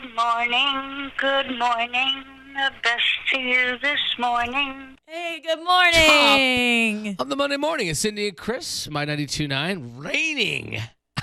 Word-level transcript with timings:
Good 0.00 0.14
morning, 0.14 1.10
good 1.18 1.58
morning. 1.58 2.24
The 2.54 2.70
best 2.82 3.04
to 3.32 3.40
you 3.40 3.78
this 3.82 3.98
morning. 4.18 4.96
Hey, 5.06 5.40
good 5.44 5.62
morning. 5.64 7.16
On 7.18 7.28
the 7.28 7.36
Monday 7.36 7.56
morning, 7.56 7.88
it's 7.88 8.00
Cindy 8.00 8.28
and 8.28 8.36
Chris, 8.36 8.88
my 8.90 9.04
92.9, 9.06 10.04
raining 10.04 10.80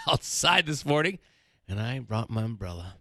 outside 0.10 0.66
this 0.66 0.86
morning, 0.86 1.20
and 1.68 1.80
I 1.80 2.00
brought 2.00 2.30
my 2.30 2.44
umbrella. 2.44 2.96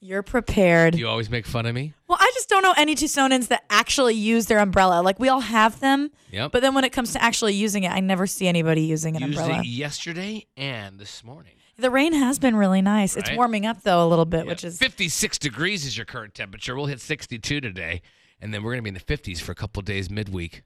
You're 0.00 0.22
prepared. 0.22 0.94
You 0.94 1.08
always 1.08 1.30
make 1.30 1.46
fun 1.46 1.66
of 1.66 1.74
me. 1.74 1.94
Well, 2.08 2.18
I 2.20 2.30
just 2.34 2.48
don't 2.48 2.62
know 2.62 2.74
any 2.76 2.94
Tucsonans 2.94 3.48
that 3.48 3.64
actually 3.70 4.14
use 4.14 4.46
their 4.46 4.58
umbrella. 4.58 5.02
Like 5.02 5.18
we 5.18 5.28
all 5.28 5.40
have 5.40 5.80
them, 5.80 6.10
Yep. 6.30 6.52
but 6.52 6.60
then 6.62 6.74
when 6.74 6.84
it 6.84 6.90
comes 6.92 7.12
to 7.14 7.22
actually 7.22 7.54
using 7.54 7.84
it, 7.84 7.90
I 7.90 8.00
never 8.00 8.26
see 8.26 8.46
anybody 8.46 8.82
using 8.82 9.16
an 9.16 9.22
Used 9.22 9.38
umbrella. 9.38 9.60
it 9.60 9.66
yesterday 9.66 10.46
and 10.56 10.98
this 10.98 11.24
morning. 11.24 11.54
The 11.76 11.90
rain 11.90 12.12
has 12.12 12.38
been 12.38 12.56
really 12.56 12.82
nice. 12.82 13.16
It's 13.16 13.30
warming 13.32 13.66
up 13.66 13.82
though 13.82 14.06
a 14.06 14.08
little 14.08 14.24
bit, 14.24 14.44
Yeah. 14.44 14.50
which 14.50 14.64
is 14.64 14.78
56 14.78 15.38
degrees 15.38 15.84
is 15.84 15.96
your 15.96 16.06
current 16.06 16.34
temperature. 16.34 16.76
We'll 16.76 16.86
hit 16.86 17.00
62 17.00 17.60
today, 17.60 18.02
and 18.40 18.54
then 18.54 18.62
we're 18.62 18.72
going 18.72 18.84
to 18.84 18.90
be 18.90 18.90
in 18.90 18.94
the 18.94 19.00
50s 19.00 19.40
for 19.40 19.52
a 19.52 19.56
couple 19.56 19.80
of 19.80 19.86
days 19.86 20.08
midweek. 20.10 20.62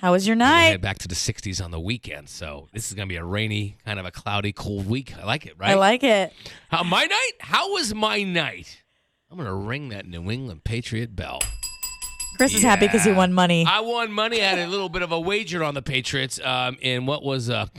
how 0.00 0.10
was 0.12 0.26
your 0.26 0.34
night? 0.34 0.80
back 0.80 0.98
to 0.98 1.06
the 1.06 1.14
60s 1.14 1.62
on 1.64 1.70
the 1.70 1.78
weekend. 1.78 2.28
So 2.28 2.68
this 2.72 2.88
is 2.88 2.94
going 2.94 3.08
to 3.08 3.12
be 3.12 3.16
a 3.18 3.24
rainy, 3.24 3.76
kind 3.84 4.00
of 4.00 4.06
a 4.06 4.10
cloudy, 4.10 4.52
cold 4.52 4.88
week. 4.88 5.14
I 5.16 5.24
like 5.24 5.46
it, 5.46 5.54
right? 5.58 5.70
I 5.70 5.74
like 5.74 6.02
it. 6.02 6.32
How, 6.70 6.82
my 6.82 7.04
night? 7.04 7.32
How 7.40 7.72
was 7.72 7.94
my 7.94 8.24
night? 8.24 8.82
I'm 9.30 9.36
going 9.36 9.48
to 9.48 9.54
ring 9.54 9.90
that 9.90 10.06
New 10.06 10.28
England 10.30 10.64
Patriot 10.64 11.14
bell. 11.14 11.38
Chris 12.36 12.54
is 12.54 12.62
happy 12.62 12.86
because 12.86 13.04
he 13.04 13.12
won 13.12 13.32
money. 13.32 13.64
I 13.68 13.80
won 13.80 14.10
money. 14.10 14.40
I 14.42 14.46
had 14.46 14.58
a 14.58 14.66
little 14.66 14.88
bit 14.88 15.02
of 15.02 15.12
a 15.12 15.20
wager 15.20 15.62
on 15.62 15.74
the 15.74 15.82
Patriots 15.82 16.40
um, 16.42 16.76
in 16.80 17.06
what 17.06 17.22
was 17.22 17.48
a, 17.48 17.70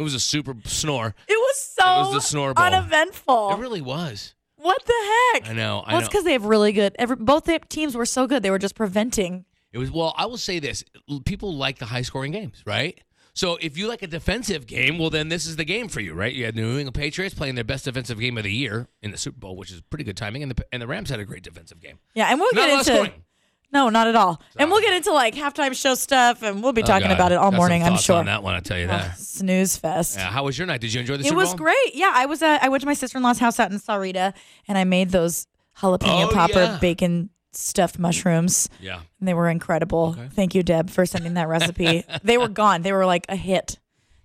it 0.00 0.02
was 0.02 0.14
a 0.14 0.20
super 0.20 0.54
snore. 0.64 1.14
it 1.28 1.34
was 1.38 1.74
so 1.78 1.84
was 1.84 2.14
the 2.14 2.20
snore 2.22 2.54
ball. 2.54 2.64
uneventful. 2.64 3.50
It 3.50 3.58
really 3.58 3.82
was. 3.82 4.34
what 4.56 4.82
the 4.86 4.94
heck? 5.34 5.50
I 5.50 5.52
know. 5.52 5.84
I 5.86 5.92
Well, 5.92 6.00
it's 6.00 6.08
because 6.08 6.24
they 6.24 6.32
have 6.32 6.46
really 6.46 6.72
good. 6.72 6.96
Every, 6.98 7.16
both 7.16 7.48
teams 7.68 7.94
were 7.94 8.06
so 8.06 8.26
good. 8.26 8.42
They 8.42 8.50
were 8.50 8.58
just 8.58 8.74
preventing. 8.74 9.44
It 9.72 9.78
was 9.78 9.90
well. 9.90 10.14
I 10.16 10.24
will 10.24 10.38
say 10.38 10.58
this: 10.58 10.82
people 11.26 11.54
like 11.54 11.78
the 11.78 11.84
high 11.84 12.02
scoring 12.02 12.32
games, 12.32 12.62
right? 12.66 12.98
So 13.34 13.56
if 13.60 13.78
you 13.78 13.88
like 13.88 14.02
a 14.02 14.06
defensive 14.06 14.66
game, 14.66 14.98
well, 14.98 15.10
then 15.10 15.28
this 15.28 15.46
is 15.46 15.56
the 15.56 15.64
game 15.64 15.88
for 15.88 16.00
you, 16.00 16.14
right? 16.14 16.32
You 16.32 16.46
had 16.46 16.56
New 16.56 16.78
England 16.78 16.94
Patriots 16.94 17.34
playing 17.34 17.54
their 17.54 17.64
best 17.64 17.84
defensive 17.84 18.18
game 18.18 18.36
of 18.38 18.44
the 18.44 18.52
year 18.52 18.88
in 19.02 19.12
the 19.12 19.18
Super 19.18 19.38
Bowl, 19.38 19.54
which 19.54 19.70
is 19.70 19.80
pretty 19.82 20.04
good 20.04 20.16
timing, 20.16 20.42
and 20.42 20.50
the 20.50 20.64
and 20.72 20.82
the 20.82 20.86
Rams 20.86 21.10
had 21.10 21.20
a 21.20 21.24
great 21.24 21.42
defensive 21.42 21.78
game. 21.78 21.98
Yeah, 22.14 22.30
and 22.30 22.40
we'll 22.40 22.50
Not 22.54 22.66
get 22.66 22.70
into. 22.70 22.84
scoring. 22.84 23.24
No, 23.72 23.88
not 23.88 24.08
at 24.08 24.16
all. 24.16 24.40
And 24.56 24.70
we'll 24.70 24.80
get 24.80 24.92
into 24.94 25.12
like 25.12 25.34
halftime 25.34 25.80
show 25.80 25.94
stuff, 25.94 26.42
and 26.42 26.62
we'll 26.62 26.72
be 26.72 26.82
Oh, 26.82 26.86
talking 26.86 27.10
about 27.12 27.30
it 27.32 27.36
all 27.36 27.50
Got 27.52 27.56
morning. 27.56 27.82
I'm 27.84 27.96
sure. 27.96 28.16
on 28.16 28.26
that 28.26 28.42
one. 28.42 28.54
I 28.54 28.60
tell 28.60 28.78
you 28.78 28.88
that. 28.88 29.16
Snooze 29.18 29.76
fest. 29.76 30.16
Yeah, 30.16 30.30
how 30.30 30.44
was 30.44 30.58
your 30.58 30.66
night? 30.66 30.80
Did 30.80 30.92
you 30.92 31.00
enjoy 31.00 31.16
the 31.18 31.20
It 31.24 31.28
Super 31.28 31.36
was 31.36 31.50
Bowl? 31.50 31.58
great. 31.58 31.94
Yeah, 31.94 32.10
I 32.14 32.26
was. 32.26 32.42
Uh, 32.42 32.58
I 32.60 32.68
went 32.68 32.80
to 32.80 32.86
my 32.86 32.94
sister 32.94 33.16
in 33.18 33.22
law's 33.22 33.38
house 33.38 33.60
out 33.60 33.70
in 33.70 33.78
Sahuarita, 33.78 34.32
and 34.66 34.76
I 34.76 34.84
made 34.84 35.10
those 35.10 35.46
jalapeno 35.78 36.28
Oh, 36.28 36.30
popper 36.32 36.52
yeah. 36.54 36.78
bacon 36.80 37.30
stuffed 37.52 37.98
mushrooms, 37.98 38.68
Yeah. 38.80 39.00
and 39.20 39.28
they 39.28 39.34
were 39.34 39.48
incredible. 39.48 40.16
Okay. 40.18 40.28
Thank 40.32 40.54
you, 40.54 40.62
Deb, 40.62 40.90
for 40.90 41.06
sending 41.06 41.34
that 41.34 41.48
recipe. 41.48 42.04
they 42.24 42.38
were 42.38 42.48
gone. 42.48 42.82
They 42.82 42.92
were 42.92 43.06
like 43.06 43.24
a 43.28 43.36
hit. 43.36 43.78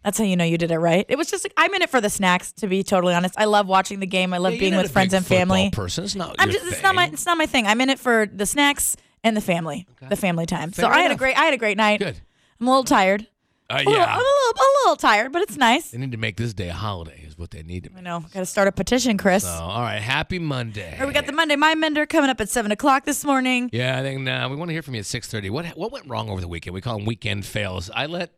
That's 0.04 0.20
how 0.20 0.24
you 0.24 0.36
know 0.36 0.44
you 0.44 0.58
did 0.60 0.70
it 0.70 0.78
right. 0.78 1.06
It 1.10 1.18
was 1.18 1.30
just. 1.30 1.44
Like, 1.46 1.54
I'm 1.58 1.74
in 1.74 1.82
it 1.84 1.90
for 1.90 2.00
the 2.02 2.10
snacks. 2.12 2.52
To 2.54 2.68
be 2.68 2.84
totally 2.84 3.14
honest, 3.16 3.34
I 3.38 3.46
love 3.46 3.68
watching 3.68 4.00
the 4.00 4.06
game. 4.08 4.34
I 4.34 4.38
love 4.40 4.54
Yeah, 4.54 4.60
being 4.60 4.76
with 4.76 4.92
friends 4.92 5.14
and 5.14 5.26
family. 5.26 5.70
Person, 5.72 6.04
it's 6.04 6.14
not. 6.16 6.36
I'm 6.40 6.50
just. 6.52 6.66
It's 6.66 6.84
not 6.84 6.94
my. 6.96 7.06
It's 7.14 7.26
not 7.26 7.38
my 7.38 7.46
thing. 7.48 7.66
I'm 7.68 7.80
in 7.82 7.90
it 7.90 8.00
for 8.00 8.28
the 8.32 8.46
snacks 8.46 8.96
and 9.26 9.36
the 9.36 9.42
family. 9.42 9.86
The 10.08 10.16
family 10.16 10.46
time. 10.46 10.72
so 10.72 10.84
Fair 10.84 10.94
I 10.94 11.02
had 11.02 11.12
a 11.12 11.16
great. 11.16 11.38
I 11.38 11.44
had 11.46 11.54
a 11.54 11.58
great 11.58 11.76
night. 11.78 12.00
Good. 12.00 12.22
I'm 12.62 12.68
a 12.68 12.70
little 12.70 12.84
tired. 12.86 13.28
Uh, 13.70 13.74
A 13.74 13.78
little- 13.80 13.94
yeah. 13.94 14.04
I'm 14.06 14.20
a 14.20 14.22
little. 14.22 14.54
A 14.56 14.70
little 14.86 14.96
tired, 14.98 15.32
but 15.34 15.42
it's 15.42 15.58
nice. 15.58 15.90
They 15.90 15.98
need 15.98 16.12
to 16.12 16.18
make 16.18 16.38
this 16.38 16.54
day 16.54 16.70
a 16.70 16.74
holiday. 16.74 17.24
Is 17.28 17.36
what 17.38 17.50
they 17.50 17.64
need 17.64 17.86
to 17.86 17.90
I 17.98 18.02
know. 18.02 18.20
Got 18.20 18.42
to 18.42 18.46
start 18.46 18.68
a 18.68 18.72
petition, 18.72 19.18
Chris. 19.18 19.44
So, 19.44 19.50
all 19.50 19.82
right. 19.82 20.00
Happy 20.00 20.38
Monday. 20.38 20.96
We 21.04 21.12
got 21.12 21.26
the 21.26 21.32
Monday 21.34 21.56
Mind 21.56 21.80
Mender 21.80 22.06
coming 22.06 22.30
up 22.30 22.40
at 22.40 22.48
seven 22.50 22.72
o'clock 22.72 23.06
this 23.06 23.26
morning. 23.26 23.72
Yeah, 23.74 24.00
I 24.00 24.04
think 24.04 24.28
uh, 24.30 24.48
we 24.50 24.56
want 24.56 24.70
to 24.70 24.74
hear 24.74 24.84
from 24.84 24.94
you 24.94 25.00
at 25.00 25.08
six 25.08 25.28
thirty. 25.28 25.50
What 25.50 25.66
what 25.76 25.92
went 25.92 26.08
wrong 26.08 26.30
over 26.30 26.40
the 26.40 26.48
weekend? 26.48 26.76
We 26.76 26.82
call 26.82 26.98
them 26.98 27.06
weekend 27.08 27.46
fails. 27.46 27.90
I 27.94 28.06
let 28.06 28.30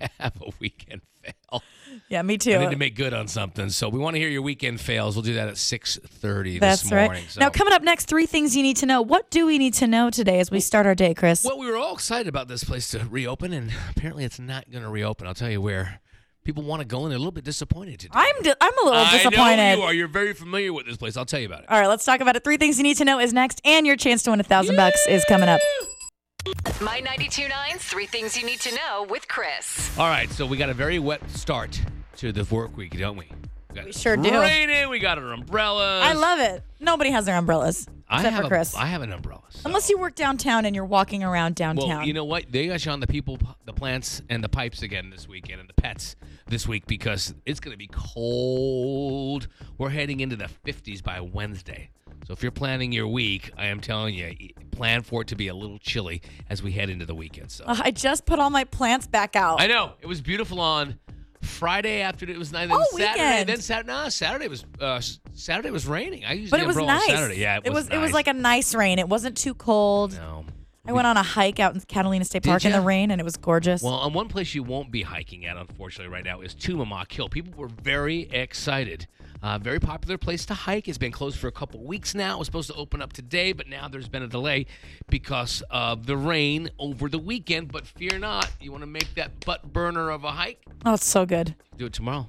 I 0.00 0.10
have 0.20 0.36
a 0.42 0.50
weekend 0.60 1.00
fail. 1.50 1.62
Yeah, 2.08 2.22
me 2.22 2.34
I 2.34 2.36
too. 2.36 2.58
need 2.58 2.70
to 2.70 2.76
make 2.76 2.94
good 2.94 3.14
on 3.14 3.26
something, 3.26 3.70
so 3.70 3.88
we 3.88 3.98
want 3.98 4.14
to 4.14 4.20
hear 4.20 4.28
your 4.28 4.42
weekend 4.42 4.80
fails. 4.80 5.16
We'll 5.16 5.22
do 5.22 5.34
that 5.34 5.48
at 5.48 5.56
six 5.56 5.98
thirty 6.04 6.58
That's 6.58 6.82
this 6.82 6.90
morning. 6.90 7.10
right. 7.10 7.24
So. 7.30 7.40
Now, 7.40 7.50
coming 7.50 7.72
up 7.72 7.82
next, 7.82 8.06
three 8.06 8.26
things 8.26 8.56
you 8.56 8.62
need 8.62 8.76
to 8.78 8.86
know. 8.86 9.02
What 9.02 9.30
do 9.30 9.46
we 9.46 9.58
need 9.58 9.74
to 9.74 9.86
know 9.86 10.10
today 10.10 10.38
as 10.38 10.50
we 10.50 10.60
start 10.60 10.86
our 10.86 10.94
day, 10.94 11.14
Chris? 11.14 11.44
well, 11.44 11.58
we 11.58 11.66
were 11.66 11.76
all 11.76 11.94
excited 11.94 12.28
about 12.28 12.48
this 12.48 12.64
place 12.64 12.90
to 12.90 13.04
reopen, 13.10 13.52
and 13.52 13.72
apparently 13.90 14.24
it's 14.24 14.38
not 14.38 14.70
going 14.70 14.84
to 14.84 14.90
reopen. 14.90 15.26
I'll 15.26 15.34
tell 15.34 15.50
you 15.50 15.60
where. 15.60 16.00
People 16.44 16.62
want 16.62 16.80
to 16.80 16.86
go, 16.86 17.02
and 17.02 17.10
they're 17.10 17.16
a 17.16 17.18
little 17.18 17.32
bit 17.32 17.42
disappointed 17.42 17.98
today. 17.98 18.12
I'm 18.14 18.40
di- 18.40 18.54
I'm 18.60 18.72
a 18.78 18.84
little 18.84 19.00
I 19.00 19.10
disappointed. 19.16 19.56
know 19.56 19.74
you 19.78 19.82
are. 19.82 19.92
You're 19.92 20.06
very 20.06 20.32
familiar 20.32 20.72
with 20.72 20.86
this 20.86 20.96
place. 20.96 21.16
I'll 21.16 21.24
tell 21.24 21.40
you 21.40 21.46
about 21.46 21.64
it. 21.64 21.68
All 21.68 21.80
right, 21.80 21.88
let's 21.88 22.04
talk 22.04 22.20
about 22.20 22.36
it. 22.36 22.44
Three 22.44 22.56
things 22.56 22.76
you 22.76 22.84
need 22.84 22.98
to 22.98 23.04
know 23.04 23.18
is 23.18 23.32
next, 23.32 23.60
and 23.64 23.84
your 23.84 23.96
chance 23.96 24.22
to 24.22 24.30
win 24.30 24.38
a 24.38 24.44
thousand 24.44 24.76
bucks 24.76 25.04
is 25.08 25.24
coming 25.24 25.48
up. 25.48 25.60
My 26.80 27.00
92.9's 27.00 27.82
Three 27.82 28.06
Things 28.06 28.36
You 28.36 28.46
Need 28.46 28.60
to 28.60 28.74
Know 28.76 29.04
with 29.08 29.26
Chris. 29.26 29.98
All 29.98 30.06
right, 30.08 30.30
so 30.30 30.46
we 30.46 30.56
got 30.56 30.68
a 30.68 30.74
very 30.74 31.00
wet 31.00 31.28
start 31.30 31.80
to 32.18 32.30
the 32.30 32.44
work 32.54 32.76
week, 32.76 32.96
don't 32.96 33.16
we? 33.16 33.28
We, 33.70 33.74
got 33.74 33.84
We 33.86 33.92
sure 33.92 34.16
do. 34.16 34.30
Raining. 34.40 34.88
We 34.88 35.00
got 35.00 35.18
our 35.18 35.32
umbrellas. 35.32 36.04
I 36.04 36.12
love 36.12 36.38
it. 36.38 36.62
Nobody 36.78 37.10
has 37.10 37.24
their 37.24 37.36
umbrellas 37.36 37.88
I 38.08 38.18
except 38.18 38.34
have 38.34 38.44
for 38.44 38.48
Chris. 38.48 38.76
I 38.76 38.86
have 38.86 39.02
an 39.02 39.12
umbrella. 39.12 39.42
so- 39.50 39.62
Unless 39.64 39.90
you 39.90 39.98
work 39.98 40.14
downtown 40.14 40.64
and 40.66 40.76
you're 40.76 40.84
walking 40.84 41.24
around 41.24 41.56
downtown. 41.56 41.88
Well, 41.88 42.06
you 42.06 42.12
know 42.12 42.24
what? 42.24 42.44
They 42.52 42.68
got 42.68 42.84
you 42.86 42.92
on 42.92 43.00
the 43.00 43.08
people, 43.08 43.38
the 43.64 43.72
plants, 43.72 44.22
and 44.28 44.44
the 44.44 44.48
pipes 44.48 44.82
again 44.82 45.10
this 45.10 45.26
weekend, 45.26 45.58
and 45.58 45.68
the 45.68 45.74
pets 45.74 46.14
this 46.46 46.68
week 46.68 46.86
because 46.86 47.34
it's 47.44 47.58
going 47.58 47.72
to 47.72 47.78
be 47.78 47.90
cold. 47.92 49.48
We're 49.78 49.88
heading 49.90 50.20
into 50.20 50.36
the 50.36 50.48
50s 50.64 51.02
by 51.02 51.20
Wednesday. 51.20 51.90
So 52.26 52.32
if 52.32 52.42
you're 52.42 52.50
planning 52.50 52.90
your 52.90 53.06
week, 53.06 53.52
I 53.56 53.66
am 53.66 53.80
telling 53.80 54.14
you, 54.16 54.34
plan 54.72 55.02
for 55.02 55.22
it 55.22 55.28
to 55.28 55.36
be 55.36 55.46
a 55.46 55.54
little 55.54 55.78
chilly 55.78 56.22
as 56.50 56.60
we 56.60 56.72
head 56.72 56.90
into 56.90 57.06
the 57.06 57.14
weekend. 57.14 57.52
So 57.52 57.62
Ugh, 57.68 57.80
I 57.80 57.92
just 57.92 58.26
put 58.26 58.40
all 58.40 58.50
my 58.50 58.64
plants 58.64 59.06
back 59.06 59.36
out. 59.36 59.60
I 59.60 59.68
know 59.68 59.92
it 60.00 60.06
was 60.06 60.20
beautiful 60.20 60.60
on 60.60 60.98
Friday 61.40 62.00
after 62.00 62.28
it 62.28 62.36
was 62.36 62.50
nice. 62.50 62.68
Then 62.68 62.76
Oh, 62.76 62.84
Saturday, 62.98 63.22
weekend. 63.22 63.48
then 63.48 63.60
Saturday. 63.60 63.86
No, 63.92 64.08
Saturday 64.08 64.48
was 64.48 64.64
uh, 64.80 65.00
Saturday 65.34 65.70
was 65.70 65.86
raining. 65.86 66.24
I 66.24 66.32
used 66.32 66.50
but 66.50 66.56
the 66.56 66.64
it 66.64 66.66
was 66.66 66.76
umbrella 66.76 66.98
nice. 66.98 67.06
Saturday. 67.10 67.38
Yeah, 67.40 67.60
it, 67.62 67.72
was. 67.72 67.84
was. 67.84 67.90
It 67.94 67.98
was 67.98 68.12
like 68.12 68.26
a 68.26 68.32
nice 68.32 68.74
rain. 68.74 68.98
It 68.98 69.08
wasn't 69.08 69.36
too 69.36 69.54
cold. 69.54 70.14
no. 70.14 70.44
I 70.88 70.92
went 70.92 71.06
on 71.06 71.16
a 71.16 71.22
hike 71.22 71.58
out 71.58 71.74
in 71.74 71.80
Catalina 71.80 72.24
State 72.24 72.44
Park 72.44 72.64
in 72.64 72.70
ya? 72.70 72.78
the 72.78 72.84
rain, 72.84 73.10
and 73.10 73.20
it 73.20 73.24
was 73.24 73.36
gorgeous. 73.36 73.82
Well, 73.82 73.94
on 73.94 74.12
one 74.12 74.28
place 74.28 74.54
you 74.54 74.62
won't 74.62 74.92
be 74.92 75.02
hiking 75.02 75.44
at, 75.44 75.56
unfortunately, 75.56 76.12
right 76.12 76.24
now 76.24 76.40
is 76.42 76.54
Tumamoc 76.54 77.10
Hill. 77.12 77.28
People 77.28 77.52
were 77.56 77.68
very 77.68 78.22
excited. 78.30 79.08
Uh, 79.42 79.58
very 79.58 79.80
popular 79.80 80.16
place 80.16 80.46
to 80.46 80.54
hike. 80.54 80.88
It's 80.88 80.96
been 80.96 81.12
closed 81.12 81.38
for 81.38 81.48
a 81.48 81.52
couple 81.52 81.84
weeks 81.84 82.14
now. 82.14 82.36
It 82.36 82.38
was 82.38 82.46
supposed 82.46 82.70
to 82.70 82.74
open 82.74 83.02
up 83.02 83.12
today, 83.12 83.52
but 83.52 83.68
now 83.68 83.88
there's 83.88 84.08
been 84.08 84.22
a 84.22 84.28
delay 84.28 84.66
because 85.08 85.62
of 85.70 86.06
the 86.06 86.16
rain 86.16 86.70
over 86.78 87.08
the 87.08 87.18
weekend. 87.18 87.70
But 87.72 87.86
fear 87.86 88.18
not, 88.18 88.50
you 88.60 88.70
want 88.70 88.82
to 88.82 88.86
make 88.88 89.12
that 89.16 89.44
butt 89.44 89.72
burner 89.72 90.10
of 90.10 90.24
a 90.24 90.30
hike? 90.30 90.62
oh, 90.84 90.94
it's 90.94 91.06
so 91.06 91.26
good. 91.26 91.54
Do 91.76 91.86
it 91.86 91.92
tomorrow, 91.92 92.28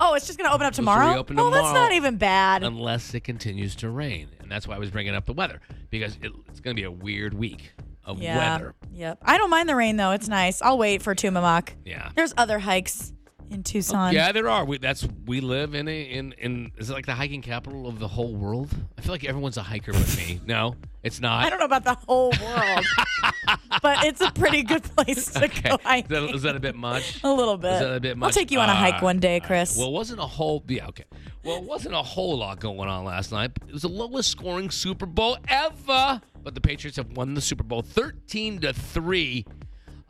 Oh, 0.00 0.14
it's 0.14 0.26
just 0.26 0.38
gonna 0.38 0.52
open 0.52 0.66
up 0.66 0.72
to 0.72 0.76
tomorrow. 0.76 1.24
oh, 1.36 1.50
that's 1.50 1.72
not 1.74 1.92
even 1.92 2.16
bad. 2.16 2.64
unless 2.64 3.14
it 3.14 3.20
continues 3.20 3.76
to 3.76 3.88
rain. 3.90 4.28
And 4.40 4.50
that's 4.50 4.66
why 4.66 4.74
I 4.74 4.78
was 4.78 4.90
bringing 4.90 5.14
up 5.14 5.26
the 5.26 5.32
weather 5.32 5.60
because 5.90 6.16
it, 6.22 6.32
it's 6.48 6.58
going 6.58 6.74
to 6.74 6.80
be 6.80 6.84
a 6.84 6.90
weird 6.90 7.34
week 7.34 7.72
of 8.04 8.20
yeah. 8.20 8.58
weather. 8.58 8.74
Yep. 8.92 9.18
I 9.22 9.38
don't 9.38 9.50
mind 9.50 9.68
the 9.68 9.76
rain 9.76 9.96
though. 9.96 10.10
It's 10.12 10.28
nice. 10.28 10.60
I'll 10.62 10.78
wait 10.78 11.02
for 11.02 11.14
Tumamoc. 11.14 11.70
Yeah. 11.84 12.10
There's 12.14 12.34
other 12.36 12.58
hikes 12.58 13.12
in 13.50 13.62
Tucson. 13.62 14.12
Yeah, 14.12 14.32
there 14.32 14.48
are. 14.48 14.64
We, 14.64 14.78
that's 14.78 15.06
we 15.26 15.40
live 15.40 15.74
in 15.74 15.86
a 15.88 16.02
in 16.02 16.32
in 16.38 16.72
is 16.78 16.90
it 16.90 16.92
like 16.94 17.06
the 17.06 17.14
hiking 17.14 17.42
capital 17.42 17.86
of 17.86 17.98
the 17.98 18.08
whole 18.08 18.34
world? 18.34 18.70
I 18.98 19.02
feel 19.02 19.12
like 19.12 19.24
everyone's 19.24 19.56
a 19.56 19.62
hiker 19.62 19.92
but 19.92 20.16
me. 20.16 20.40
No, 20.46 20.76
it's 21.02 21.20
not. 21.20 21.44
I 21.44 21.50
don't 21.50 21.58
know 21.58 21.66
about 21.66 21.84
the 21.84 21.94
whole 22.06 22.32
world, 22.42 22.86
but 23.82 24.04
it's 24.04 24.20
a 24.20 24.30
pretty 24.32 24.62
good 24.62 24.82
place 24.82 25.32
to 25.32 25.44
Okay, 25.44 25.70
go 25.70 25.74
is 25.76 26.08
that, 26.08 26.34
is 26.34 26.42
that 26.42 26.56
a 26.56 26.60
bit 26.60 26.74
much? 26.74 27.20
a 27.22 27.32
little 27.32 27.56
bit. 27.56 27.74
Is 27.74 27.80
that 27.80 27.94
a 27.94 28.00
bit 28.00 28.16
much? 28.16 28.28
I'll 28.28 28.32
take 28.32 28.50
you 28.50 28.60
on 28.60 28.68
a 28.68 28.74
hike 28.74 28.96
Ah, 28.96 29.04
one 29.04 29.18
day, 29.18 29.34
all 29.34 29.40
right. 29.40 29.46
Chris. 29.46 29.76
Well, 29.76 29.88
it 29.88 29.92
wasn't 29.92 30.20
a 30.20 30.26
whole. 30.26 30.64
Yeah, 30.68 30.88
okay. 30.88 31.04
Well, 31.44 31.56
it 31.56 31.64
wasn't 31.64 31.94
a 31.94 32.02
whole 32.02 32.38
lot 32.38 32.60
going 32.60 32.88
on 32.88 33.04
last 33.04 33.32
night. 33.32 33.52
It 33.66 33.72
was 33.72 33.82
the 33.82 33.88
lowest 33.88 34.30
scoring 34.30 34.70
Super 34.70 35.06
Bowl 35.06 35.36
ever. 35.48 36.20
But 36.42 36.54
the 36.54 36.60
Patriots 36.60 36.96
have 36.96 37.12
won 37.16 37.34
the 37.34 37.40
Super 37.40 37.62
Bowl 37.62 37.82
13 37.82 38.60
to 38.60 38.72
three. 38.72 39.44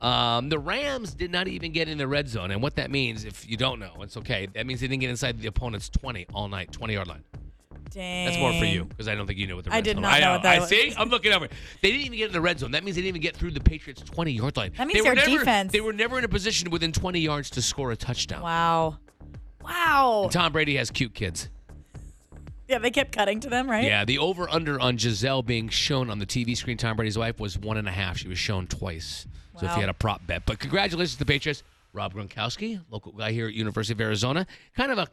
Um, 0.00 0.49
the 0.49 0.58
Rams 0.58 1.14
did 1.14 1.31
not 1.31 1.46
even 1.46 1.70
get 1.73 1.88
in 1.88 1.96
the 1.99 2.08
red 2.08 2.29
zone, 2.29 2.50
and 2.50 2.61
what 2.61 2.75
that 2.76 2.90
means, 2.90 3.25
if 3.25 3.49
you 3.49 3.56
don't 3.56 3.79
know, 3.79 3.93
it's 4.00 4.17
okay. 4.17 4.49
That 4.55 4.67
means 4.67 4.81
they 4.81 4.88
didn't 4.88 5.00
get 5.00 5.11
inside 5.11 5.40
the 5.40 5.46
opponent's 5.46 5.88
20 5.90 6.26
all 6.34 6.49
night, 6.49 6.73
20 6.73 6.94
yard 6.94 7.06
line. 7.06 7.23
Dang. 7.90 8.25
That's 8.25 8.38
more 8.38 8.52
for 8.55 8.64
you 8.64 8.84
because 8.84 9.06
I 9.06 9.14
don't 9.14 9.26
think 9.26 9.38
you 9.38 9.46
know 9.46 9.56
what 9.56 9.64
the 9.64 9.70
red 9.70 9.76
I 9.76 9.81
did 9.82 9.94
zone. 9.96 10.02
not 10.02 10.14
I 10.14 10.20
know 10.20 10.32
what 10.32 10.43
that 10.43 10.56
I 10.56 10.61
was. 10.61 10.69
see. 10.70 10.94
I'm 10.96 11.08
looking 11.11 11.31
over. 11.32 11.46
They 11.82 11.90
didn't 11.90 12.06
even 12.06 12.19
get 12.19 12.26
in 12.29 12.32
the 12.32 12.40
red 12.40 12.58
zone. 12.58 12.70
That 12.73 12.85
means 12.85 12.96
they 12.96 13.02
didn't 13.02 13.11
even 13.17 13.20
get 13.23 13.37
through 13.37 13.50
the 13.52 13.61
Patriots' 13.61 14.02
20 14.02 14.32
yard 14.32 14.56
line. 14.56 14.73
That 14.76 14.87
means 14.87 15.02
they 15.02 15.08
were 15.08 15.14
their 15.14 15.26
never, 15.26 15.38
defense- 15.40 15.73
They 15.73 15.81
were 15.82 15.93
never 15.93 16.19
in 16.19 16.25
a 16.25 16.28
position 16.28 16.70
within 16.70 16.93
20 16.93 17.20
yards 17.20 17.50
to 17.50 17.62
score 17.62 17.93
a 17.93 17.96
touchdown. 17.96 18.43
Wow. 18.43 18.99
Wow. 19.62 20.28
Tom 20.32 20.52
Brady 20.52 20.76
has 20.76 20.90
cute 20.90 21.14
kids. 21.14 21.49
Yeah, 22.69 22.79
they 22.79 22.91
kept 22.91 23.12
cutting 23.12 23.41
to 23.41 23.49
them, 23.50 23.69
right? 23.70 23.85
Yeah, 23.85 24.05
the 24.05 24.19
over 24.19 24.49
under 24.49 24.81
on 24.81 24.97
Gisele 24.97 25.43
being 25.43 25.69
shown 25.69 26.11
on 26.11 26.19
the 26.19 26.26
TV 26.26 26.56
screen, 26.56 26.76
Tom 26.76 26.97
Brady's 26.97 27.19
wife, 27.19 27.38
was 27.41 27.59
one 27.59 27.76
and 27.76 27.88
a 27.88 27.93
half. 27.93 28.19
She 28.19 28.29
was 28.29 28.38
shown 28.38 28.67
twice. 28.67 29.26
So 29.59 29.67
if 29.67 29.75
you 29.75 29.81
had 29.81 29.88
a 29.91 29.94
prop 29.94 30.26
bet. 30.26 30.43
But 30.47 30.59
congratulations 30.59 31.12
to 31.14 31.19
the 31.19 31.26
Patriots. 31.26 31.62
Rob 31.93 32.14
Gronkowski, 32.14 32.81
local 32.91 33.12
guy 33.12 33.32
here 33.32 33.47
at 33.49 33.53
University 33.53 33.93
of 33.93 34.00
Arizona. 34.00 34.47
Kind 34.75 34.91
of 34.93 34.97
a, 34.99 35.06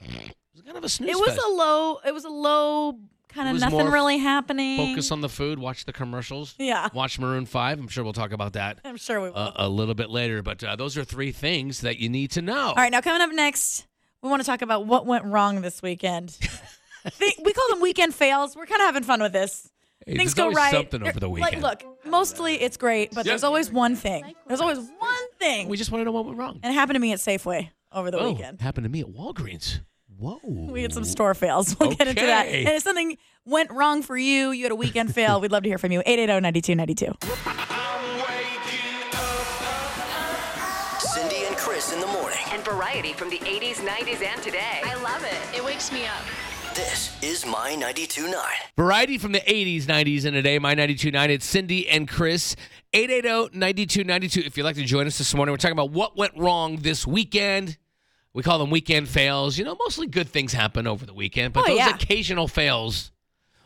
kind 0.65 0.77
of 0.77 0.83
a 0.83 0.87
snooze 0.89 1.09
It 1.09 1.19
was 1.19 1.31
fest. 1.31 1.41
a 1.45 1.51
low. 1.51 1.97
It 2.05 2.13
was 2.13 2.23
a 2.23 2.29
low 2.29 2.97
kind 3.27 3.49
of 3.53 3.59
nothing 3.59 3.87
really 3.87 4.17
happening. 4.17 4.77
Focus 4.77 5.11
on 5.11 5.19
the 5.19 5.27
food. 5.27 5.59
Watch 5.59 5.83
the 5.85 5.91
commercials. 5.91 6.55
Yeah. 6.57 6.87
Watch 6.93 7.19
Maroon 7.19 7.45
Five. 7.45 7.79
I'm 7.79 7.89
sure 7.89 8.05
we'll 8.05 8.13
talk 8.13 8.31
about 8.31 8.53
that 8.53 8.79
I'm 8.85 8.95
sure 8.95 9.19
we 9.19 9.29
will. 9.29 9.35
uh, 9.37 9.51
a 9.57 9.67
little 9.67 9.93
bit 9.93 10.09
later. 10.09 10.41
But 10.41 10.63
uh, 10.63 10.77
those 10.77 10.97
are 10.97 11.03
three 11.03 11.33
things 11.33 11.81
that 11.81 11.97
you 11.97 12.07
need 12.07 12.31
to 12.31 12.41
know. 12.41 12.67
All 12.69 12.75
right, 12.75 12.91
now 12.93 13.01
coming 13.01 13.21
up 13.21 13.31
next, 13.33 13.85
we 14.21 14.29
want 14.29 14.41
to 14.41 14.45
talk 14.45 14.61
about 14.61 14.85
what 14.85 15.05
went 15.05 15.25
wrong 15.25 15.59
this 15.61 15.81
weekend. 15.81 16.37
They- 17.19 17.35
we 17.43 17.53
call 17.53 17.67
them 17.69 17.81
weekend 17.81 18.13
fails. 18.13 18.55
We're 18.55 18.65
kind 18.65 18.81
of 18.81 18.85
having 18.87 19.03
fun 19.03 19.21
with 19.21 19.31
this. 19.33 19.69
Hey, 20.05 20.15
Things 20.17 20.33
go 20.33 20.49
right. 20.51 20.71
something 20.71 21.01
over 21.05 21.19
the 21.19 21.29
Like, 21.29 21.43
weekend. 21.43 21.61
look, 21.61 21.83
mostly 22.05 22.55
it's 22.61 22.77
great, 22.77 23.09
but 23.11 23.17
Yep. 23.17 23.25
there's 23.25 23.43
always 23.43 23.69
one 23.71 23.95
thing. 23.95 24.33
There's 24.47 24.61
always 24.61 24.77
one 24.77 25.31
thing. 25.39 25.67
We 25.67 25.77
just 25.77 25.91
want 25.91 26.01
to 26.01 26.05
know 26.05 26.11
what 26.11 26.25
went 26.25 26.37
wrong. 26.37 26.59
and 26.63 26.71
it 26.71 26.75
happened 26.75 26.95
to 26.95 26.99
me 26.99 27.11
at 27.11 27.19
Safeway 27.19 27.69
over 27.91 28.09
the 28.09 28.17
oh, 28.19 28.31
weekend. 28.31 28.61
happened 28.61 28.85
to 28.85 28.89
me 28.89 29.01
at 29.01 29.07
Walgreens. 29.07 29.81
Whoa. 30.17 30.39
We 30.43 30.81
had 30.81 30.93
some 30.93 31.03
store 31.05 31.33
fails. 31.33 31.75
We'll 31.79 31.91
get 31.95 32.07
into 32.07 32.25
that. 32.25 32.47
And 32.47 32.67
if 32.69 32.83
something 32.83 33.17
went 33.45 33.71
wrong 33.71 34.01
for 34.01 34.17
you, 34.17 34.51
you 34.51 34.63
had 34.63 34.71
a 34.71 34.75
weekend 34.75 35.13
fail, 35.13 35.39
we'd 35.41 35.51
love 35.51 35.63
to 35.63 35.69
hear 35.69 35.77
from 35.77 35.91
you. 35.91 36.01
880-9292. 36.05 37.15
Cindy 40.99 41.45
and 41.45 41.55
Chris 41.57 41.93
in 41.93 41.99
the 41.99 42.07
morning. 42.07 42.39
And 42.51 42.63
variety 42.63 43.13
from 43.13 43.29
the 43.29 43.37
80s, 43.39 43.75
90s, 43.77 44.21
and 44.25 44.41
today. 44.41 44.81
I 44.83 44.95
love 45.01 45.23
it. 45.23 45.57
It 45.57 45.63
wakes 45.63 45.91
me 45.91 46.05
up. 46.05 46.23
This 46.75 47.17
is 47.23 47.45
My 47.45 47.71
92.9. 47.77 48.33
Variety 48.77 49.17
from 49.17 49.31
the 49.31 49.39
80s, 49.41 49.83
90s, 49.85 50.25
and 50.25 50.33
today, 50.33 50.59
my 50.59 50.75
92.9. 50.75 51.29
It's 51.29 51.45
Cindy 51.45 51.87
and 51.89 52.07
Chris. 52.07 52.55
oh, 52.93 52.97
880-9292. 52.97 54.45
If 54.45 54.57
you'd 54.57 54.63
like 54.63 54.75
to 54.75 54.83
join 54.83 55.07
us 55.07 55.17
this 55.17 55.33
morning, 55.33 55.51
we're 55.51 55.57
talking 55.57 55.73
about 55.73 55.91
what 55.91 56.15
went 56.17 56.37
wrong 56.37 56.77
this 56.77 57.05
weekend. 57.07 57.77
We 58.33 58.43
call 58.43 58.59
them 58.59 58.69
weekend 58.69 59.09
fails. 59.09 59.57
You 59.57 59.65
know, 59.65 59.75
mostly 59.79 60.07
good 60.07 60.29
things 60.29 60.53
happen 60.53 60.85
over 60.87 61.05
the 61.05 61.13
weekend, 61.13 61.53
but 61.53 61.63
Oh, 61.65 61.67
those 61.67 61.77
yeah. 61.77 61.89
occasional 61.89 62.47
fails 62.47 63.11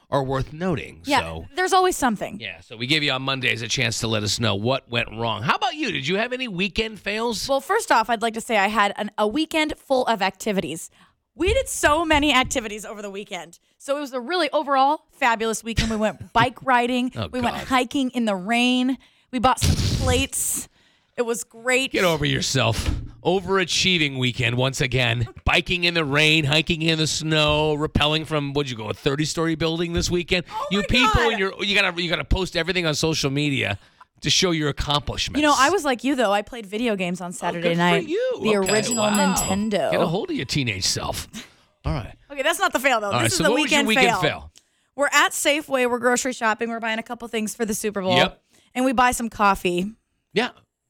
are 0.09 0.23
worth 0.23 0.53
noting. 0.53 1.01
Yeah, 1.05 1.19
So, 1.19 1.45
there's 1.55 1.73
always 1.73 1.95
something. 1.97 2.39
yeah, 2.39 2.61
so 2.61 2.77
we 2.77 2.85
give 2.87 3.03
you 3.03 3.11
on 3.11 3.21
Mondays 3.23 3.61
a 3.63 3.67
chance 3.67 3.99
to 3.99 4.07
let 4.07 4.23
us 4.23 4.39
know 4.39 4.55
what 4.55 4.89
went 4.89 5.09
wrong. 5.11 5.41
How 5.43 5.55
about 5.55 5.75
you? 5.75 5.91
Did 5.91 6.07
you 6.07 6.17
have 6.17 6.33
any 6.33 6.47
weekend 6.47 6.99
fails? 6.99 7.47
Well, 7.49 7.61
first 7.61 7.91
off, 7.91 8.09
I'd 8.09 8.21
like 8.21 8.35
to 8.35 8.41
say 8.41 8.57
I 8.57 8.67
had 8.67 8.93
an, 8.95 9.11
a 9.17 9.27
weekend 9.27 9.73
full 9.77 10.05
of 10.05 10.21
activities. 10.21 10.89
We 11.35 11.53
did 11.53 11.67
so 11.67 12.05
many 12.05 12.33
activities 12.33 12.85
over 12.85 13.01
the 13.01 13.09
weekend. 13.09 13.59
So 13.79 13.97
it 13.97 13.99
was 13.99 14.13
a 14.13 14.19
really 14.19 14.49
overall 14.51 15.05
fabulous 15.11 15.63
weekend. 15.63 15.89
We 15.89 15.97
went 15.97 16.31
bike 16.33 16.63
riding, 16.63 17.11
Oh, 17.15 17.27
we 17.31 17.41
went 17.41 17.55
hiking 17.55 18.11
in 18.11 18.25
the 18.25 18.35
rain, 18.35 18.97
we 19.31 19.39
bought 19.39 19.59
some 19.59 19.75
plates. 20.05 20.67
It 21.17 21.23
was 21.23 21.43
great. 21.43 21.91
Get 21.91 22.03
over 22.05 22.25
yourself. 22.25 22.89
Overachieving 23.23 24.17
weekend 24.19 24.57
once 24.57 24.81
again. 24.81 25.27
Biking 25.45 25.83
in 25.85 25.93
the 25.93 26.03
rain, 26.05 26.43
hiking 26.43 26.81
in 26.81 26.97
the 26.97 27.07
snow, 27.07 27.75
rappelling 27.77 28.25
from 28.25 28.53
what'd 28.53 28.69
you 28.69 28.75
go, 28.77 28.89
a 28.89 28.93
30 28.93 29.25
story 29.25 29.55
building 29.55 29.93
this 29.93 30.09
weekend? 30.11 30.45
Oh 30.51 30.67
you 30.71 30.79
Oh 30.79 30.81
my 30.81 30.85
people 30.87 31.13
God. 31.13 31.31
and 31.31 31.39
your 31.39 31.63
you 31.63 31.75
gotta 31.79 32.01
you 32.01 32.09
gotta 32.09 32.25
post 32.25 32.55
everything 32.55 32.85
on 32.85 32.95
social 32.95 33.29
media 33.31 33.79
to 34.23 34.29
show 34.29 34.51
your 34.51 34.69
accomplishments. 34.69 35.39
You 35.39 35.47
know, 35.47 35.55
I 35.57 35.69
was 35.69 35.85
like 35.85 36.03
you 36.03 36.15
though. 36.15 36.31
I 36.31 36.41
played 36.41 36.65
video 36.65 36.95
games 36.95 37.21
on 37.21 37.29
Oh, 37.29 37.31
Saturday 37.31 37.69
good 37.69 37.77
night. 37.77 38.07
You. 38.07 38.39
The 38.41 38.57
Okay, 38.57 38.71
original 38.71 39.03
wow. 39.05 39.35
Nintendo. 39.35 39.91
Get 39.91 40.01
a 40.01 40.07
hold 40.07 40.29
of 40.29 40.35
your 40.35 40.45
teenage 40.45 40.85
self. 40.85 41.27
All 41.85 41.93
right. 41.93 42.15
Okay, 42.31 42.41
that's 42.41 42.59
not 42.59 42.73
the 42.73 42.79
fail 42.79 42.99
though. 42.99 43.07
All 43.07 43.13
this 43.13 43.19
right. 43.19 43.25
is 43.27 43.37
So 43.37 43.43
the 43.43 43.51
what 43.51 43.61
was 43.61 43.71
your 43.71 43.83
weekend, 43.83 43.87
weekend 43.87 44.11
fail. 44.17 44.21
fail? 44.21 44.51
We're 44.95 45.09
at 45.11 45.31
Safeway. 45.31 45.89
We're 45.89 45.99
grocery 45.99 46.33
shopping. 46.33 46.69
We're 46.69 46.79
buying 46.79 46.99
a 46.99 47.03
couple 47.03 47.27
things 47.27 47.55
for 47.55 47.65
the 47.65 47.73
Super 47.73 48.01
Bowl. 48.01 48.15
Yep. 48.15 48.41
And 48.75 48.85
we 48.85 48.93
buy 48.93 49.11
some 49.11 49.29
coffee. 49.29 49.91
Yeah. 50.33 50.49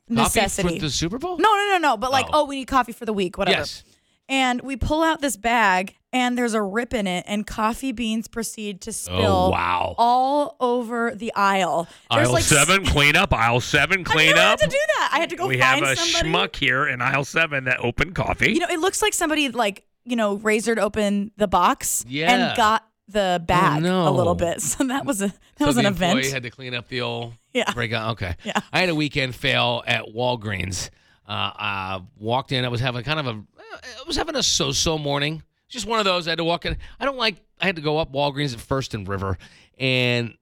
Necessity. 0.10 0.68
Coffee 0.68 0.80
for 0.80 0.86
the 0.86 0.92
Super 0.92 1.18
Bowl? 1.18 1.38
No, 1.38 1.50
no, 1.50 1.68
no, 1.72 1.78
no. 1.78 1.98
But 1.98 2.12
like, 2.12 2.26
Oh. 2.28 2.42
oh, 2.42 2.46
we 2.46 2.58
need 2.58 2.66
coffee 2.68 2.92
for 2.92 3.06
the 3.06 3.14
week, 3.14 3.38
whatever. 3.38 3.60
Yes. 3.60 3.84
And 4.30 4.62
we 4.62 4.76
pull 4.76 5.02
out 5.04 5.22
this 5.22 5.38
bag, 5.38 5.96
and 6.14 6.38
there's 6.38 6.54
a 6.54 6.62
rip 6.62 6.94
in 6.94 7.08
it, 7.08 7.26
and 7.28 7.46
coffee 7.46 7.92
beans 7.92 8.30
proceed 8.30 8.80
to 8.82 8.94
spill 8.94 9.18
Oh, 9.48 9.50
wow. 9.50 9.96
all 9.98 10.56
over 10.62 11.14
the 11.14 11.34
aisle. 11.36 11.88
There's 12.12 12.28
Aisle 12.28 12.34
like 12.34 12.44
seven, 12.44 12.86
clean 12.86 13.16
up. 13.18 13.34
Aisle 13.34 13.60
seven, 13.60 14.02
I 14.02 14.04
clean 14.04 14.30
never 14.36 14.40
up. 14.40 14.60
had 14.62 14.70
to 14.70 14.76
do 14.78 14.82
that. 14.98 15.10
I 15.14 15.20
had 15.20 15.30
to 15.32 15.36
go 15.36 15.48
we 15.48 15.58
have 15.58 15.82
a 15.82 15.96
somebody. 15.98 16.30
schmuck 16.30 16.56
here 16.56 16.88
in 16.88 17.02
aisle 17.02 17.26
seven 17.26 17.66
that 17.66 17.80
opened 17.84 18.16
coffee. 18.16 18.54
You 18.54 18.60
know, 18.60 18.68
it 18.70 18.80
looks 18.80 19.02
like 19.02 19.14
somebody 19.14 19.50
like 19.50 19.84
you 20.06 20.16
know 20.16 20.36
razored 20.36 20.80
open 20.80 21.32
the 21.38 21.48
box 21.48 22.06
Yeah. 22.08 22.30
Oh, 22.32 22.34
and 22.50 22.58
got 22.58 22.88
the 23.10 23.44
bag 23.46 23.84
no. 23.84 24.08
a 24.08 24.12
little 24.12 24.36
bit. 24.36 24.62
So 24.62 24.84
that 24.86 25.06
was 25.06 25.22
a 25.22 25.28
that 25.28 25.36
so 25.60 25.66
was 25.66 25.78
an 25.78 25.86
employee 25.86 26.20
event. 26.20 26.34
had 26.34 26.44
to 26.44 26.50
clean 26.50 26.74
up 26.74 26.88
the 26.88 27.02
old 27.02 27.34
Yeah. 27.54 27.72
breakout. 27.74 28.12
Okay. 28.14 28.36
Yeah. 28.44 28.60
I 28.72 28.80
had 28.80 28.90
a 28.90 28.96
weekend 28.96 29.36
fail 29.36 29.84
at 29.86 30.06
Walgreens. 30.06 30.90
Uh, 31.28 31.32
I 31.56 32.02
walked 32.18 32.52
in. 32.52 32.66
I 32.66 32.68
was 32.70 32.82
having 32.82 33.04
kind 33.04 33.20
of 33.20 33.28
a, 33.28 33.44
I 33.60 34.04
was 34.08 34.16
having 34.18 34.36
a 34.36 34.44
so-so 34.44 34.98
morning. 34.98 35.42
Just 35.74 35.88
one 35.88 35.98
of 35.98 36.06
those. 36.06 36.28
I 36.28 36.32
had 36.32 36.38
to 36.38 36.44
walk 36.44 36.68
in. 36.68 36.78
I 37.00 37.06
don't 37.06 37.18
like. 37.18 37.38
I 37.60 37.66
had 37.66 37.78
to 37.78 37.82
go 37.82 37.98
up 37.98 38.14
Walgreens 38.14 38.54
at 38.54 38.60
First 38.60 38.94
and 38.94 39.08
River, 39.08 39.40
and 39.80 40.38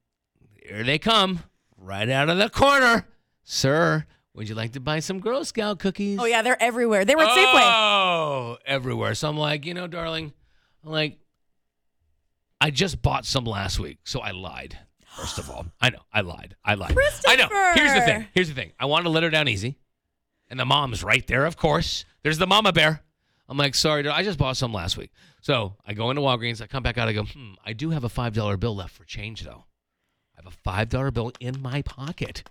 here 0.62 0.84
they 0.84 0.98
come, 0.98 1.42
right 1.78 2.06
out 2.10 2.28
of 2.28 2.36
the 2.36 2.50
corner, 2.50 3.08
sir. 3.42 4.04
Would 4.34 4.50
you 4.50 4.54
like 4.54 4.72
to 4.72 4.80
buy 4.80 5.00
some 5.00 5.20
Girl 5.20 5.42
Scout 5.46 5.78
cookies? 5.78 6.18
oh 6.20 6.26
yeah, 6.26 6.42
they're 6.42 6.62
everywhere. 6.62 7.06
They 7.06 7.14
were 7.14 7.22
at 7.22 7.30
Safeway. 7.30 7.62
Oh, 7.64 8.58
everywhere. 8.66 9.14
So 9.14 9.26
I'm 9.26 9.38
like, 9.38 9.64
you 9.64 9.72
know, 9.72 9.86
darling, 9.86 10.34
I'm 10.84 10.90
like, 10.92 11.16
I 12.60 12.70
just 12.70 13.00
bought 13.00 13.24
some 13.24 13.44
last 13.44 13.78
week, 13.78 14.00
so 14.04 14.20
I 14.20 14.32
lied. 14.32 14.78
First 15.16 15.38
of 15.38 15.48
all, 15.48 15.64
I 15.80 15.88
know 15.88 16.02
I 16.12 16.20
lied. 16.20 16.56
I 16.62 16.74
lied. 16.74 16.94
I 17.26 17.36
know. 17.36 17.48
Here's 17.74 17.94
the 17.94 18.02
thing. 18.02 18.26
Here's 18.34 18.48
the 18.48 18.54
thing. 18.54 18.72
I 18.78 18.84
wanted 18.84 19.04
to 19.04 19.10
let 19.10 19.22
her 19.22 19.30
down 19.30 19.48
easy, 19.48 19.78
and 20.50 20.60
the 20.60 20.66
mom's 20.66 21.02
right 21.02 21.26
there. 21.26 21.46
Of 21.46 21.56
course, 21.56 22.04
there's 22.22 22.36
the 22.36 22.46
mama 22.46 22.70
bear. 22.72 23.02
I'm 23.52 23.58
like, 23.58 23.74
sorry, 23.74 24.02
dude, 24.02 24.12
I 24.12 24.22
just 24.22 24.38
bought 24.38 24.56
some 24.56 24.72
last 24.72 24.96
week. 24.96 25.10
So 25.42 25.74
I 25.86 25.92
go 25.92 26.08
into 26.08 26.22
Walgreens. 26.22 26.62
I 26.62 26.66
come 26.66 26.82
back 26.82 26.96
out. 26.96 27.06
I 27.06 27.12
go, 27.12 27.24
hmm, 27.24 27.52
I 27.66 27.74
do 27.74 27.90
have 27.90 28.02
a 28.02 28.08
five 28.08 28.32
dollar 28.32 28.56
bill 28.56 28.74
left 28.74 28.94
for 28.94 29.04
change 29.04 29.42
though. 29.42 29.64
I 30.34 30.42
have 30.42 30.46
a 30.46 30.56
five 30.64 30.88
dollar 30.88 31.10
bill 31.10 31.32
in 31.38 31.60
my 31.60 31.82
pocket. 31.82 32.48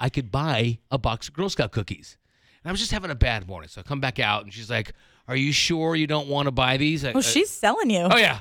I 0.00 0.08
could 0.08 0.32
buy 0.32 0.78
a 0.90 0.98
box 0.98 1.28
of 1.28 1.34
Girl 1.34 1.48
Scout 1.48 1.70
cookies. 1.70 2.18
And 2.64 2.68
I 2.68 2.72
was 2.72 2.80
just 2.80 2.90
having 2.90 3.12
a 3.12 3.14
bad 3.14 3.46
morning. 3.46 3.68
So 3.68 3.80
I 3.80 3.84
come 3.84 4.00
back 4.00 4.18
out 4.18 4.42
and 4.42 4.52
she's 4.52 4.68
like, 4.70 4.92
Are 5.28 5.36
you 5.36 5.52
sure 5.52 5.94
you 5.94 6.08
don't 6.08 6.26
want 6.26 6.46
to 6.46 6.50
buy 6.50 6.76
these? 6.78 7.04
I- 7.04 7.12
Oh, 7.12 7.18
I- 7.18 7.22
she's 7.22 7.50
selling 7.50 7.88
you. 7.90 8.08
Oh 8.10 8.16
yeah. 8.16 8.40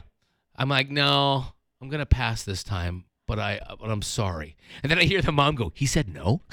I'm 0.55 0.67
like, 0.69 0.89
no, 0.89 1.45
I'm 1.79 1.89
gonna 1.89 2.05
pass 2.07 2.43
this 2.43 2.63
time, 2.63 3.05
but 3.27 3.37
I 3.37 3.59
but 3.79 3.89
I'm 3.91 4.01
sorry. 4.01 4.57
And 4.81 4.89
then 4.89 4.97
I 4.97 5.03
hear 5.03 5.21
the 5.21 5.31
mom 5.31 5.53
go, 5.53 5.71
he 5.75 5.85
said 5.85 6.09
no. 6.09 6.41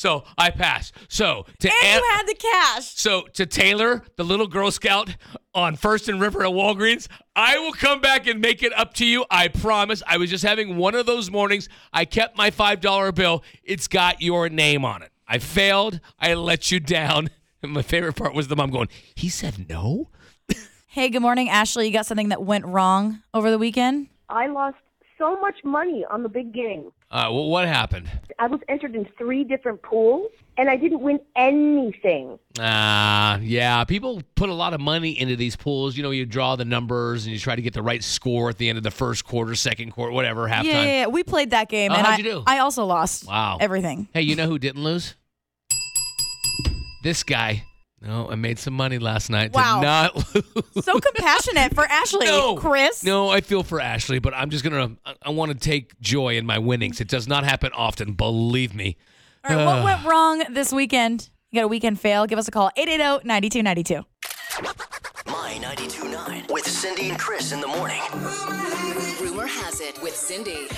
so 0.00 0.24
I 0.38 0.48
pass. 0.50 0.92
So 1.08 1.44
to 1.58 1.68
and 1.68 1.84
An- 1.84 1.98
you 1.98 2.10
had 2.10 2.26
the 2.26 2.34
cash. 2.34 2.94
so 2.96 3.22
to 3.34 3.44
Taylor, 3.44 4.02
the 4.16 4.24
little 4.24 4.46
Girl 4.46 4.70
Scout 4.70 5.14
on 5.54 5.76
First 5.76 6.08
and 6.08 6.20
River 6.20 6.42
at 6.42 6.50
Walgreens, 6.52 7.06
I 7.36 7.58
will 7.58 7.72
come 7.72 8.00
back 8.00 8.26
and 8.26 8.40
make 8.40 8.62
it 8.62 8.72
up 8.72 8.94
to 8.94 9.04
you. 9.04 9.26
I 9.30 9.48
promise. 9.48 10.02
I 10.06 10.16
was 10.16 10.30
just 10.30 10.42
having 10.42 10.78
one 10.78 10.94
of 10.94 11.04
those 11.04 11.30
mornings. 11.30 11.68
I 11.92 12.06
kept 12.06 12.34
my 12.36 12.50
five 12.50 12.80
dollar 12.80 13.12
bill. 13.12 13.44
It's 13.62 13.88
got 13.88 14.22
your 14.22 14.48
name 14.48 14.86
on 14.86 15.02
it. 15.02 15.12
I 15.28 15.38
failed. 15.38 16.00
I 16.18 16.32
let 16.34 16.70
you 16.72 16.80
down. 16.80 17.28
And 17.62 17.72
my 17.72 17.82
favorite 17.82 18.14
part 18.14 18.34
was 18.34 18.48
the 18.48 18.56
mom 18.56 18.70
going, 18.70 18.88
he 19.14 19.28
said 19.28 19.68
no? 19.68 20.08
Hey, 20.86 21.10
good 21.10 21.20
morning, 21.20 21.50
Ashley. 21.50 21.86
You 21.86 21.92
got 21.92 22.06
something 22.06 22.30
that 22.30 22.42
went 22.42 22.64
wrong 22.64 23.22
over 23.34 23.50
the 23.50 23.58
weekend? 23.58 24.08
I 24.30 24.46
lost 24.46 24.78
so 25.18 25.38
much 25.42 25.56
money 25.62 26.06
on 26.10 26.22
the 26.22 26.30
big 26.30 26.54
game. 26.54 26.90
Uh, 27.12 27.26
well, 27.32 27.48
what 27.48 27.66
happened? 27.66 28.08
I 28.38 28.46
was 28.46 28.60
entered 28.68 28.94
in 28.94 29.04
three 29.18 29.42
different 29.42 29.82
pools, 29.82 30.30
and 30.56 30.70
I 30.70 30.76
didn't 30.76 31.00
win 31.00 31.18
anything. 31.34 32.38
Ah, 32.60 33.38
yeah. 33.42 33.82
People 33.84 34.22
put 34.36 34.48
a 34.48 34.54
lot 34.54 34.74
of 34.74 34.80
money 34.80 35.18
into 35.18 35.34
these 35.34 35.56
pools. 35.56 35.96
You 35.96 36.04
know, 36.04 36.12
you 36.12 36.24
draw 36.24 36.54
the 36.54 36.64
numbers 36.64 37.24
and 37.26 37.32
you 37.32 37.40
try 37.40 37.56
to 37.56 37.62
get 37.62 37.74
the 37.74 37.82
right 37.82 38.02
score 38.04 38.48
at 38.48 38.58
the 38.58 38.68
end 38.68 38.78
of 38.78 38.84
the 38.84 38.92
first 38.92 39.24
quarter, 39.24 39.56
second 39.56 39.90
quarter, 39.90 40.12
whatever, 40.12 40.48
halftime. 40.48 40.64
Yeah, 40.64 40.82
yeah, 40.82 40.84
yeah. 41.00 41.06
We 41.08 41.24
played 41.24 41.50
that 41.50 41.68
game, 41.68 41.90
Oh, 41.90 41.96
and 41.96 42.06
how'd 42.06 42.14
I, 42.14 42.18
you 42.18 42.22
do? 42.22 42.42
I 42.46 42.58
also 42.58 42.84
lost. 42.84 43.26
Wow. 43.26 43.58
everything. 43.60 44.06
Hey, 44.14 44.22
you 44.22 44.36
know 44.36 44.46
who 44.46 44.60
didn't 44.60 44.84
lose? 44.84 45.16
This 47.02 47.24
guy. 47.24 47.64
No, 48.02 48.30
I 48.30 48.34
made 48.34 48.58
some 48.58 48.72
money 48.72 48.98
last 48.98 49.28
night. 49.28 49.52
Wow. 49.52 49.80
Did 49.80 49.86
not 49.86 50.34
lose. 50.34 50.84
So 50.84 50.98
compassionate 50.98 51.74
for 51.74 51.84
Ashley, 51.84 52.26
no, 52.26 52.56
Chris. 52.56 53.04
No, 53.04 53.28
I 53.28 53.42
feel 53.42 53.62
for 53.62 53.78
Ashley, 53.78 54.18
but 54.18 54.32
I'm 54.32 54.48
just 54.48 54.64
gonna. 54.64 54.96
I, 55.04 55.14
I 55.22 55.30
want 55.30 55.52
to 55.52 55.58
take 55.58 56.00
joy 56.00 56.36
in 56.36 56.46
my 56.46 56.58
winnings. 56.58 57.00
It 57.00 57.08
does 57.08 57.28
not 57.28 57.44
happen 57.44 57.72
often, 57.74 58.14
believe 58.14 58.74
me. 58.74 58.96
All 59.44 59.54
right, 59.54 59.64
what 59.64 59.78
ah. 59.78 59.84
went 59.84 60.04
wrong 60.04 60.44
this 60.54 60.72
weekend? 60.72 61.28
You 61.50 61.60
got 61.60 61.64
a 61.64 61.68
weekend 61.68 62.00
fail? 62.00 62.26
Give 62.26 62.38
us 62.38 62.48
a 62.48 62.50
call 62.50 62.70
880-9292. 62.76 64.04
My 65.50 65.56
92.9 65.56 66.48
with 66.52 66.64
Cindy 66.64 67.10
and 67.10 67.18
Chris 67.18 67.50
in 67.50 67.60
the 67.60 67.66
morning. 67.66 68.00
Rumor 69.20 69.46
has 69.48 69.80
it 69.80 70.00
with 70.00 70.14
Cindy. 70.14 70.68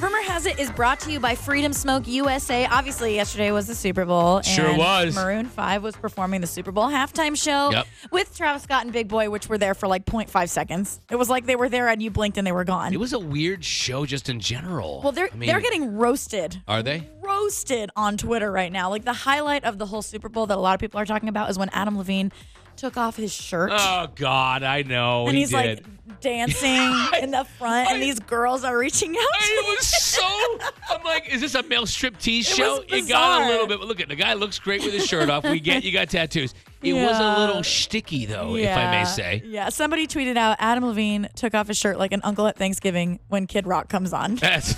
Rumor 0.00 0.20
has 0.22 0.46
it 0.46 0.58
is 0.58 0.68
brought 0.72 0.98
to 1.00 1.12
you 1.12 1.20
by 1.20 1.36
Freedom 1.36 1.72
Smoke 1.72 2.08
USA. 2.08 2.66
Obviously, 2.66 3.14
yesterday 3.14 3.52
was 3.52 3.68
the 3.68 3.74
Super 3.76 4.04
Bowl. 4.04 4.38
And 4.38 4.46
Sure 4.46 4.76
was. 4.76 5.14
Maroon 5.14 5.46
5 5.46 5.84
was 5.84 5.94
performing 5.94 6.40
the 6.40 6.48
Super 6.48 6.72
Bowl 6.72 6.88
halftime 6.88 7.40
show 7.40 7.70
Yep. 7.70 7.86
with 8.10 8.36
Travis 8.36 8.64
Scott 8.64 8.82
and 8.82 8.92
Big 8.92 9.06
Boi, 9.06 9.30
which 9.30 9.48
were 9.48 9.58
there 9.58 9.74
for 9.74 9.86
like 9.86 10.06
0.5 10.06 10.48
seconds. 10.48 11.00
It 11.08 11.14
was 11.14 11.30
like 11.30 11.46
they 11.46 11.54
were 11.54 11.68
there 11.68 11.88
and 11.88 12.02
you 12.02 12.10
blinked 12.10 12.36
and 12.36 12.44
they 12.44 12.50
were 12.50 12.64
gone. 12.64 12.92
It 12.92 12.98
was 12.98 13.12
a 13.12 13.18
weird 13.20 13.64
show, 13.64 14.06
just 14.06 14.28
in 14.28 14.40
general. 14.40 15.02
well, 15.04 15.12
they're 15.12 15.28
I 15.32 15.36
mean, 15.36 15.46
they're 15.48 15.60
getting 15.60 15.96
roasted. 15.96 16.60
Are 16.66 16.82
they? 16.82 17.08
Roasted 17.22 17.30
roasted 17.30 17.90
on 17.94 18.16
Twitter 18.16 18.50
right 18.50 18.72
now. 18.72 18.90
Like 18.90 19.04
the 19.04 19.12
highlight 19.12 19.62
of 19.64 19.78
the 19.78 19.86
whole 19.86 20.02
Super 20.02 20.28
Bowl 20.28 20.46
that 20.46 20.58
a 20.58 20.60
lot 20.60 20.74
of 20.74 20.80
people 20.80 20.98
are 20.98 21.06
talking 21.06 21.28
about 21.28 21.48
is 21.48 21.56
when 21.58 21.68
Adam 21.70 21.96
Levine 21.96 22.32
took 22.80 22.96
off 22.96 23.16
his 23.16 23.32
shirt. 23.32 23.70
Oh 23.74 24.08
God, 24.14 24.62
I 24.62 24.82
know. 24.82 25.26
and 25.26 25.34
he 25.36 25.42
he's 25.42 25.50
did. 25.50 25.56
like 25.56 26.20
dancing 26.20 26.92
in 27.22 27.30
the 27.30 27.44
front, 27.58 27.88
I- 27.88 27.92
and 27.94 28.02
these 28.02 28.18
girls 28.20 28.64
are 28.64 28.76
reaching 28.76 29.10
out. 29.10 29.38
to 29.40 29.44
it 29.44 29.66
was 29.78 29.86
so. 29.86 30.58
I'm 30.90 31.04
like, 31.04 31.28
is 31.32 31.40
this 31.42 31.54
a 31.54 31.62
male 31.62 31.84
striptease 31.84 32.46
show? 32.46 32.82
It 32.88 33.08
got 33.08 33.42
a 33.42 33.46
little 33.48 33.66
bit. 33.66 33.78
But 33.78 33.88
look 33.88 34.00
at 34.00 34.08
the 34.08 34.16
guy 34.16 34.32
looks 34.34 34.58
great 34.58 34.82
with 34.82 34.92
his 34.94 35.06
shirt 35.06 35.28
off. 35.30 35.44
We 35.44 35.60
get 35.60 35.84
you 35.84 35.92
got 35.92 36.08
tattoos. 36.08 36.54
It 36.82 36.94
was 36.94 37.18
a 37.18 37.38
little 37.40 37.62
sticky 37.62 38.24
though, 38.26 38.56
if 38.56 38.74
I 38.76 38.90
may 38.90 39.04
say. 39.04 39.42
Yeah, 39.44 39.68
somebody 39.68 40.06
tweeted 40.06 40.36
out 40.36 40.56
Adam 40.58 40.86
Levine 40.86 41.28
took 41.36 41.54
off 41.54 41.68
his 41.68 41.76
shirt 41.76 41.98
like 41.98 42.12
an 42.12 42.20
uncle 42.24 42.46
at 42.46 42.56
Thanksgiving 42.56 43.20
when 43.28 43.46
Kid 43.46 43.66
Rock 43.66 43.88
comes 43.90 44.12
on, 44.14 44.36
That's 44.36 44.74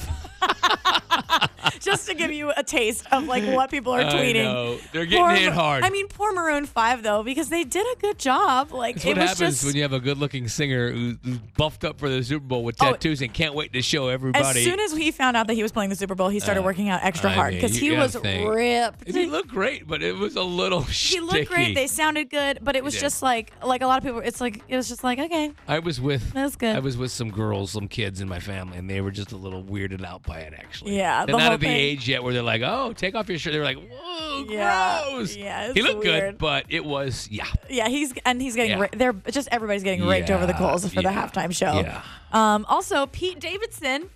just 1.81 2.09
to 2.09 2.15
give 2.15 2.33
you 2.33 2.53
a 2.57 2.63
taste 2.63 3.07
of 3.13 3.25
like 3.27 3.45
what 3.45 3.71
people 3.71 3.93
are 3.93 4.03
tweeting. 4.05 4.81
They're 4.93 5.05
getting 5.07 5.25
Poor 5.25 5.35
hit 5.35 5.53
hard. 5.53 5.85
I 5.85 5.91
mean, 5.91 6.09
poor 6.09 6.33
Maroon 6.33 6.67
Five 6.67 7.03
though, 7.03 7.23
because 7.23 7.49
they 7.49 7.65
did 7.65 7.87
a 7.97 8.01
good 8.01 8.19
job. 8.19 8.73
Like 8.73 8.97
That's 8.97 9.05
it 9.05 9.09
what 9.09 9.17
was 9.19 9.29
happens 9.31 9.55
just 9.57 9.65
when 9.67 9.77
you 9.77 9.83
have 9.83 9.93
a 9.93 10.01
good-looking 10.01 10.49
singer 10.49 10.91
who- 10.91 11.17
who's 11.25 11.39
buffed 11.57 11.85
up 11.85 11.99
for 11.99 12.09
the 12.09 12.23
Super 12.23 12.45
Bowl 12.45 12.65
with 12.65 12.77
Oh, 12.81 12.93
tattoos 12.93 13.21
and 13.23 13.33
can't 13.33 13.55
wait 13.55 13.73
to 13.75 13.83
show 13.83 14.09
everybody. 14.09 14.47
as 14.61 14.65
soon 14.65 14.81
as 14.81 14.93
he 14.93 15.11
found 15.11 15.37
out 15.37 15.47
that 15.47 15.55
he 15.55 15.63
was 15.63 15.73
playing 15.73 15.91
the 15.91 15.97
Super 15.97 16.15
Bowl, 16.15 16.29
he 16.29 16.41
started 16.41 16.61
uh, 16.61 16.65
working 16.65 16.89
out 16.89 17.01
extra 17.03 17.31
I 17.31 17.35
hard 17.35 17.55
because 17.55 17.77
he 17.77 17.91
was 17.93 18.15
think. 18.17 18.49
ripped. 18.49 19.07
he 19.09 19.27
looked 19.27 19.49
great, 19.49 19.87
but 19.87 20.03
it 20.03 20.17
was 20.17 20.37
a 20.37 20.43
little 20.43 20.83
He 21.13 21.21
looked 21.21 21.49
great. 21.49 21.75
They 21.75 21.87
sounded 21.87 22.31
good, 22.31 22.59
but 22.63 22.77
it 22.77 22.85
was 22.85 22.99
just 22.99 23.23
like 23.23 23.53
like 23.65 23.83
a 23.83 23.87
lot 23.87 23.99
of 23.99 24.05
people. 24.05 24.21
It's 24.21 24.41
like 24.41 24.63
it 24.69 24.77
was 24.77 24.89
just 24.89 25.05
like 25.05 25.19
okay, 25.19 25.53
I 25.69 25.79
was 25.79 26.01
with 26.01 26.33
That 26.33 26.45
was 26.45 26.57
good. 26.57 26.75
I 26.77 26.81
was 26.81 26.97
with 26.97 27.11
some 27.11 27.31
girls, 27.31 27.71
some 27.73 27.89
kids 27.89 28.21
in 28.21 28.29
my 28.29 28.41
family, 28.41 28.79
and 28.79 28.89
they 28.89 29.01
were 29.01 29.11
just 29.11 29.33
a 29.33 29.37
little 29.37 29.63
weirded 29.63 30.05
out 30.05 30.23
by 30.23 30.41
it. 30.41 30.53
Actually, 30.57 30.97
Yeah, 30.97 31.25
they're 31.27 31.35
the 31.35 31.39
not 31.39 31.52
at 31.55 31.61
the 31.61 31.69
age 31.69 32.09
yet 32.09 32.23
where 32.23 32.33
they're 32.33 32.43
like, 32.43 32.63
"Oh, 32.65 32.93
take 32.93 33.15
off 33.15 33.29
your 33.29 33.39
shirt." 33.39 33.53
They're 33.53 33.65
like, 33.65 33.79
"Whoa, 33.79 34.45
Yeah, 34.49 35.03
gross." 35.11 35.37
yeah, 35.37 35.73
he 35.73 35.83
looked 35.83 36.05
weird. 36.05 36.33
good, 36.33 36.39
but 36.39 36.67
it 36.69 36.85
was 36.85 37.29
yeah. 37.31 37.47
yeah. 37.71 37.89
He's 37.89 38.13
and 38.25 38.41
he's 38.41 38.55
getting 38.57 38.73
Yeah. 38.73 38.81
ra- 38.83 38.89
they're 38.93 39.13
just 39.31 39.49
everybody's 39.53 39.83
getting 39.83 40.07
raked 40.07 40.31
over 40.31 40.47
the 40.47 40.55
coals 40.55 40.83
for 40.93 41.03
the 41.03 41.09
halftime 41.09 41.55
show. 41.55 41.81
yeah. 41.81 42.03
Um, 42.33 42.65
also, 42.69 43.07
Pete 43.07 43.39
Davidson. 43.41 44.11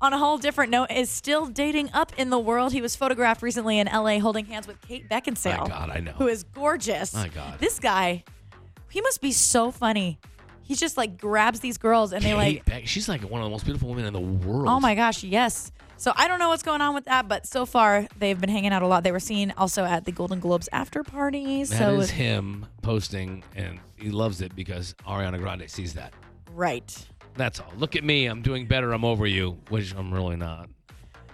On 0.00 0.12
a 0.12 0.18
whole 0.18 0.36
different 0.36 0.72
note, 0.72 0.90
is 0.90 1.08
still 1.08 1.46
dating 1.46 1.88
up 1.92 2.10
in 2.18 2.28
the 2.30 2.38
world. 2.38 2.72
He 2.72 2.80
was 2.80 2.96
photographed 2.96 3.40
recently 3.40 3.78
in 3.78 3.86
LA 3.86 4.18
holding 4.18 4.46
hands 4.46 4.66
with 4.66 4.80
Kate 4.80 5.08
Beckinsale. 5.08 5.60
My 5.60 5.68
God, 5.68 5.90
I 5.90 6.00
know. 6.00 6.10
Who 6.18 6.26
is 6.26 6.42
gorgeous. 6.42 7.14
My 7.14 7.28
God. 7.28 7.60
This 7.60 7.78
guy, 7.78 8.24
he 8.90 9.00
must 9.00 9.20
be 9.20 9.30
so 9.30 9.70
funny. 9.70 10.18
He 10.62 10.74
just 10.74 10.96
like 10.96 11.18
grabs 11.18 11.60
these 11.60 11.78
girls 11.78 12.12
and 12.12 12.20
they 12.24 12.34
like 12.34 12.64
Beck- 12.64 12.88
she's 12.88 13.08
like 13.08 13.20
one 13.22 13.42
of 13.42 13.44
the 13.44 13.50
most 13.50 13.64
beautiful 13.64 13.90
women 13.90 14.04
in 14.06 14.12
the 14.12 14.20
world. 14.20 14.66
Oh 14.68 14.80
my 14.80 14.96
gosh, 14.96 15.22
yes. 15.22 15.70
So 16.02 16.12
I 16.16 16.26
don't 16.26 16.40
know 16.40 16.48
what's 16.48 16.64
going 16.64 16.80
on 16.80 16.94
with 16.94 17.04
that, 17.04 17.28
but 17.28 17.46
so 17.46 17.64
far 17.64 18.08
they've 18.18 18.40
been 18.40 18.50
hanging 18.50 18.72
out 18.72 18.82
a 18.82 18.88
lot. 18.88 19.04
They 19.04 19.12
were 19.12 19.20
seen 19.20 19.54
also 19.56 19.84
at 19.84 20.04
the 20.04 20.10
Golden 20.10 20.40
Globes 20.40 20.68
after 20.72 21.04
party. 21.04 21.62
That 21.62 21.78
so 21.78 22.00
is 22.00 22.10
him 22.10 22.66
posting, 22.82 23.44
and 23.54 23.78
he 23.94 24.10
loves 24.10 24.40
it 24.40 24.56
because 24.56 24.96
Ariana 25.06 25.38
Grande 25.38 25.70
sees 25.70 25.94
that. 25.94 26.12
right. 26.50 27.06
That's 27.36 27.60
all. 27.60 27.72
Look 27.76 27.94
at 27.94 28.02
me. 28.02 28.26
I'm 28.26 28.42
doing 28.42 28.66
better. 28.66 28.92
I'm 28.92 29.04
over 29.04 29.28
you, 29.28 29.60
which 29.68 29.94
I'm 29.94 30.12
really 30.12 30.34
not. 30.34 30.68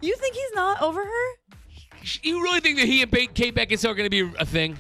You 0.02 0.14
think 0.16 0.34
he's 0.34 0.52
not 0.54 0.82
over 0.82 1.02
her? 1.02 1.26
You 2.22 2.42
really 2.42 2.60
think 2.60 2.76
that 2.76 2.86
he 2.86 3.00
and 3.00 3.10
Kate 3.10 3.54
Beckinsale 3.54 3.88
are 3.88 3.94
going 3.94 4.04
to 4.04 4.10
be 4.10 4.30
a 4.38 4.44
thing? 4.44 4.76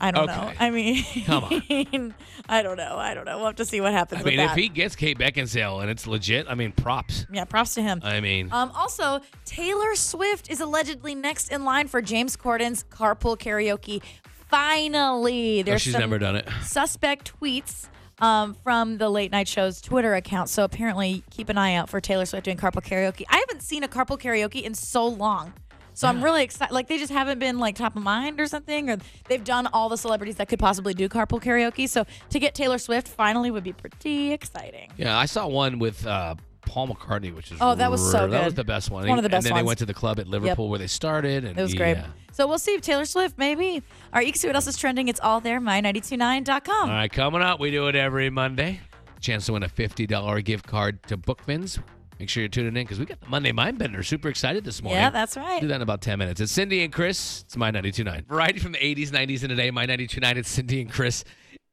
I 0.00 0.10
don't 0.10 0.26
know. 0.26 0.52
I 0.58 0.70
mean, 0.70 1.04
Come 1.26 1.44
I 2.48 2.62
don't 2.62 2.76
know. 2.76 2.96
I 2.96 3.14
don't 3.14 3.24
know. 3.24 3.36
We'll 3.38 3.46
have 3.46 3.56
to 3.56 3.64
see 3.64 3.80
what 3.80 3.92
happens 3.92 4.20
I 4.22 4.24
mean, 4.24 4.40
if 4.40 4.52
he 4.52 4.68
gets 4.68 4.94
Kate 4.96 5.18
Beckinsale 5.18 5.80
and 5.82 5.90
it's 5.90 6.06
legit, 6.06 6.46
I 6.48 6.54
mean, 6.54 6.72
props. 6.72 7.26
yeah, 7.32 7.44
props 7.44 7.74
to 7.74 7.82
him. 7.82 8.00
I 8.04 8.20
mean, 8.20 8.48
Um, 8.52 8.70
also, 8.74 9.20
Taylor 9.44 9.94
Swift 9.94 10.50
is 10.50 10.60
allegedly 10.60 11.14
next 11.14 11.50
in 11.50 11.64
line 11.64 11.88
for 11.88 12.00
James 12.02 12.36
Corden's 12.36 12.84
carpool 12.84 13.36
karaoke. 13.38 14.02
Finally, 14.48 15.64
oh, 15.66 15.76
she's 15.78 15.92
some 15.92 16.00
never 16.00 16.18
done 16.18 16.36
it. 16.36 16.46
suspect 16.62 17.32
tweets 17.40 17.88
um, 18.20 18.54
from 18.62 18.98
the 18.98 19.08
Late 19.08 19.32
Night 19.32 19.48
Show's 19.48 19.80
Twitter 19.80 20.14
account. 20.14 20.48
So 20.48 20.62
apparently, 20.64 21.24
keep 21.30 21.48
an 21.48 21.58
eye 21.58 21.74
out 21.74 21.88
for 21.88 22.00
Taylor 22.00 22.26
Swift 22.26 22.44
doing 22.44 22.56
carpool 22.56 22.84
karaoke. 22.84 23.24
I 23.28 23.38
haven't 23.38 23.62
seen 23.62 23.82
a 23.82 23.88
carpool 23.88 24.20
karaoke 24.20 24.62
in 24.62 24.74
so 24.74 25.06
long. 25.06 25.52
So 25.94 26.08
I'm 26.08 26.22
really 26.22 26.42
excited. 26.42 26.72
Like 26.72 26.88
they 26.88 26.98
just 26.98 27.12
haven't 27.12 27.38
been 27.38 27.58
like 27.58 27.76
top 27.76 27.96
of 27.96 28.02
mind 28.02 28.40
or 28.40 28.46
something, 28.46 28.90
or 28.90 28.96
they've 29.28 29.44
done 29.44 29.68
all 29.72 29.88
the 29.88 29.98
celebrities 29.98 30.36
that 30.36 30.48
could 30.48 30.58
possibly 30.58 30.94
do 30.94 31.08
carpool 31.08 31.42
karaoke. 31.42 31.88
So 31.88 32.04
to 32.30 32.38
get 32.38 32.54
Taylor 32.54 32.78
Swift 32.78 33.08
finally 33.08 33.50
would 33.50 33.64
be 33.64 33.72
pretty 33.72 34.32
exciting. 34.32 34.90
Yeah, 34.96 35.18
I 35.18 35.26
saw 35.26 35.46
one 35.46 35.78
with 35.78 36.06
uh, 36.06 36.34
Paul 36.62 36.88
McCartney, 36.88 37.34
which 37.34 37.52
is 37.52 37.58
Oh, 37.60 37.74
that 37.74 37.90
was 37.90 38.00
so 38.10 38.20
good. 38.26 38.32
That 38.32 38.44
was 38.44 38.54
the 38.54 38.64
best 38.64 38.90
one. 38.90 39.06
One 39.06 39.18
of 39.18 39.22
the 39.22 39.28
best 39.28 39.46
And 39.46 39.56
then 39.56 39.62
they 39.62 39.66
went 39.66 39.78
to 39.80 39.86
the 39.86 39.94
club 39.94 40.18
at 40.18 40.26
Liverpool 40.26 40.68
where 40.68 40.78
they 40.78 40.86
started, 40.86 41.44
and 41.44 41.58
It 41.58 41.62
was 41.62 41.74
great. 41.74 41.98
So 42.32 42.46
we'll 42.46 42.58
see 42.58 42.72
if 42.72 42.80
Taylor 42.80 43.04
Swift 43.04 43.36
maybe. 43.36 43.74
All 43.74 43.82
right, 44.14 44.26
you 44.26 44.32
can 44.32 44.38
see 44.40 44.48
what 44.48 44.56
else 44.56 44.66
is 44.66 44.78
trending. 44.78 45.08
It's 45.08 45.20
all 45.20 45.40
there, 45.40 45.60
my929.com. 45.60 46.88
All 46.88 46.94
right, 46.96 47.12
coming 47.12 47.42
up, 47.42 47.60
we 47.60 47.70
do 47.70 47.88
it 47.88 47.94
every 47.96 48.30
Monday. 48.30 48.80
Chance 49.20 49.46
to 49.46 49.52
win 49.52 49.62
a 49.62 49.68
fifty 49.68 50.06
dollar 50.06 50.40
gift 50.40 50.66
card 50.66 51.02
to 51.04 51.16
Bookman's. 51.16 51.78
Make 52.22 52.28
sure 52.28 52.40
you're 52.40 52.48
tuning 52.48 52.68
in 52.76 52.84
because 52.84 53.00
we 53.00 53.04
got 53.04 53.20
the 53.20 53.26
Monday 53.26 53.50
Mind 53.50 53.78
Bender. 53.78 54.04
Super 54.04 54.28
excited 54.28 54.62
this 54.62 54.80
morning. 54.80 55.02
Yeah, 55.02 55.10
that's 55.10 55.36
right. 55.36 55.60
Do 55.60 55.66
that 55.66 55.74
in 55.74 55.82
about 55.82 56.02
10 56.02 56.20
minutes. 56.20 56.40
It's 56.40 56.52
Cindy 56.52 56.84
and 56.84 56.92
Chris. 56.92 57.42
It's 57.44 57.56
My 57.56 57.72
92.9. 57.72 58.28
Variety 58.28 58.60
from 58.60 58.70
the 58.70 58.78
80s, 58.78 59.08
90s, 59.08 59.40
and 59.40 59.48
today. 59.50 59.72
My 59.72 59.88
92.9. 59.88 60.36
It's 60.36 60.48
Cindy 60.48 60.82
and 60.82 60.88
Chris. 60.92 61.24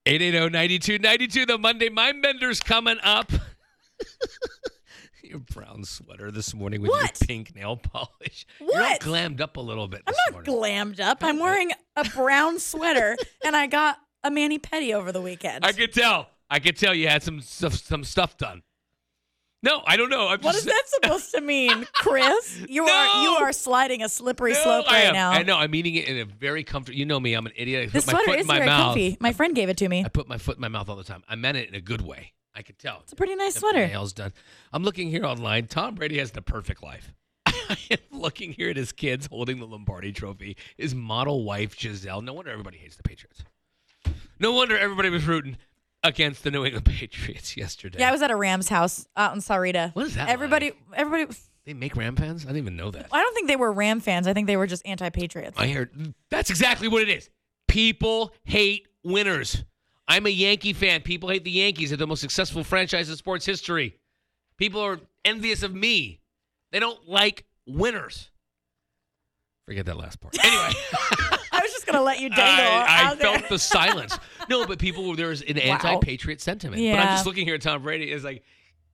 880-9292. 0.07 1.45
The 1.45 1.59
Monday 1.59 1.89
Mind 1.89 2.23
Bender's 2.23 2.61
coming 2.61 2.97
up. 3.03 3.31
your 5.23 5.37
brown 5.37 5.83
sweater 5.83 6.31
this 6.31 6.55
morning 6.55 6.81
with 6.81 6.89
What? 6.89 7.21
your 7.21 7.27
pink 7.27 7.55
nail 7.55 7.77
polish. 7.77 8.47
You're 8.59 8.69
all 8.73 8.75
What? 8.89 9.01
glammed 9.01 9.41
up 9.41 9.55
a 9.57 9.61
little 9.61 9.87
bit 9.87 10.01
I'm 10.07 10.15
not 10.33 10.45
morning. 10.47 10.51
glammed 10.51 10.99
up. 10.99 11.19
I'm 11.23 11.37
wearing 11.37 11.73
a 11.95 12.05
brown 12.05 12.57
sweater 12.57 13.15
and 13.45 13.55
I 13.55 13.67
got 13.67 13.97
a 14.23 14.31
mani 14.31 14.57
pedi 14.57 14.95
over 14.95 15.11
the 15.11 15.21
weekend. 15.21 15.63
I 15.63 15.73
could 15.73 15.93
tell. 15.93 16.31
I 16.49 16.57
could 16.57 16.75
tell 16.75 16.95
you 16.95 17.07
had 17.07 17.21
some 17.21 17.39
stuff, 17.39 17.75
some 17.75 18.03
stuff 18.03 18.35
done. 18.35 18.63
No, 19.61 19.81
I 19.85 19.97
don't 19.97 20.09
know. 20.09 20.27
I'm 20.29 20.39
what 20.39 20.53
just, 20.53 20.59
is 20.59 20.65
that 20.65 20.83
supposed 20.87 21.31
to 21.31 21.41
mean, 21.41 21.85
Chris? 21.93 22.61
You 22.69 22.83
are 22.85 23.23
you 23.23 23.29
are 23.31 23.51
sliding 23.51 24.01
a 24.01 24.07
slippery 24.09 24.53
No, 24.53 24.59
slope 24.63 24.87
right 24.89 25.11
now. 25.13 25.31
I 25.31 25.43
know. 25.43 25.57
I'm 25.57 25.75
eating 25.75 25.95
it 25.95 26.07
in 26.07 26.17
a 26.19 26.25
very 26.25 26.63
comfortable. 26.63 26.97
You 26.97 27.05
know 27.05 27.19
me. 27.19 27.33
I'm 27.33 27.45
an 27.45 27.51
idiot. 27.57 27.83
I 27.83 27.91
This 27.91 28.05
put 28.05 28.13
my 28.13 28.19
sweater 28.23 28.31
foot 28.31 28.39
is 28.39 28.41
in 28.43 28.47
my 28.47 28.55
very 28.55 28.65
mouth. 28.67 28.85
comfy. 28.95 29.17
My 29.19 29.33
friend 29.33 29.53
gave 29.55 29.67
it 29.69 29.77
to 29.77 29.89
me. 29.89 30.05
I 30.05 30.09
put 30.09 30.29
my 30.29 30.37
foot 30.37 30.55
in 30.57 30.61
my 30.61 30.69
mouth 30.69 30.87
all 30.87 30.95
the 30.95 31.03
time. 31.03 31.23
I 31.27 31.35
meant 31.35 31.57
it 31.57 31.67
in 31.67 31.75
a 31.75 31.81
good 31.81 32.01
way. 32.01 32.31
I 32.55 32.61
could 32.61 32.79
tell. 32.79 32.99
It's 33.03 33.11
a 33.13 33.15
pretty 33.17 33.35
nice 33.35 33.55
If 33.55 33.59
sweater. 33.59 33.85
Nails 33.87 34.13
done. 34.13 34.31
I'm 34.71 34.83
looking 34.83 35.09
here 35.09 35.25
online. 35.25 35.67
Tom 35.67 35.95
Brady 35.95 36.19
has 36.19 36.31
the 36.31 36.41
perfect 36.41 36.81
life. 36.81 37.13
I 37.45 37.77
am 37.91 37.97
looking 38.19 38.53
here 38.53 38.69
at 38.69 38.77
his 38.77 38.91
kids 38.93 39.27
holding 39.27 39.59
the 39.59 39.67
Lombardi 39.67 40.11
Trophy. 40.13 40.55
His 40.77 40.95
model 40.95 41.43
wife 41.43 41.77
Gisele. 41.77 42.21
No 42.21 42.33
wonder 42.33 42.49
everybody 42.51 42.77
hates 42.77 42.95
the 42.95 43.03
Patriots. 43.03 43.43
No 44.39 44.53
wonder 44.53 44.77
everybody 44.77 45.09
was 45.09 45.25
rooting 45.27 45.57
against 46.03 46.43
the 46.43 46.51
New 46.51 46.65
England 46.65 46.85
Patriots 46.99 47.57
yesterday. 47.57 47.99
Yeah, 47.99 48.09
I 48.09 48.11
was 48.11 48.21
at 48.21 48.31
a 48.31 48.35
Rams 48.35 48.69
house 48.69 49.07
out 49.17 49.33
in 49.33 49.39
Sarita. 49.41 49.93
What 49.95 50.07
is 50.07 50.15
that 50.15 50.29
Everybody, 50.29 50.71
everybody. 50.93 51.33
they 51.65 51.73
make 51.73 51.95
Ram 51.95 52.15
fans. 52.15 52.43
I 52.45 52.47
didn't 52.49 52.59
even 52.63 52.75
know 52.77 52.91
that. 52.91 53.07
I 53.11 53.21
don't 53.21 53.33
think 53.33 53.47
they 53.47 53.55
were 53.55 53.71
Ram 53.71 53.99
fans. 53.99 54.27
I 54.27 54.33
think 54.33 54.47
they 54.47 54.57
were 54.57 54.67
just 54.67 54.81
anti-patriots. 54.85 55.57
I 55.59 55.67
heard 55.67 56.13
that's 56.29 56.49
exactly 56.49 56.87
what 56.87 57.01
it 57.01 57.09
is. 57.09 57.29
People 57.67 58.33
hate 58.45 58.87
winners. 59.03 59.63
I'm 60.07 60.25
a 60.25 60.29
Yankee 60.29 60.73
fan. 60.73 61.01
People 61.01 61.29
hate 61.29 61.43
the 61.43 61.51
Yankees. 61.51 61.89
They're 61.91 61.97
the 61.97 62.07
most 62.07 62.21
successful 62.21 62.63
franchise 62.63 63.09
in 63.09 63.15
sports 63.15 63.45
history. 63.45 63.95
People 64.57 64.81
are 64.81 64.99
envious 65.23 65.61
of 65.63 65.73
me. 65.75 66.19
They 66.71 66.79
don't 66.79 67.07
like 67.07 67.45
winners. 67.67 68.31
Forget 69.65 69.85
that 69.85 69.97
last 69.97 70.19
part. 70.19 70.35
Anyway, 70.43 70.73
I 71.89 71.91
gonna 71.91 72.03
let 72.03 72.19
you 72.19 72.29
dangle. 72.29 72.65
I, 72.65 73.11
I 73.11 73.15
felt 73.15 73.49
the 73.49 73.59
silence. 73.59 74.17
No, 74.49 74.65
but 74.65 74.79
people, 74.79 75.15
there's 75.15 75.41
an 75.41 75.57
anti-patriot 75.57 76.41
sentiment. 76.41 76.81
But 76.81 76.99
I'm 76.99 77.07
just 77.15 77.25
looking 77.25 77.45
here 77.45 77.55
at 77.55 77.61
Tom 77.61 77.81
Brady. 77.81 78.11
It's 78.11 78.23
like, 78.23 78.43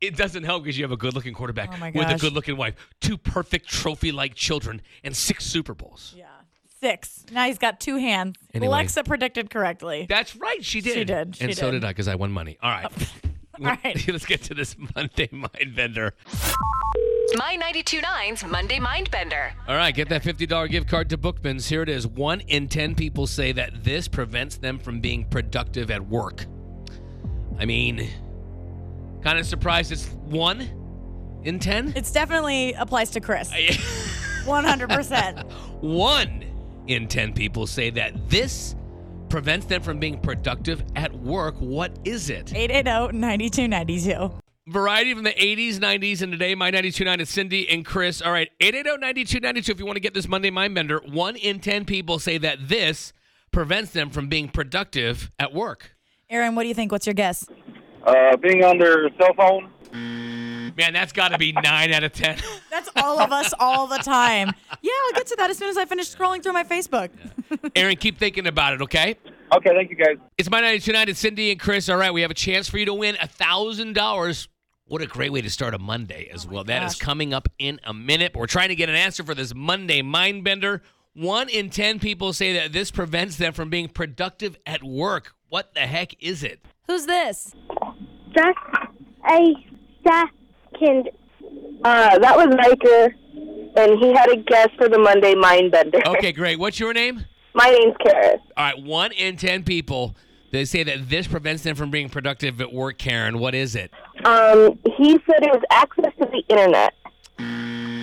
it 0.01 0.17
doesn't 0.17 0.43
help 0.43 0.63
because 0.63 0.77
you 0.77 0.83
have 0.83 0.91
a 0.91 0.97
good-looking 0.97 1.33
quarterback 1.33 1.69
Oh 1.71 1.91
with 1.93 2.09
a 2.09 2.17
good-looking 2.17 2.57
wife, 2.57 2.75
two 3.01 3.17
perfect 3.17 3.67
trophy-like 3.67 4.35
children, 4.35 4.81
and 5.03 5.15
six 5.15 5.45
Super 5.45 5.73
Bowls. 5.73 6.13
Yeah, 6.17 6.25
six. 6.79 7.25
Now 7.31 7.45
he's 7.45 7.57
got 7.57 7.79
two 7.79 7.97
hands. 7.97 8.37
Anyway. 8.53 8.67
Alexa 8.67 9.03
predicted 9.03 9.49
correctly. 9.49 10.05
That's 10.07 10.35
right. 10.35 10.63
She 10.63 10.81
did. 10.81 10.93
She 10.93 11.03
did, 11.05 11.35
she 11.35 11.43
and 11.45 11.55
so 11.55 11.71
did. 11.71 11.81
did 11.81 11.85
I 11.85 11.89
because 11.91 12.07
I 12.07 12.15
won 12.15 12.31
money. 12.31 12.57
All 12.61 12.71
right. 12.71 12.85
All 13.59 13.65
right. 13.65 14.07
Let's 14.07 14.25
get 14.25 14.43
to 14.43 14.53
this 14.53 14.75
Monday 14.95 15.29
Mind 15.31 15.75
Bender. 15.75 16.13
My 17.33 17.57
92.9's 17.57 18.45
Monday 18.45 18.79
Mind 18.79 19.09
Bender. 19.09 19.51
All 19.67 19.75
right. 19.75 19.93
Get 19.93 20.09
that 20.09 20.23
$50 20.23 20.69
gift 20.69 20.87
card 20.87 21.09
to 21.09 21.17
Bookman's. 21.17 21.67
Here 21.67 21.81
it 21.81 21.89
is. 21.89 22.05
One 22.05 22.41
in 22.41 22.67
10 22.67 22.95
people 22.95 23.25
say 23.25 23.51
that 23.53 23.83
this 23.83 24.07
prevents 24.07 24.57
them 24.57 24.77
from 24.77 24.99
being 25.01 25.25
productive 25.25 25.89
at 25.89 26.07
work. 26.07 26.45
I 27.57 27.65
mean, 27.65 28.07
kind 29.23 29.39
of 29.39 29.45
surprised 29.45 29.91
it's 29.91 30.07
one 30.07 30.61
in 31.43 31.59
10? 31.59 31.93
It's 31.95 32.11
definitely 32.11 32.73
applies 32.73 33.09
to 33.11 33.19
Chris. 33.19 33.51
One 34.45 34.63
hundred 34.63 34.91
percent. 34.91 35.39
One 35.81 36.43
in 36.85 37.07
10 37.07 37.33
people 37.33 37.65
say 37.65 37.89
that 37.89 38.29
this 38.29 38.75
prevents 39.29 39.65
them 39.65 39.81
from 39.81 39.99
being 39.99 40.19
productive 40.19 40.83
at 40.95 41.11
work. 41.15 41.55
What 41.57 41.97
is 42.05 42.29
it? 42.29 42.47
880-9292. 42.47 44.39
Variety 44.67 45.13
from 45.13 45.23
the 45.23 45.33
80s, 45.33 45.75
90s, 45.75 46.23
and 46.23 46.31
today, 46.31 46.55
my 46.55 46.71
92.9 46.71 47.19
is 47.19 47.29
Cindy 47.29 47.69
and 47.69 47.85
Chris. 47.85 48.19
All 48.19 48.31
right, 48.31 48.49
880-9292 48.59 49.69
if 49.69 49.79
you 49.79 49.85
want 49.85 49.95
to 49.95 49.99
get 49.99 50.15
this 50.15 50.27
Monday 50.27 50.49
Mind 50.49 50.73
Bender. 50.73 50.99
One 51.05 51.35
in 51.35 51.59
10 51.59 51.85
people 51.85 52.17
say 52.17 52.39
that 52.39 52.67
this 52.67 53.13
prevents 53.51 53.91
them 53.91 54.09
from 54.09 54.27
being 54.27 54.49
productive 54.49 55.29
at 55.37 55.53
work. 55.53 55.95
Aaron, 56.31 56.55
what 56.55 56.63
do 56.63 56.69
you 56.69 56.73
think? 56.73 56.91
What's 56.91 57.05
your 57.05 57.13
guess? 57.13 57.47
Uh, 58.03 58.35
being 58.37 58.63
on 58.63 58.79
their 58.79 59.07
cell 59.19 59.35
phone. 59.37 59.69
Man, 59.93 60.93
that's 60.93 61.13
got 61.13 61.27
to 61.27 61.37
be 61.37 61.51
9 61.51 61.93
out 61.93 62.03
of 62.03 62.13
10. 62.13 62.39
That's 62.71 62.89
all 62.97 63.19
of 63.19 63.31
us 63.31 63.53
all 63.59 63.87
the 63.87 63.99
time. 63.99 64.51
Yeah, 64.81 64.91
I'll 65.05 65.13
get 65.13 65.27
to 65.27 65.35
that 65.37 65.49
as 65.49 65.57
soon 65.57 65.69
as 65.69 65.77
I 65.77 65.85
finish 65.85 66.13
scrolling 66.13 66.43
through 66.43 66.51
my 66.51 66.65
Facebook. 66.65 67.11
Aaron, 67.75 67.95
keep 67.95 68.17
thinking 68.17 68.45
about 68.45 68.73
it, 68.73 68.81
okay? 68.81 69.15
Okay, 69.55 69.69
thank 69.73 69.89
you 69.89 69.95
guys. 69.95 70.17
It's 70.37 70.49
my 70.49 70.61
92.9. 70.61 71.07
It's 71.07 71.19
Cindy 71.19 71.51
and 71.51 71.59
Chris. 71.59 71.87
All 71.87 71.95
right, 71.95 72.13
we 72.13 72.23
have 72.23 72.31
a 72.31 72.35
chance 72.35 72.67
for 72.67 72.77
you 72.77 72.85
to 72.85 72.93
win 72.93 73.15
a 73.21 73.27
$1,000. 73.27 74.47
What 74.87 75.01
a 75.01 75.07
great 75.07 75.31
way 75.31 75.41
to 75.41 75.49
start 75.49 75.73
a 75.73 75.79
Monday 75.79 76.29
as 76.31 76.45
well. 76.45 76.63
That 76.63 76.83
is 76.83 76.93
gosh. 76.93 76.99
coming 76.99 77.33
up 77.33 77.49
in 77.57 77.79
a 77.85 77.93
minute. 77.93 78.35
We're 78.35 78.45
trying 78.45 78.69
to 78.69 78.75
get 78.75 78.87
an 78.87 78.93
answer 78.93 79.23
for 79.23 79.33
this 79.33 79.51
Monday 79.55 80.03
mind 80.03 80.43
bender. 80.43 80.83
One 81.15 81.49
in 81.49 81.71
10 81.71 81.97
people 81.97 82.33
say 82.33 82.53
that 82.53 82.71
this 82.71 82.91
prevents 82.91 83.37
them 83.37 83.51
from 83.53 83.71
being 83.71 83.87
productive 83.87 84.59
at 84.63 84.83
work. 84.83 85.33
What 85.49 85.73
the 85.73 85.81
heck 85.81 86.21
is 86.21 86.43
it? 86.43 86.63
Who's 86.85 87.07
this? 87.07 87.55
Just 88.31 88.59
a 89.27 89.53
second. 90.07 91.09
Uh, 91.83 92.19
that 92.19 92.37
was 92.37 92.55
Riker, 92.55 93.15
and 93.77 93.99
he 93.99 94.13
had 94.13 94.29
a 94.29 94.37
guess 94.37 94.69
for 94.77 94.87
the 94.87 94.99
Monday 94.99 95.33
Mind 95.33 95.71
Bender. 95.71 95.99
Okay, 96.05 96.31
great. 96.31 96.59
What's 96.59 96.79
your 96.79 96.93
name? 96.93 97.25
My 97.55 97.71
name's 97.71 97.95
Karis. 98.05 98.37
All 98.55 98.65
right, 98.65 98.83
one 98.83 99.13
in 99.13 99.37
10 99.37 99.63
people, 99.63 100.15
they 100.51 100.63
say 100.63 100.83
that 100.83 101.09
this 101.09 101.25
prevents 101.25 101.63
them 101.63 101.75
from 101.75 101.89
being 101.89 102.07
productive 102.07 102.61
at 102.61 102.71
work, 102.71 102.99
Karen. 102.99 103.39
What 103.39 103.55
is 103.55 103.75
it? 103.75 103.91
Um, 104.23 104.79
he 104.97 105.11
said 105.25 105.43
it 105.43 105.51
was 105.51 105.63
access 105.71 106.11
to 106.19 106.25
the 106.31 106.43
internet. 106.47 106.93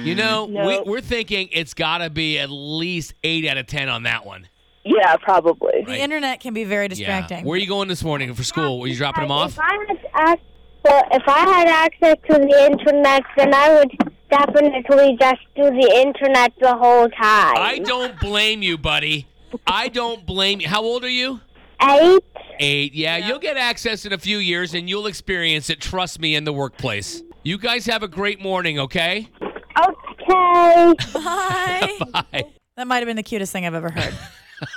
You 0.04 0.14
know, 0.16 0.46
No. 0.46 0.66
we, 0.66 0.80
we're 0.90 1.00
thinking 1.00 1.48
it's 1.52 1.74
got 1.74 1.98
to 1.98 2.10
be 2.10 2.38
at 2.38 2.50
least 2.50 3.14
8 3.22 3.46
out 3.48 3.56
of 3.56 3.66
10 3.66 3.88
on 3.88 4.02
that 4.02 4.26
one. 4.26 4.48
Yeah, 4.84 5.16
probably. 5.16 5.84
The 5.86 5.96
internet 5.98 6.40
can 6.40 6.54
be 6.54 6.64
very 6.64 6.84
Yeah. 6.84 6.88
distracting. 6.88 7.44
Where 7.44 7.54
are 7.54 7.58
you 7.60 7.68
going 7.68 7.86
this 7.88 8.02
morning 8.02 8.34
for 8.34 8.42
school? 8.42 8.80
Were 8.80 8.88
you 8.88 8.96
dropping 8.96 9.22
them 9.22 9.30
off? 9.30 9.52
If 9.52 9.60
I 9.60 9.72
had 9.72 10.30
ac- 10.32 10.42
well, 10.84 11.02
if 11.12 11.22
I 11.28 11.38
had 11.38 11.68
access 11.68 12.16
to 12.30 12.38
the 12.38 12.66
internet, 12.70 13.22
then 13.36 13.54
I 13.54 13.74
would 13.74 13.92
definitely 14.28 15.16
just 15.20 15.40
do 15.54 15.62
the 15.70 16.02
internet 16.04 16.52
the 16.60 16.74
whole 16.74 17.08
time. 17.10 17.56
I 17.56 17.78
don't 17.84 18.18
blame 18.18 18.62
you, 18.62 18.76
buddy. 18.76 19.28
I 19.68 19.86
don't 19.86 20.26
blame 20.26 20.60
you. 20.60 20.66
How 20.68 20.82
old 20.82 21.04
are 21.04 21.08
you? 21.08 21.40
Eight. 21.82 22.22
Eight. 22.60 22.94
Yeah, 22.94 23.16
you'll 23.16 23.38
get 23.38 23.56
access 23.56 24.04
in 24.06 24.12
a 24.12 24.18
few 24.18 24.38
years 24.38 24.74
and 24.74 24.88
you'll 24.88 25.06
experience 25.06 25.68
it. 25.70 25.80
Trust 25.80 26.20
me, 26.20 26.34
in 26.34 26.44
the 26.44 26.52
workplace. 26.52 27.22
You 27.42 27.58
guys 27.58 27.86
have 27.86 28.02
a 28.02 28.08
great 28.08 28.40
morning, 28.40 28.78
okay? 28.78 29.28
Okay. 29.40 30.94
Bye. 31.12 31.98
Bye. 32.12 32.44
That 32.76 32.86
might 32.86 32.98
have 32.98 33.06
been 33.06 33.16
the 33.16 33.22
cutest 33.22 33.52
thing 33.52 33.66
I've 33.66 33.74
ever 33.74 33.90
heard. 33.90 34.14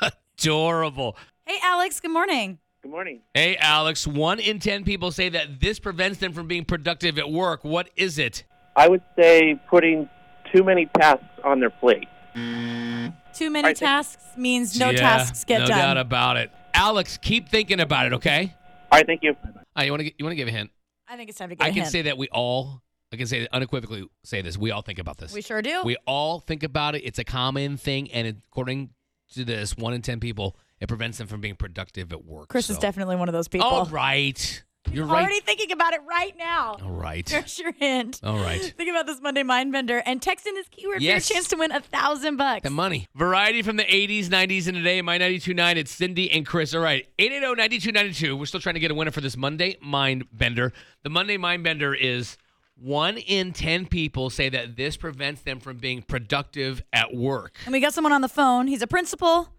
Adorable. 0.40 1.16
hey, 1.46 1.58
Alex. 1.64 2.00
Good 2.00 2.12
morning. 2.12 2.60
Good 2.82 2.92
morning. 2.92 3.22
Hey, 3.34 3.56
Alex. 3.58 4.06
One 4.08 4.40
in 4.40 4.60
10 4.60 4.84
people 4.84 5.12
say 5.12 5.30
that 5.30 5.60
this 5.60 5.80
prevents 5.80 6.20
them 6.20 6.34
from 6.34 6.48
being 6.48 6.66
productive 6.66 7.18
at 7.18 7.30
work. 7.32 7.64
What 7.64 7.90
is 7.96 8.18
it? 8.20 8.44
I 8.76 8.88
would 8.88 9.02
say 9.18 9.60
putting 9.70 10.10
too 10.54 10.64
many 10.64 10.88
tasks 10.98 11.24
on 11.44 11.60
their 11.60 11.70
plate. 11.70 12.08
Too 12.36 13.50
many 13.50 13.70
I 13.70 13.74
tasks 13.74 14.24
means 14.38 14.78
no 14.80 14.90
Yeah, 14.90 15.00
tasks 15.00 15.44
get 15.46 15.60
no 15.62 15.68
done. 15.68 15.78
doubt 15.78 15.98
about 15.98 16.38
it. 16.38 16.52
Alex, 16.76 17.18
keep 17.22 17.50
thinking 17.50 17.80
about 17.80 18.06
it, 18.08 18.14
okay? 18.14 18.54
All 18.92 19.00
right, 19.00 19.06
thank 19.08 19.24
you. 19.24 19.36
Ah, 19.76 19.82
you 19.84 19.92
want 19.92 20.04
to 20.04 20.14
you 20.18 20.26
want 20.26 20.32
to 20.32 20.36
give 20.36 20.48
a 20.48 20.52
hint? 20.52 20.72
I 21.08 21.18
think 21.18 21.30
it's 21.30 21.38
time 21.38 21.50
to 21.50 21.56
get 21.56 21.64
I 21.64 21.68
a 21.70 21.72
can 21.72 21.82
hint. 21.84 21.92
say 21.92 22.02
that 22.04 22.18
we 22.18 22.28
all, 22.30 22.82
I 23.12 23.18
can 23.18 23.28
say 23.28 23.48
unequivocally 23.52 24.08
say 24.24 24.42
this. 24.42 24.58
We 24.58 24.72
all 24.72 24.82
think 24.82 25.00
about 25.00 25.18
this. 25.18 25.34
we 25.34 25.42
sure 25.42 25.62
do. 25.62 25.82
We 25.84 25.98
all 26.06 26.40
think 26.40 26.64
about 26.64 26.96
it. 26.96 27.00
It's 27.04 27.20
a 27.20 27.24
common 27.24 27.78
thing, 27.78 28.12
and 28.12 28.42
according 28.48 28.90
to 29.34 29.44
this, 29.46 29.76
one 29.76 29.94
in 29.94 30.02
ten 30.02 30.20
people, 30.20 30.58
it 30.80 30.88
prevents 30.88 31.18
them 31.18 31.28
from 31.28 31.42
being 31.42 31.56
productive 31.56 32.12
at 32.12 32.26
work. 32.26 32.50
Chris 32.50 32.70
is 32.70 32.78
definitely 32.78 33.16
one 33.16 33.30
of 33.30 33.34
those 33.34 33.48
people. 33.48 33.68
All 33.68 33.86
right, 33.86 34.64
you're 34.92 35.06
right. 35.06 35.22
Already 35.22 35.40
thinking 35.42 35.72
about 35.72 35.94
it 35.94 36.02
right 36.08 36.36
now. 36.38 36.78
All 36.84 36.92
right. 36.92 37.26
There's 37.26 37.58
your 37.60 37.72
hint. 37.74 38.20
All 38.24 38.38
right. 38.38 38.62
Think 38.78 38.90
about 38.90 39.06
this 39.08 39.20
Monday 39.22 39.44
Mind 39.44 39.72
Bender 39.72 40.02
and 40.06 40.22
text 40.22 40.46
in 40.48 40.54
this 40.56 40.68
keyword 40.70 41.02
Yes. 41.02 41.28
for 41.28 41.34
your 41.34 41.36
chance 41.38 41.48
to 41.50 41.58
win 41.58 41.72
a 41.72 41.82
thousand 41.82 42.38
bucks. 42.38 42.64
The 42.64 42.70
money. 42.70 43.08
Variety 43.16 43.62
from 43.62 43.78
the 43.78 43.84
80s, 43.84 44.28
90s, 44.28 44.68
and 44.68 44.76
today, 44.78 45.02
my 45.02 45.18
92.9, 45.18 45.76
it's 45.78 45.92
Cindy 45.92 46.32
and 46.32 46.46
Chris. 46.46 46.74
All 46.74 46.82
right, 46.82 47.08
880-9292. 47.20 48.38
We're 48.40 48.46
still 48.46 48.60
trying 48.60 48.76
to 48.76 48.80
get 48.80 48.92
a 48.92 48.96
winner 48.96 49.12
for 49.12 49.22
this 49.22 49.38
Monday 49.38 49.78
Mind 49.82 50.26
Bender. 50.32 50.72
The 51.04 51.10
Monday 51.10 51.38
Mind 51.38 51.64
Bender 51.64 51.94
is 51.94 52.38
one 52.78 53.18
in 53.18 53.54
10 53.54 53.86
people 53.88 54.30
say 54.30 54.50
that 54.50 54.76
this 54.76 54.98
prevents 54.98 55.42
them 55.42 55.60
from 55.60 55.78
being 55.78 56.02
productive 56.02 56.84
at 56.92 57.14
work. 57.16 57.56
And 57.66 57.72
we 57.74 57.80
got 57.80 57.94
someone 57.94 58.12
on 58.14 58.22
the 58.22 58.28
phone. 58.30 58.68
He's 58.68 58.82
a 58.82 58.88
principal, 58.88 59.50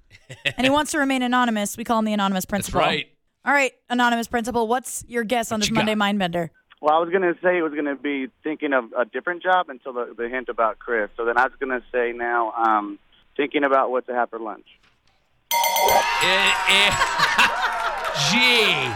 and 0.45 0.67
he 0.67 0.71
wants 0.71 0.91
to 0.93 0.99
remain 0.99 1.23
anonymous. 1.23 1.77
We 1.77 1.85
call 1.85 1.99
him 2.01 2.05
the 2.05 2.13
anonymous 2.13 2.43
That's 2.45 2.51
principal. 2.71 2.81
right. 2.81 3.07
All 3.47 3.53
right, 3.53 3.73
anonymous 3.89 4.27
principal. 4.27 4.67
What's 4.67 5.05
your 5.07 5.23
guess 5.25 5.53
on 5.53 5.61
this 5.61 5.69
you 5.69 5.75
Monday 5.75 5.93
got? 5.93 5.99
Mind 5.99 6.19
Bender? 6.19 6.51
Well, 6.83 6.95
I 6.95 6.99
was 6.99 7.11
going 7.11 7.23
to 7.23 7.35
say 7.43 7.59
it 7.59 7.63
was 7.63 7.73
going 7.73 7.85
to 7.87 7.95
be 7.95 8.27
thinking 8.43 8.73
of 8.73 8.93
a 8.99 9.05
different 9.05 9.43
job 9.43 9.69
until 9.69 9.93
the, 9.93 10.15
the 10.17 10.29
hint 10.29 10.49
about 10.49 10.79
Chris. 10.81 11.11
So 11.17 11.25
then 11.25 11.39
I 11.39 11.45
was 11.45 11.53
going 11.61 11.71
to 11.71 11.83
say 11.93 12.13
now 12.13 12.51
um, 12.53 12.99
thinking 13.37 13.63
about 13.65 13.91
what 13.91 14.07
to 14.09 14.15
have 14.15 14.31
for 14.31 14.39
lunch. 14.41 14.67
Eh, 15.53 16.55
eh. 16.69 16.91
Gee. 18.31 18.93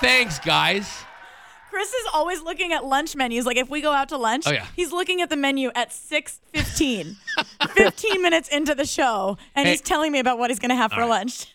Thanks, 0.00 0.38
guys. 0.38 1.04
Chris 1.70 1.88
is 1.92 2.06
always 2.12 2.42
looking 2.42 2.72
at 2.72 2.84
lunch 2.84 3.16
menus. 3.16 3.46
Like 3.46 3.56
if 3.56 3.70
we 3.70 3.80
go 3.80 3.92
out 3.92 4.08
to 4.10 4.16
lunch, 4.18 4.44
Oh, 4.46 4.50
yeah. 4.52 4.66
he's 4.76 4.92
looking 4.92 5.22
at 5.22 5.30
the 5.30 5.36
menu 5.36 5.70
at 5.74 5.90
6:15. 5.90 7.16
15 7.70 8.22
minutes 8.22 8.48
into 8.48 8.74
the 8.74 8.84
show, 8.84 9.38
and 9.54 9.66
Hey. 9.66 9.72
he's 9.72 9.80
telling 9.80 10.10
me 10.12 10.18
about 10.18 10.38
what 10.38 10.50
he's 10.50 10.58
going 10.58 10.70
to 10.70 10.74
have 10.76 10.90
for 10.92 11.02
All 11.02 11.08
right. 11.08 11.18
lunch. 11.20 11.46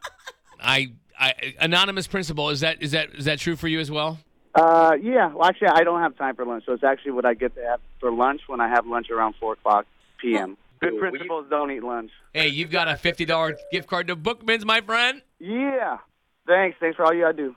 I, 0.60 0.92
I 1.18 1.54
anonymous 1.60 2.06
principal 2.06 2.50
is 2.50 2.60
that 2.60 2.82
is 2.82 2.92
that 2.92 3.14
is 3.14 3.24
that 3.24 3.38
true 3.38 3.56
for 3.56 3.68
you 3.68 3.80
as 3.80 3.90
well? 3.90 4.18
Uh, 4.54 4.92
yeah. 5.02 5.32
Well, 5.32 5.44
actually, 5.44 5.68
I 5.68 5.84
don't 5.84 6.00
have 6.00 6.16
time 6.16 6.34
for 6.34 6.46
lunch, 6.46 6.64
so 6.64 6.72
it's 6.72 6.84
actually 6.84 7.12
what 7.12 7.26
I 7.26 7.34
get 7.34 7.54
to 7.56 7.62
have 7.62 7.80
for 8.00 8.10
lunch 8.10 8.42
when 8.46 8.60
I 8.60 8.68
have 8.68 8.86
lunch 8.86 9.10
around 9.10 9.34
four 9.38 9.52
o'clock 9.52 9.86
p.m. 10.20 10.56
Good 10.80 10.98
principals 10.98 11.46
don't 11.50 11.70
eat 11.70 11.82
lunch. 11.82 12.10
Hey, 12.32 12.48
you've 12.48 12.70
got 12.70 12.88
a 12.88 12.96
fifty 12.96 13.24
dollar 13.24 13.56
gift 13.70 13.88
card 13.88 14.06
to 14.08 14.16
Bookman's, 14.16 14.64
my 14.64 14.80
friend. 14.80 15.20
Yeah. 15.38 15.98
Thanks. 16.46 16.76
Thanks 16.80 16.96
for 16.96 17.04
all 17.04 17.12
you 17.12 17.22
gotta 17.22 17.36
do. 17.36 17.56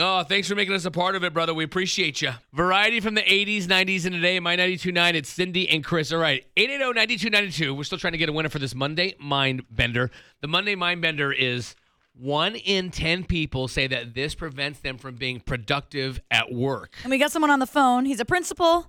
Oh, 0.00 0.22
thanks 0.22 0.46
for 0.46 0.54
making 0.54 0.74
us 0.74 0.84
a 0.84 0.92
part 0.92 1.16
of 1.16 1.24
it, 1.24 1.34
brother. 1.34 1.52
We 1.52 1.64
appreciate 1.64 2.22
you. 2.22 2.30
Variety 2.52 3.00
from 3.00 3.16
the 3.16 3.22
80s, 3.22 3.64
90s, 3.64 4.04
and 4.04 4.14
today, 4.14 4.38
my 4.38 4.56
92.9, 4.56 5.14
it's 5.14 5.28
Cindy 5.28 5.68
and 5.68 5.82
Chris. 5.82 6.12
All 6.12 6.20
right, 6.20 6.46
880-9292. 6.56 7.76
We're 7.76 7.82
still 7.82 7.98
trying 7.98 8.12
to 8.12 8.18
get 8.18 8.28
a 8.28 8.32
winner 8.32 8.48
for 8.48 8.60
this 8.60 8.76
Monday 8.76 9.16
Mind 9.18 9.64
Bender. 9.72 10.12
The 10.40 10.46
Monday 10.46 10.76
Mind 10.76 11.02
Bender 11.02 11.32
is 11.32 11.74
one 12.18 12.56
in 12.56 12.90
10 12.90 13.24
people 13.24 13.68
say 13.68 13.86
that 13.86 14.14
this 14.14 14.34
prevents 14.34 14.80
them 14.80 14.98
from 14.98 15.14
being 15.14 15.40
productive 15.40 16.20
at 16.30 16.52
work. 16.52 16.96
And 17.02 17.10
we 17.10 17.18
got 17.18 17.30
someone 17.32 17.50
on 17.50 17.60
the 17.60 17.66
phone. 17.66 18.04
He's 18.04 18.20
a 18.20 18.24
principal, 18.24 18.86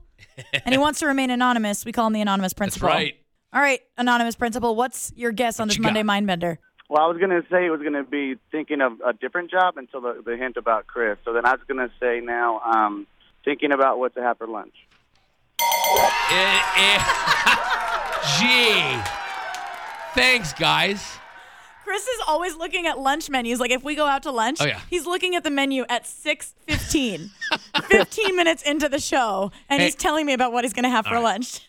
and 0.54 0.74
he 0.74 0.78
wants 0.78 1.00
to 1.00 1.08
remain 1.08 1.30
anonymous. 1.30 1.86
We 1.86 1.92
call 1.92 2.08
him 2.08 2.14
the 2.14 2.22
anonymous 2.22 2.54
That's 2.54 2.78
principal. 2.78 2.90
right. 2.90 3.16
All 3.54 3.62
right, 3.62 3.82
anonymous 3.98 4.36
principal. 4.36 4.76
What's 4.76 5.12
your 5.16 5.32
guess 5.32 5.60
on 5.60 5.68
What 5.68 5.70
this 5.70 5.80
Monday 5.80 6.02
got? 6.02 6.06
Mind 6.06 6.28
Bender? 6.28 6.60
Well, 6.90 7.04
I 7.04 7.08
was 7.08 7.18
going 7.18 7.30
to 7.30 7.44
say 7.52 7.66
it 7.66 7.70
was 7.70 7.82
going 7.82 7.94
to 7.94 8.04
be 8.04 8.36
thinking 8.52 8.82
of 8.82 8.94
a 9.06 9.14
different 9.14 9.52
job 9.52 9.78
until 9.78 10.02
the, 10.02 10.24
the 10.26 10.36
hint 10.38 10.58
about 10.58 10.88
Chris. 10.88 11.18
So 11.24 11.34
then 11.34 11.46
I 11.46 11.52
was 11.52 11.62
going 11.68 11.78
to 11.78 11.92
say 12.00 12.20
now 12.20 12.60
um, 12.62 13.06
thinking 13.46 13.72
about 13.72 14.00
what 14.00 14.16
to 14.16 14.22
have 14.24 14.40
for 14.40 14.48
lunch. 14.48 14.74
Eh, 15.62 16.62
eh. 16.78 17.00
Gee. 18.40 19.02
Thanks, 20.16 20.54
guys. 20.54 21.19
Chris 21.90 22.08
is 22.08 22.22
always 22.28 22.56
looking 22.56 22.86
at 22.86 23.00
lunch 23.00 23.32
menus. 23.32 23.60
Like 23.60 23.72
if 23.72 23.84
we 23.84 23.96
go 23.96 24.06
out 24.06 24.22
to 24.22 24.32
lunch, 24.32 24.60
Oh, 24.62 24.66
yeah. 24.68 24.80
he's 24.92 25.08
looking 25.08 25.36
at 25.36 25.44
the 25.44 25.50
menu 25.50 25.86
at 25.90 26.04
6:15. 26.04 27.32
15 27.88 28.36
minutes 28.36 28.62
into 28.62 28.88
the 28.88 29.00
show, 29.00 29.52
and 29.70 29.80
Hey. 29.80 29.86
he's 29.86 29.96
telling 29.96 30.28
me 30.28 30.34
about 30.34 30.52
what 30.54 30.64
he's 30.64 30.74
going 30.74 30.84
to 30.84 30.90
have 30.92 31.08
for 31.08 31.16
All 31.16 31.24
right. 31.24 31.32
lunch. 31.34 31.62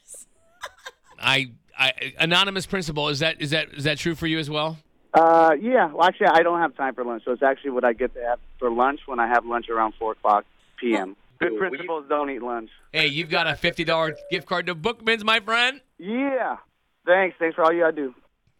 I, 1.18 1.52
I 1.78 2.12
anonymous 2.18 2.66
principal 2.66 3.09
is 3.09 3.20
that 3.20 3.40
is 3.40 3.52
that 3.52 3.72
is 3.72 3.85
that 3.85 3.96
true 3.96 4.14
for 4.14 4.26
you 4.26 4.38
as 4.38 4.50
well? 4.50 4.76
Uh, 5.14 5.52
yeah. 5.59 5.90
Well, 5.90 6.06
actually, 6.06 6.26
I 6.26 6.42
don't 6.42 6.61
have 6.61 6.76
time 6.76 6.94
for 6.94 7.02
lunch, 7.02 7.24
so 7.24 7.33
it's 7.33 7.42
actually 7.42 7.70
what 7.70 7.85
I 7.85 7.94
get 7.94 8.12
to 8.12 8.20
have 8.20 8.40
for 8.59 8.70
lunch 8.70 9.00
when 9.06 9.18
I 9.20 9.26
have 9.26 9.46
lunch 9.46 9.70
around 9.70 9.94
four 9.98 10.12
o'clock 10.12 10.44
p.m. 10.78 11.16
Good 11.38 11.56
principals 11.56 12.04
don't 12.11 12.28
eat 12.28 12.42
lunch. 12.42 12.68
Hey, 12.92 13.06
you've 13.06 13.30
got 13.30 13.46
a 13.46 13.56
fifty 13.56 13.85
dollar 13.85 14.14
gift 14.30 14.46
card 14.46 14.66
to 14.66 14.74
Bookman's, 14.74 15.24
my 15.24 15.40
friend. 15.40 15.80
Yeah. 15.98 16.59
Thanks. 17.06 17.37
Thanks 17.38 17.54
for 17.54 17.64
all 17.64 17.72
you 17.72 17.80
gotta 17.80 17.96
do. 17.96 18.14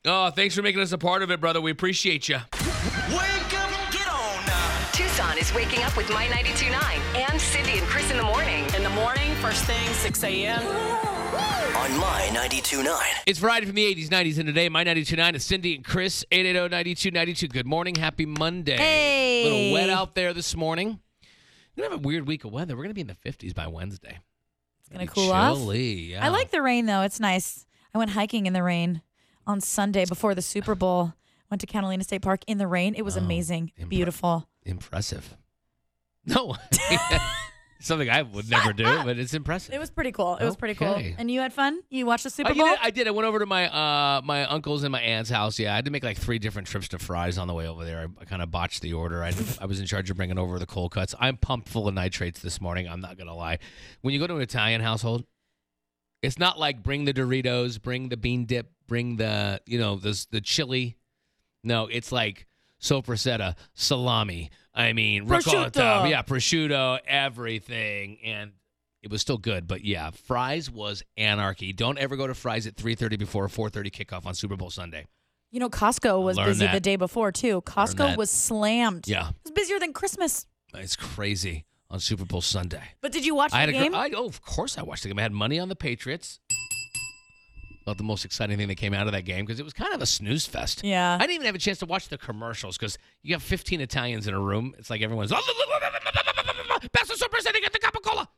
Oh, 0.07 0.31
thanks 0.31 0.55
for 0.55 0.63
making 0.63 0.81
us 0.81 0.93
a 0.93 0.99
part 0.99 1.23
of 1.23 1.31
it, 1.31 1.43
brother. 1.43 1.61
We 1.61 1.71
appreciate 1.71 2.27
you. 2.27 2.39
Tucson 4.93 5.37
is 5.37 5.53
waking 5.55 5.83
up 5.83 5.95
with 5.95 6.09
My 6.09 6.25
92.9 6.27 7.31
and 7.31 7.39
Cindy 7.39 7.73
and 7.79 7.87
Chris 7.87 8.11
in 8.11 8.17
the 8.17 8.23
morning. 8.23 8.65
In 8.75 8.83
the 8.83 8.89
morning, 8.91 9.35
first 9.37 9.67
thing, 9.67 9.87
6 9.93 10.25
a.m. 10.25 10.61
On 10.61 12.01
My 12.01 12.31
92.9. 12.33 12.99
It's 13.27 13.41
Friday 13.41 13.67
from 13.67 13.75
the 13.75 13.95
80s, 13.95 14.09
90s, 14.09 14.39
and 14.39 14.47
today, 14.47 14.71
my 14.71 14.85
92.9 14.85 15.35
is 15.35 15.45
Cindy 15.45 15.75
and 15.75 15.85
Chris, 15.85 16.25
880-9292. 16.33 17.53
Good 17.53 17.67
morning. 17.67 17.95
Happy 17.97 18.25
Monday. 18.25 18.79
Hey. 18.79 19.43
A 19.43 19.45
little 19.45 19.73
wet 19.75 19.91
out 19.91 20.15
there 20.15 20.33
this 20.33 20.57
morning. 20.57 20.99
We're 21.77 21.83
gonna 21.83 21.97
have 21.97 22.05
a 22.05 22.09
weird 22.09 22.27
week 22.27 22.45
of 22.45 22.53
weather. 22.53 22.75
We're 22.75 22.85
gonna 22.85 22.95
be 22.95 23.03
in 23.03 23.07
the 23.07 23.15
50s 23.15 23.55
by 23.55 23.67
Wednesday. 23.67 24.19
It's 24.81 24.89
gonna 24.89 25.05
Be 25.05 25.09
cool 25.09 25.31
off. 25.31 25.59
Yeah. 25.75 26.25
I 26.25 26.29
like 26.29 26.51
the 26.51 26.63
rain 26.63 26.87
though. 26.87 27.03
It's 27.03 27.21
nice. 27.21 27.67
I 27.95 27.99
went 27.99 28.13
hiking 28.13 28.47
in 28.47 28.55
the 28.55 28.63
rain 28.63 29.03
on 29.47 29.61
Sunday 29.61 30.05
before 30.05 30.35
the 30.35 30.43
Super 30.43 30.75
Bowl. 30.75 31.15
Went 31.51 31.61
to 31.63 31.67
Catalina 31.67 32.05
State 32.05 32.23
Park 32.23 32.43
in 32.47 32.59
the 32.59 32.67
rain. 32.69 32.95
It 32.95 33.03
was 33.05 33.17
Oh, 33.17 33.21
amazing, 33.21 33.73
impre- 33.79 33.89
beautiful. 33.89 34.49
impressive. 34.65 35.37
No, 36.25 36.55
something 37.81 38.11
I 38.11 38.23
would 38.23 38.49
never 38.51 38.73
do, 38.73 38.85
but 38.85 39.19
it's 39.19 39.33
impressive. 39.35 39.75
It 39.75 39.79
was 39.79 39.91
pretty 39.91 40.13
cool. 40.13 40.37
It 40.37 40.45
was 40.45 40.55
pretty 40.55 40.75
cool. 40.75 40.95
And 41.19 41.31
you 41.31 41.41
had 41.41 41.53
fun. 41.53 41.81
You 41.89 42.05
watched 42.07 42.25
the 42.25 42.31
Super 42.31 42.51
Uh, 42.51 42.53
you 42.55 42.59
Bowl. 42.63 42.67
know, 42.69 42.77
I 42.81 42.91
did. 42.91 43.09
I 43.09 43.11
went 43.11 43.27
over 43.27 43.39
to 43.39 43.47
my 43.47 43.67
uh, 43.69 44.21
my 44.23 44.45
uncle's 44.45 44.83
and 44.85 44.93
my 44.93 45.01
aunt's 45.01 45.31
house. 45.31 45.59
Yeah, 45.59 45.73
I 45.73 45.77
had 45.77 45.87
to 45.87 45.91
make 45.91 46.05
like 46.05 46.19
three 46.19 46.39
different 46.39 46.69
trips 46.69 46.89
to 46.89 46.99
Fry's 46.99 47.39
on 47.39 47.49
the 47.49 47.55
way 47.55 47.67
over 47.67 47.85
there. 47.85 48.01
I, 48.01 48.23
I 48.23 48.25
kind 48.27 48.43
of 48.43 48.51
botched 48.51 48.83
the 48.83 48.93
order. 48.93 49.25
I, 49.25 49.33
I 49.61 49.67
was 49.67 49.81
in 49.81 49.87
charge 49.87 50.11
of 50.11 50.17
bringing 50.19 50.39
over 50.39 50.59
the 50.59 50.67
cold 50.67 50.93
cuts. 50.93 51.15
I'm 51.19 51.37
pumped 51.39 51.69
full 51.69 51.89
of 51.89 51.95
nitrates 51.95 52.41
this 52.41 52.61
morning. 52.61 52.87
I'm 52.89 53.01
not 53.01 53.17
gonna 53.17 53.35
lie. 53.35 53.59
When 54.03 54.13
you 54.13 54.21
go 54.21 54.27
to 54.27 54.37
an 54.37 54.43
Italian 54.43 54.83
household, 54.83 55.25
it's 56.23 56.39
not 56.39 56.59
like 56.59 56.83
bring 56.83 57.07
the 57.07 57.15
Doritos, 57.15 57.81
bring 57.81 58.11
the 58.11 58.17
bean 58.19 58.45
dip, 58.45 58.71
bring 58.91 59.17
the 59.17 59.61
you 59.67 59.79
know 59.79 59.97
the 59.97 60.27
the 60.33 60.41
chili. 60.43 60.97
No, 61.65 61.87
it's 61.87 62.11
like 62.13 62.47
soppressata, 62.83 63.55
salami. 63.75 64.51
I 64.75 64.93
mean, 64.93 65.27
ricotta, 65.27 65.71
Prosciutto. 65.71 66.11
yeah, 66.11 66.23
prosciutto, 66.23 66.99
everything, 67.07 68.19
and 68.25 68.53
it 69.03 69.11
was 69.11 69.21
still 69.21 69.39
good. 69.39 69.67
But 69.67 69.85
yeah, 69.85 70.11
Fry's 70.11 70.71
was 70.71 71.03
anarchy. 71.17 71.73
Don't 71.73 71.99
ever 71.99 72.17
go 72.17 72.27
to 72.27 72.35
Fry's 72.35 72.67
at 72.67 72.77
3:30 72.77 73.19
before 73.19 73.47
a 73.47 73.49
4:30 73.49 73.91
kickoff 73.91 74.27
on 74.27 74.35
Super 74.35 74.57
Bowl 74.57 74.71
Sunday. 74.71 75.07
you 75.53 75.59
know, 75.61 75.69
Costco 75.71 76.23
was 76.23 76.37
Learn 76.37 76.47
busy 76.47 76.67
that. 76.67 76.73
the 76.73 76.81
day 76.81 76.97
before 76.97 77.33
too. 77.33 77.61
Costco 77.63 78.17
was 78.17 78.31
slammed. 78.31 79.07
Yeah, 79.09 79.29
It 79.31 79.35
was 79.45 79.53
busier 79.53 79.79
than 79.81 79.93
Christmas. 79.93 80.47
it's 80.75 80.95
crazy 80.97 81.65
on 81.91 81.99
Super 81.99 82.25
Bowl 82.25 82.41
Sunday. 82.41 82.83
But 83.01 83.11
did 83.13 83.27
you 83.27 83.35
watch 83.35 83.53
I 83.53 83.61
had 83.61 83.69
the 83.69 83.73
gr- 83.73 83.83
game? 83.83 83.95
I, 83.97 84.11
oh, 84.17 84.27
of 84.27 84.41
course 84.43 84.79
I 84.79 84.83
watched 84.83 85.03
the 85.03 85.09
game. 85.09 85.19
I 85.19 85.23
had 85.23 85.33
money 85.33 85.59
on 85.59 85.69
the 85.69 85.75
Patriots. 85.75 86.39
About 87.83 87.97
the 87.97 88.05
most 88.05 88.25
exciting 88.25 88.59
thing 88.59 88.69
that 88.69 88.75
came 88.77 88.93
out 88.93 89.07
of 89.07 89.13
that 89.15 89.23
game 89.23 89.45
because 89.47 89.59
it 89.59 89.65
was 89.65 89.73
kind 89.73 89.95
of 89.95 90.03
a 90.03 90.07
snooze 90.07 90.47
fest. 90.47 90.85
Yeah. 90.85 91.15
I 91.15 91.19
didn't 91.21 91.37
even 91.37 91.47
have 91.47 91.55
a 91.55 91.59
chance 91.59 91.79
to 91.79 91.87
watch 91.87 92.09
the 92.09 92.19
commercials 92.19 92.77
because 92.77 92.99
you 93.23 93.35
have 93.35 93.43
15 93.43 93.81
Italians 93.81 94.27
in 94.27 94.35
a 94.35 94.41
room. 94.41 94.75
It's 94.79 94.91
like 94.91 95.01
everyone's. 95.01 95.33
Pass 95.33 95.43
the 97.09 97.15
soppressata, 97.15 97.61
get 97.61 97.73
the 97.73 97.79
Coca 97.79 98.01
Cola. 98.01 98.29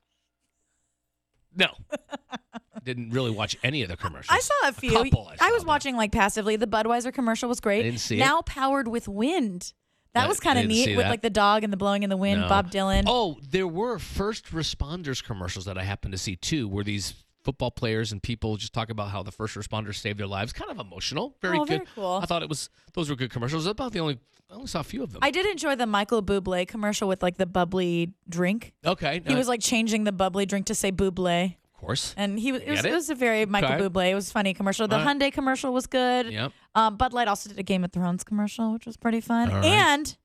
No. 1.55 1.69
didn't 2.85 3.11
really 3.11 3.31
watch 3.31 3.57
any 3.63 3.83
of 3.83 3.89
the 3.89 3.97
commercials. 3.97 4.35
I 4.37 4.41
saw 4.41 4.69
a 4.69 4.73
few. 4.73 4.93
couple 4.93 5.31
I 5.41 5.49
I, 5.49 5.53
was 5.53 5.65
watching 5.65 5.97
like 5.97 6.13
passively. 6.13 6.57
The 6.57 6.67
Budweiser 6.67 7.13
commercial 7.13 7.49
was 7.49 7.61
great. 7.61 7.81
I 7.81 7.83
didn't 7.83 8.01
see 8.01 8.17
it. 8.17 8.21
now 8.21 8.43
powered 8.43 8.89
with 8.89 9.09
wind. 9.09 9.73
That 10.15 10.25
I- 10.25 10.29
was 10.29 10.41
kind 10.41 10.59
of 10.59 10.67
neat 10.67 10.89
with 10.97 11.05
that. 11.05 11.11
like 11.11 11.23
the 11.23 11.31
dog 11.31 11.65
and 11.65 11.73
the 11.73 11.77
blowing 11.77 12.03
in 12.03 12.11
the 12.11 12.17
wind. 12.17 12.43
No. 12.43 12.49
Bob 12.49 12.71
Dylan. 12.71 13.05
Oh, 13.07 13.39
there 13.49 13.69
were 13.69 13.99
first 13.99 14.47
responders 14.47 15.23
commercials 15.23 15.65
that 15.67 15.79
I 15.79 15.85
happened 15.85 16.13
to 16.13 16.19
see 16.19 16.37
too, 16.37 16.69
where 16.69 16.85
these 16.85 17.15
football 17.45 17.71
players 17.71 18.13
and 18.13 18.23
people 18.23 18.57
just 18.57 18.73
talk 18.73 18.91
about 18.91 19.09
how 19.11 19.23
the 19.23 19.33
first 19.33 19.57
responders 19.57 19.97
saved 19.97 20.19
their 20.19 20.27
lives. 20.27 20.53
Kind 20.53 20.71
of 20.71 20.79
emotional. 20.79 21.35
Very 21.43 21.59
Oh, 21.59 21.65
good. 21.65 21.69
very 21.79 21.87
cool. 21.95 22.21
I 22.23 22.27
thought 22.27 22.43
it 22.43 22.49
was 22.49 22.71
those 22.95 23.11
were 23.11 23.17
good 23.17 23.31
commercials. 23.31 23.67
About 23.67 23.93
the 23.93 24.01
only 24.01 24.19
I 24.51 24.55
only 24.55 24.67
saw 24.67 24.81
a 24.81 24.85
few 24.85 25.03
of 25.03 25.13
them. 25.13 25.21
I 25.23 25.31
did 25.31 25.47
enjoy 25.47 25.77
the 25.77 25.87
Michael 25.87 26.23
Bublé 26.23 26.69
commercial 26.69 27.09
with 27.09 27.23
like 27.23 27.37
the 27.39 27.47
bubbly 27.47 28.13
drink. 28.29 28.75
okay. 28.85 29.21
He 29.27 29.33
no, 29.33 29.39
was 29.39 29.49
like 29.49 29.61
changing 29.61 30.05
the 30.05 30.13
bubbly 30.13 30.45
drink 30.47 30.67
to 30.67 30.75
say 30.75 30.93
Bublé. 30.93 31.57
of 31.75 31.81
course. 31.81 32.15
And 32.19 32.39
he 32.39 32.53
was, 32.53 32.61
it 32.63 32.71
was, 32.71 32.79
it 32.81 32.87
it? 32.87 32.93
was 32.93 33.11
a 33.11 33.15
very 33.15 33.47
Michael 33.47 33.73
Okay. 33.73 33.83
Bublé. 33.89 34.11
It 34.11 34.15
was 34.15 34.29
a 34.29 34.33
funny 34.33 34.53
commercial. 34.55 34.87
The 34.87 34.97
right. 34.97 35.07
Hyundai 35.19 35.33
commercial 35.33 35.73
was 35.73 35.87
good. 35.87 36.31
Yep. 36.31 36.53
Um, 36.75 36.97
Bud 36.97 37.13
Light 37.13 37.29
also 37.29 37.49
did 37.49 37.59
a 37.59 37.63
Game 37.63 37.83
of 37.83 37.93
Thrones 37.93 38.25
commercial, 38.25 38.73
which 38.75 38.85
was 38.87 38.97
pretty 38.99 39.21
fun. 39.23 39.49
Right. 39.49 39.65
And 39.65 40.17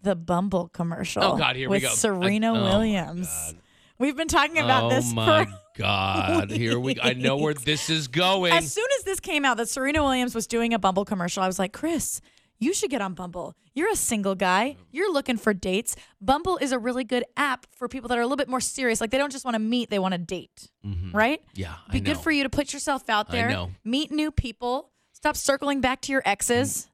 the 0.00 0.16
Bumble 0.16 0.68
commercial. 0.68 1.22
Oh, 1.22 1.36
God, 1.36 1.54
here 1.56 1.68
we 1.68 1.76
with 1.76 1.82
go. 1.82 1.88
Serena 1.90 2.54
I- 2.54 2.58
oh, 2.58 2.62
Williams. 2.64 3.28
God. 3.28 3.56
We've 4.02 4.16
been 4.16 4.26
talking 4.26 4.58
about 4.58 4.88
this. 4.90 5.04
oh 5.04 5.08
this 5.10 5.14
my 5.14 5.44
for 5.44 5.52
God! 5.76 6.50
Here 6.50 6.76
we. 6.76 6.98
I 7.00 7.12
know 7.12 7.36
where 7.36 7.54
this 7.54 7.88
is 7.88 8.08
going. 8.08 8.52
As 8.52 8.72
soon 8.72 8.88
as 8.98 9.04
this 9.04 9.20
came 9.20 9.44
out 9.44 9.58
that 9.58 9.68
Serena 9.68 10.02
Williams 10.02 10.34
was 10.34 10.48
doing 10.48 10.74
a 10.74 10.78
Bumble 10.80 11.04
commercial, 11.04 11.40
I 11.40 11.46
was 11.46 11.60
like, 11.60 11.72
Chris, 11.72 12.20
you 12.58 12.74
should 12.74 12.90
get 12.90 13.00
on 13.00 13.14
Bumble. 13.14 13.54
You're 13.74 13.92
a 13.92 13.94
single 13.94 14.34
guy. 14.34 14.76
You're 14.90 15.12
looking 15.12 15.36
for 15.36 15.54
dates. 15.54 15.94
Bumble 16.20 16.56
is 16.56 16.72
a 16.72 16.80
really 16.80 17.04
good 17.04 17.22
app 17.36 17.64
for 17.76 17.86
people 17.86 18.08
that 18.08 18.18
are 18.18 18.22
a 18.22 18.24
little 18.24 18.36
bit 18.36 18.48
more 18.48 18.60
serious. 18.60 19.00
Like 19.00 19.12
they 19.12 19.18
don't 19.18 19.30
just 19.30 19.44
want 19.44 19.54
to 19.54 19.60
meet, 19.60 19.88
they 19.88 20.00
want 20.00 20.14
to 20.14 20.18
date. 20.18 20.68
Mm-hmm. 20.84 21.16
Right? 21.16 21.40
yeah, 21.54 21.74
Be 21.92 22.00
good 22.00 22.18
for 22.18 22.32
you 22.32 22.42
to 22.42 22.50
put 22.50 22.72
yourself 22.72 23.08
out 23.08 23.30
there. 23.30 23.68
Meet 23.84 24.10
new 24.10 24.32
people. 24.32 24.90
Stop 25.12 25.36
circling 25.36 25.80
back 25.80 26.00
to 26.00 26.12
your 26.12 26.22
exes. 26.24 26.88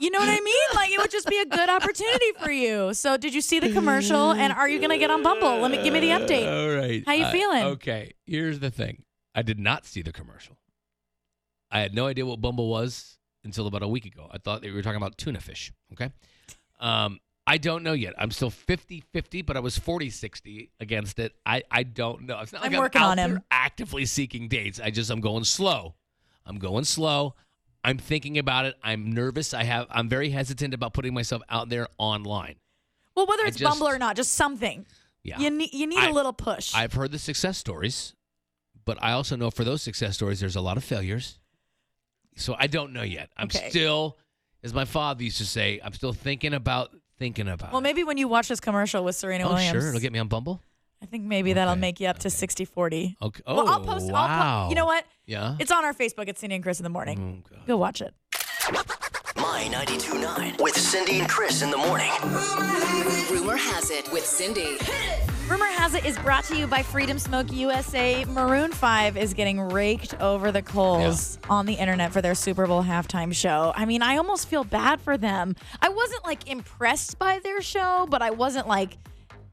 You 0.00 0.10
know 0.10 0.18
what 0.18 0.28
I 0.28 0.40
mean? 0.40 0.68
Like 0.74 0.90
it 0.90 0.98
would 0.98 1.10
just 1.10 1.28
be 1.28 1.38
a 1.38 1.46
good 1.46 1.68
opportunity 1.68 2.32
for 2.42 2.50
you. 2.50 2.94
So 2.94 3.16
did 3.16 3.34
you 3.34 3.40
see 3.40 3.58
the 3.60 3.72
commercial 3.72 4.32
and 4.32 4.52
are 4.52 4.68
you 4.68 4.80
gonna 4.80 4.98
get 4.98 5.10
on 5.10 5.22
Bumble? 5.22 5.58
Let 5.60 5.70
me 5.70 5.82
give 5.82 5.92
me 5.92 6.00
the 6.00 6.10
update. 6.10 6.46
All 6.46 6.76
right. 6.76 7.02
How 7.06 7.12
you 7.12 7.24
I- 7.24 7.32
feeling? 7.32 7.64
Okay. 7.64 8.12
Here's 8.26 8.60
the 8.60 8.70
thing. 8.70 9.02
I 9.34 9.42
did 9.42 9.58
not 9.58 9.86
see 9.86 10.02
the 10.02 10.12
commercial. 10.12 10.56
I 11.70 11.80
had 11.80 11.94
no 11.94 12.06
idea 12.06 12.24
what 12.26 12.40
Bumble 12.40 12.68
was 12.68 13.18
until 13.44 13.66
about 13.66 13.82
a 13.82 13.88
week 13.88 14.06
ago. 14.06 14.28
I 14.30 14.38
thought 14.38 14.62
they 14.62 14.70
were 14.70 14.82
talking 14.82 14.96
about 14.96 15.18
tuna 15.18 15.40
fish. 15.40 15.72
Okay. 15.92 16.10
Um, 16.80 17.20
I 17.46 17.56
don't 17.56 17.82
know 17.82 17.92
yet. 17.94 18.14
I'm 18.18 18.30
still 18.30 18.50
50 18.50 19.02
50, 19.12 19.42
but 19.42 19.56
I 19.56 19.60
was 19.60 19.78
40 19.78 20.10
60 20.10 20.70
against 20.80 21.18
it. 21.18 21.32
I, 21.46 21.62
I 21.70 21.82
don't 21.82 22.22
know. 22.22 22.38
It's 22.40 22.52
not 22.52 22.62
like 22.62 22.72
I'm 22.72 22.76
I'm, 22.76 22.80
working 22.82 23.02
on 23.02 23.18
him. 23.18 23.42
actively 23.50 24.04
seeking 24.04 24.48
dates. 24.48 24.80
I 24.80 24.90
just, 24.90 25.10
I'm 25.10 25.20
going 25.20 25.44
slow. 25.44 25.94
I'm 26.44 26.58
going 26.58 26.84
slow. 26.84 27.34
I'm 27.84 27.98
thinking 27.98 28.38
about 28.38 28.64
it. 28.66 28.74
I'm 28.82 29.12
nervous. 29.12 29.54
I 29.54 29.64
have, 29.64 29.86
I'm 29.90 30.08
very 30.08 30.30
hesitant 30.30 30.74
about 30.74 30.92
putting 30.94 31.14
myself 31.14 31.42
out 31.48 31.68
there 31.68 31.86
online. 31.98 32.56
Well, 33.14 33.26
whether 33.26 33.44
it's 33.44 33.56
just- 33.56 33.70
Bumble 33.70 33.88
or 33.88 33.98
not, 33.98 34.16
just 34.16 34.32
something. 34.34 34.84
Yeah. 35.24 35.38
You 35.40 35.50
need 35.50 35.72
you 35.74 35.86
need 35.86 35.98
I- 35.98 36.08
a 36.08 36.12
little 36.12 36.32
push. 36.32 36.74
I've 36.74 36.92
heard 36.92 37.10
the 37.12 37.18
success 37.18 37.58
stories, 37.58 38.14
but 38.84 38.96
I 39.02 39.12
also 39.12 39.36
know 39.36 39.50
for 39.50 39.64
those 39.64 39.82
success 39.82 40.14
stories, 40.14 40.40
there's 40.40 40.56
a 40.56 40.60
lot 40.60 40.76
of 40.76 40.84
failures. 40.84 41.38
So 42.36 42.54
I 42.58 42.66
don't 42.68 42.92
know 42.92 43.02
yet. 43.02 43.30
I'm 43.36 43.46
Okay. 43.46 43.68
still, 43.70 44.16
as 44.62 44.72
my 44.72 44.84
father 44.84 45.24
used 45.24 45.38
to 45.38 45.46
say, 45.46 45.80
I'm 45.82 45.92
still 45.92 46.12
thinking 46.12 46.54
about 46.54 46.90
thinking 47.18 47.48
about. 47.48 47.72
well, 47.72 47.80
maybe 47.80 48.04
when 48.04 48.16
you 48.16 48.28
watch 48.28 48.46
this 48.48 48.60
commercial 48.60 49.02
with 49.02 49.16
Serena 49.16 49.44
oh 49.44 49.54
Williams, 49.54 49.70
sure, 49.82 49.88
it'll 49.88 50.00
get 50.00 50.12
me 50.12 50.20
on 50.20 50.28
Bumble. 50.28 50.62
I 51.02 51.06
think 51.06 51.24
maybe 51.24 51.52
that'll 51.52 51.76
make 51.76 52.00
you 52.00 52.08
up 52.08 52.18
to 52.20 52.30
60 52.30 52.64
40. 52.64 53.16
Okay. 53.22 53.42
Oh 53.46 53.56
well, 53.56 53.68
I'll 53.68 53.80
oh, 53.80 53.84
post. 53.84 54.10
I'll 54.12 54.64
po- 54.64 54.68
you 54.70 54.74
know 54.74 54.86
what? 54.86 55.04
Yeah. 55.26 55.56
It's 55.58 55.70
on 55.70 55.84
our 55.84 55.94
Facebook 55.94 56.28
at 56.28 56.38
Cindy 56.38 56.56
and 56.56 56.64
Chris 56.64 56.80
in 56.80 56.84
the 56.84 56.90
morning. 56.90 57.44
Oh, 57.52 57.56
Go 57.66 57.76
watch 57.76 58.00
it. 58.02 58.14
My 59.36 59.68
92.9 59.70 60.60
with 60.60 60.76
Cindy 60.76 61.20
and 61.20 61.28
Chris 61.28 61.62
in 61.62 61.70
the 61.70 61.76
morning. 61.76 62.10
Rumor 63.30 63.56
has 63.56 63.90
it 63.90 64.10
with 64.12 64.26
Cindy. 64.26 64.78
Rumor 65.48 65.66
has 65.66 65.94
it 65.94 66.04
is 66.04 66.18
brought 66.18 66.44
to 66.44 66.56
you 66.56 66.66
by 66.66 66.82
Freedom 66.82 67.18
Smoke 67.18 67.50
USA. 67.52 68.24
Maroon 68.26 68.72
5 68.72 69.16
is 69.16 69.32
getting 69.32 69.60
raked 69.60 70.20
over 70.20 70.52
the 70.52 70.60
coals 70.60 71.38
on 71.48 71.64
the 71.64 71.72
internet 71.74 72.12
for 72.12 72.20
their 72.20 72.34
Super 72.34 72.66
Bowl 72.66 72.82
halftime 72.82 73.32
show. 73.32 73.72
I 73.74 73.86
mean, 73.86 74.02
I 74.02 74.16
almost 74.18 74.48
feel 74.48 74.64
bad 74.64 75.00
for 75.00 75.16
them. 75.16 75.56
I 75.80 75.88
wasn't 75.88 76.24
like 76.24 76.50
impressed 76.50 77.18
by 77.18 77.38
their 77.38 77.62
show, 77.62 78.06
but 78.10 78.20
I 78.20 78.30
wasn't 78.30 78.68
like 78.68 78.98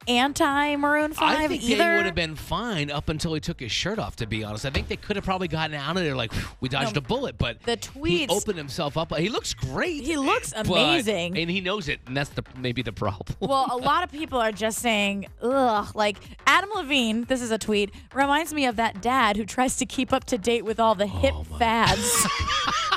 anti 0.07 0.75
Maroon 0.75 1.13
5 1.13 1.37
I 1.39 1.47
think 1.47 1.63
either. 1.63 1.77
they 1.83 1.95
would 1.97 2.05
have 2.05 2.15
been 2.15 2.35
fine 2.35 2.91
up 2.91 3.09
until 3.09 3.33
he 3.33 3.39
took 3.39 3.59
his 3.59 3.71
shirt 3.71 3.99
off. 3.99 4.15
To 4.17 4.27
be 4.27 4.43
honest, 4.43 4.65
I 4.65 4.69
think 4.69 4.87
they 4.87 4.95
could 4.97 5.15
have 5.15 5.25
probably 5.25 5.47
gotten 5.47 5.75
out 5.75 5.97
of 5.97 6.03
there 6.03 6.15
like 6.15 6.31
we 6.61 6.69
dodged 6.69 6.95
No, 6.95 6.99
a 6.99 7.01
bullet. 7.01 7.37
But 7.37 7.61
the 7.63 7.71
he 8.05 8.25
tweets- 8.25 8.29
opened 8.29 8.57
himself 8.57 8.97
up. 8.97 9.15
He 9.15 9.29
looks 9.29 9.53
great. 9.53 10.03
He 10.03 10.17
looks 10.17 10.53
but- 10.53 10.67
amazing. 10.67 11.37
and 11.37 11.49
he 11.49 11.61
knows 11.61 11.89
it, 11.89 11.99
and 12.07 12.15
that's 12.15 12.29
the 12.29 12.43
maybe 12.57 12.81
the 12.81 12.93
problem. 12.93 13.35
well, 13.39 13.67
a 13.71 13.77
lot 13.83 14.03
of 14.03 14.11
people 14.11 14.39
are 14.39 14.51
just 14.51 14.79
saying, 14.79 15.27
ugh, 15.41 15.87
like 15.95 16.17
Adam 16.47 16.69
Levine, 16.75 17.23
this 17.25 17.41
is 17.41 17.51
a 17.51 17.57
tweet, 17.57 17.91
reminds 18.13 18.53
me 18.53 18.65
of 18.65 18.75
that 18.75 19.01
dad 19.01 19.37
who 19.37 19.45
tries 19.45 19.77
to 19.77 19.85
keep 19.85 20.11
up 20.13 20.23
to 20.25 20.37
date 20.37 20.63
with 20.65 20.79
all 20.79 20.95
the 20.95 21.07
hip 21.07 21.33
Oh, 21.35 21.43
fads. 21.57 22.27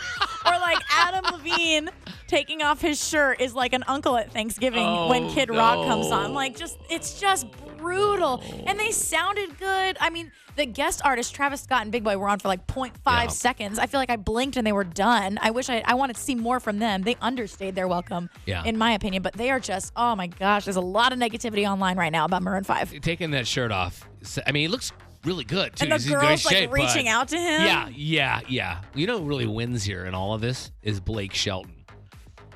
Adam 1.19 1.33
Levine 1.39 1.91
taking 2.27 2.63
off 2.63 2.81
his 2.81 3.07
shirt 3.07 3.41
is 3.41 3.55
like 3.55 3.73
an 3.73 3.85
uncle 3.87 4.17
at 4.17 4.33
Thanksgiving 4.33 4.85
oh, 4.87 5.09
when 5.09 5.25
Oh, 5.25 5.31
Kid 5.35 5.51
Rock 5.51 5.87
comes 5.87 6.07
on. 6.09 6.33
Like, 6.35 6.57
just, 6.57 6.79
it's 6.91 7.21
just 7.21 7.47
brutal. 7.77 8.43
And 8.67 8.79
they 8.79 8.91
sounded 8.91 9.59
good. 9.59 9.97
I 10.01 10.11
mean, 10.11 10.31
the 10.57 10.67
guest 10.67 11.01
artists, 11.05 11.33
Travis 11.33 11.61
Scott 11.63 11.83
and 11.83 11.93
Big 11.93 12.03
Boi, 12.05 12.17
were 12.17 12.29
on 12.29 12.39
for 12.39 12.49
like 12.49 12.67
0.5 12.67 12.93
Yeah. 13.07 13.27
seconds. 13.29 13.79
I 13.79 13.87
feel 13.87 14.01
like 14.01 14.11
I 14.11 14.17
blinked 14.17 14.57
and 14.57 14.67
they 14.67 14.73
were 14.73 14.85
done. 14.85 15.39
I 15.41 15.51
wish 15.51 15.69
I, 15.71 15.83
I 15.85 15.95
wanted 15.95 16.17
to 16.17 16.23
see 16.23 16.35
more 16.35 16.61
from 16.61 16.79
them. 16.79 17.03
They 17.03 17.17
understayed 17.17 17.75
their 17.75 17.89
welcome, 17.89 18.29
Yeah. 18.47 18.63
in 18.65 18.77
my 18.79 18.93
opinion, 18.93 19.23
but 19.23 19.35
they 19.35 19.51
are 19.51 19.61
just, 19.61 19.93
oh 19.97 20.15
my 20.17 20.27
gosh, 20.27 20.65
there's 20.65 20.77
a 20.77 20.81
lot 20.81 21.13
of 21.13 21.19
negativity 21.19 21.69
online 21.71 21.97
right 21.97 22.13
now 22.13 22.25
about 22.25 22.43
Maroon 22.43 22.65
5. 22.65 23.01
taking 23.01 23.31
that 23.33 23.47
shirt 23.47 23.71
off. 23.73 24.09
I 24.47 24.53
mean, 24.53 24.63
he 24.63 24.69
looks 24.69 24.93
really 25.25 25.45
good 25.45 25.77
too. 25.77 25.85
And 25.85 25.93
the 25.93 25.97
He's 25.97 26.07
in 26.07 26.13
great 26.19 26.27
girls 26.29 26.45
like 26.45 26.55
shape, 26.57 26.73
reaching 26.73 27.05
but- 27.07 27.11
out 27.13 27.29
to 27.29 27.37
him. 27.39 27.63
Yeah, 27.63 27.89
yeah, 27.95 28.41
yeah. 28.49 28.81
You 28.95 29.07
know 29.07 29.19
who 29.21 29.25
really 29.27 29.47
wins 29.47 29.85
here 29.85 30.05
in 30.07 30.15
all 30.15 30.35
of 30.35 30.41
this 30.41 30.71
is 30.83 31.01
Blake 31.01 31.35
Shelton 31.35 31.85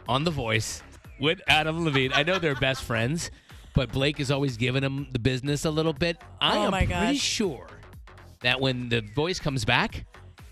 on 0.08 0.24
The 0.24 0.30
Voice 0.30 0.82
with 1.20 1.40
Adam 1.48 1.84
Levine. 1.84 2.12
I 2.14 2.22
know 2.22 2.38
they're 2.38 2.54
best 2.54 2.82
friends, 2.84 3.30
but 3.74 3.92
Blake 3.92 4.20
is 4.20 4.30
always 4.30 4.56
giving 4.56 4.82
him 4.82 5.06
the 5.12 5.18
business 5.18 5.64
a 5.64 5.70
little 5.70 5.92
bit. 5.92 6.18
I 6.40 6.56
Oh 6.58 6.62
am 6.64 6.70
my 6.72 6.86
pretty 6.86 7.14
gosh. 7.14 7.16
sure 7.18 7.66
that 8.40 8.60
when 8.60 8.88
The 8.88 9.00
Voice 9.00 9.38
comes 9.38 9.64
back, 9.64 10.04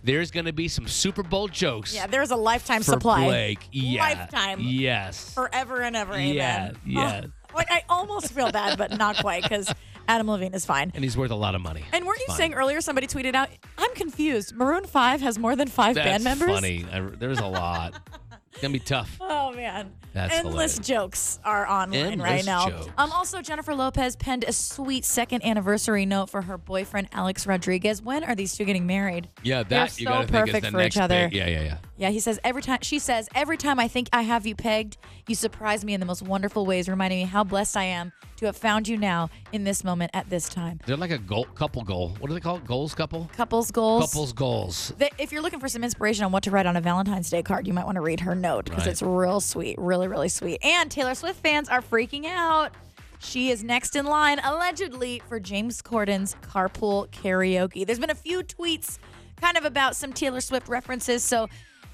there's 0.03 0.31
going 0.31 0.47
to 0.47 0.53
be 0.53 0.67
some 0.69 0.89
Super 0.89 1.23
Bowl 1.23 1.47
jokes. 1.49 1.95
Yeah, 1.95 2.07
there's 2.07 2.31
a 2.31 2.37
lifetime 2.37 2.81
for 2.83 2.93
supply. 2.93 3.25
Blake. 3.27 3.59
Yeah. 3.73 4.01
Lifetime. 4.03 4.61
Yes. 4.61 5.35
Forever 5.35 5.83
and 5.83 5.95
ever. 5.95 6.15
Amen. 6.15 6.35
Yeah, 6.35 6.73
yeah. 6.87 7.21
Like 7.55 7.71
I 7.71 7.83
almost 7.89 8.33
feel 8.33 8.51
bad, 8.53 8.79
but 8.79 8.97
not 8.97 9.17
quite 9.19 9.43
because 9.43 9.73
Adam 10.09 10.29
Levine 10.31 10.55
is 10.55 10.65
fine. 10.65 10.91
And 10.95 11.05
he's 11.05 11.17
worth 11.17 11.31
a 11.31 11.35
lot 11.37 11.55
of 11.55 11.61
money. 11.61 11.85
And 11.93 12.05
weren't 12.07 12.19
you 12.21 12.27
Fine. 12.29 12.37
saying 12.37 12.55
earlier? 12.55 12.81
Somebody 12.81 13.07
tweeted 13.07 13.35
out, 13.35 13.49
"I'm 13.79 13.95
confused. 13.95 14.55
Maroon 14.55 14.85
Five 14.85 15.21
has 15.21 15.39
more 15.39 15.55
than 15.57 15.69
five 15.69 15.95
That's 15.95 16.07
band 16.07 16.25
members." 16.25 16.51
funny. 16.51 16.85
I, 16.91 17.01
there's 17.01 17.39
a 17.41 17.47
lot. 17.47 17.95
It's 18.53 18.63
to 18.63 18.69
be 18.71 18.81
tough. 18.81 19.17
Oh 19.21 19.53
man. 19.53 19.93
That's 20.13 20.35
Endless 20.35 20.73
hilarious. 20.75 20.79
jokes 20.81 21.39
are 21.45 21.69
online 21.71 22.21
right 22.21 22.45
now. 22.45 22.69
jokes. 22.69 22.89
Um, 22.99 23.13
also, 23.13 23.41
Jennifer 23.43 23.77
Lopez 23.77 24.17
penned 24.17 24.43
a 24.43 24.53
sweet 24.53 25.05
second 25.05 25.45
anniversary 25.45 26.05
note 26.05 26.31
for 26.31 26.43
her 26.43 26.59
boyfriend 26.59 27.07
Alex 27.13 27.47
Rodriguez. 27.47 28.03
When 28.03 28.25
are 28.25 28.35
these 28.35 28.57
two 28.57 28.65
getting 28.65 28.89
married? 28.89 29.29
Yeah, 29.45 29.63
They're 29.63 29.85
you 29.85 29.89
so 29.89 30.11
to 30.11 30.11
think 30.11 30.25
is 30.25 30.31
perfect 30.33 30.65
the 30.65 30.71
for 30.73 30.77
next 30.79 30.97
each 30.97 31.01
other. 31.01 31.29
big- 31.29 31.35
Yeah, 31.35 31.47
yeah, 31.47 31.63
yeah. 31.63 31.77
Yeah, 32.01 32.09
he 32.09 32.19
says 32.19 32.41
every 32.43 32.63
time 32.63 32.79
she 32.81 32.99
says 32.99 33.29
every 33.35 33.59
time 33.59 33.79
I 33.79 33.87
think 33.87 34.09
I 34.11 34.23
have 34.23 34.47
you 34.47 34.55
pegged, 34.55 34.97
you 35.29 35.35
surprise 35.35 35.85
me 35.85 35.93
in 35.93 36.01
the 36.01 36.07
most 36.07 36.23
wonderful 36.23 36.65
ways, 36.65 36.89
reminding 36.89 37.19
me 37.19 37.25
how 37.27 37.45
blessed 37.45 37.77
I 37.77 37.85
am 37.85 38.11
to 38.39 38.47
have 38.47 38.57
found 38.57 38.89
you 38.89 38.97
now 38.97 39.29
in 39.53 39.65
this 39.65 39.85
moment 39.85 40.11
at 40.15 40.31
this 40.31 40.49
time. 40.49 40.81
They're 40.87 40.97
like 40.97 41.11
a 41.11 41.19
goal, 41.19 41.45
couple 41.55 41.83
goal. 41.83 42.17
What 42.19 42.29
do 42.29 42.33
they 42.35 42.41
call 42.41 42.57
it? 42.57 42.65
Goals 42.67 42.95
couple? 42.95 43.31
Couples 43.37 43.71
goals. 43.71 44.07
Couples 44.11 44.33
goals. 44.33 44.95
Th- 44.99 45.13
If 45.19 45.31
you're 45.31 45.43
looking 45.43 45.61
for 45.61 45.69
some 45.69 45.85
inspiration 45.85 46.25
on 46.25 46.33
what 46.33 46.43
to 46.45 46.51
write 46.51 46.65
on 46.65 46.75
a 46.75 46.81
Valentine's 46.81 47.29
Day 47.29 47.43
card, 47.43 47.67
you 47.67 47.75
might 47.75 47.85
want 47.85 47.97
to 47.97 48.01
read 48.01 48.21
her 48.21 48.35
note 48.35 48.65
because 48.65 48.85
Right. 48.87 48.93
it's 48.93 49.03
real 49.03 49.41
sweet, 49.41 49.77
really, 49.79 50.09
really 50.09 50.31
sweet. 50.31 50.59
And 50.65 50.91
Taylor 50.91 51.15
Swift 51.15 51.43
fans 51.43 51.69
are 51.69 51.83
freaking 51.83 52.25
out. 52.25 52.73
She 53.19 53.51
is 53.51 53.63
next 53.63 53.95
in 53.95 54.07
line, 54.07 54.39
allegedly, 54.43 55.21
for 55.29 55.39
James 55.39 55.83
Corden's 55.83 56.35
carpool 56.41 57.11
karaoke. 57.11 57.87
There's 57.87 57.99
been 57.99 58.09
a 58.09 58.15
few 58.15 58.43
tweets 58.43 58.97
kind 59.39 59.59
of 59.59 59.67
about 59.67 59.97
some 59.97 60.15
Taylor 60.15 60.41
Swift 60.41 60.67
references, 60.69 61.23
so 61.23 61.47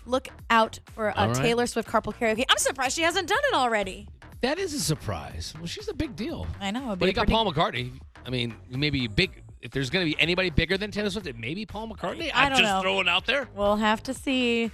look 0.07 0.29
out 0.51 0.79
for 0.95 1.09
a 1.09 1.15
All 1.17 1.29
right. 1.29 1.37
Taylor 1.37 1.67
Swift 1.67 1.89
carpool 1.89 2.15
karaoke. 2.15 2.45
I'm 2.49 2.59
surprised 2.59 2.95
she 2.97 3.03
hasn't 3.03 3.29
done 3.29 3.39
it 3.53 3.55
already. 3.55 4.09
That 4.43 4.59
is 4.59 4.73
a 4.75 4.81
surprise. 4.81 5.53
Well, 5.57 5.67
she's 5.67 5.89
a 5.89 5.95
big 5.95 6.15
deal. 6.17 6.47
I 6.61 6.71
know. 6.71 6.95
But 6.97 7.07
you 7.09 7.13
got 7.15 7.23
pretty- 7.27 7.33
Paul 7.33 7.53
McCartney. 7.53 7.93
I 8.25 8.31
mean, 8.31 8.55
maybe 8.71 9.07
big. 9.09 9.43
If 9.63 9.73
there's 9.73 9.91
going 9.91 10.07
to 10.09 10.15
be 10.15 10.21
anybody 10.21 10.51
bigger 10.51 10.77
than 10.79 10.91
Taylor 10.91 11.11
Swift, 11.11 11.27
it 11.27 11.37
may 11.39 11.55
be 11.55 11.67
Paul 11.67 11.89
McCartney. 11.89 12.31
I 12.33 12.45
I'm 12.45 12.51
don't 12.51 12.61
just 12.61 12.73
know. 12.73 12.81
throwing 12.83 13.09
out 13.09 13.27
there. 13.27 13.49
We'll 13.55 13.77
have 13.77 14.03
to 14.05 14.15
see. 14.15 14.71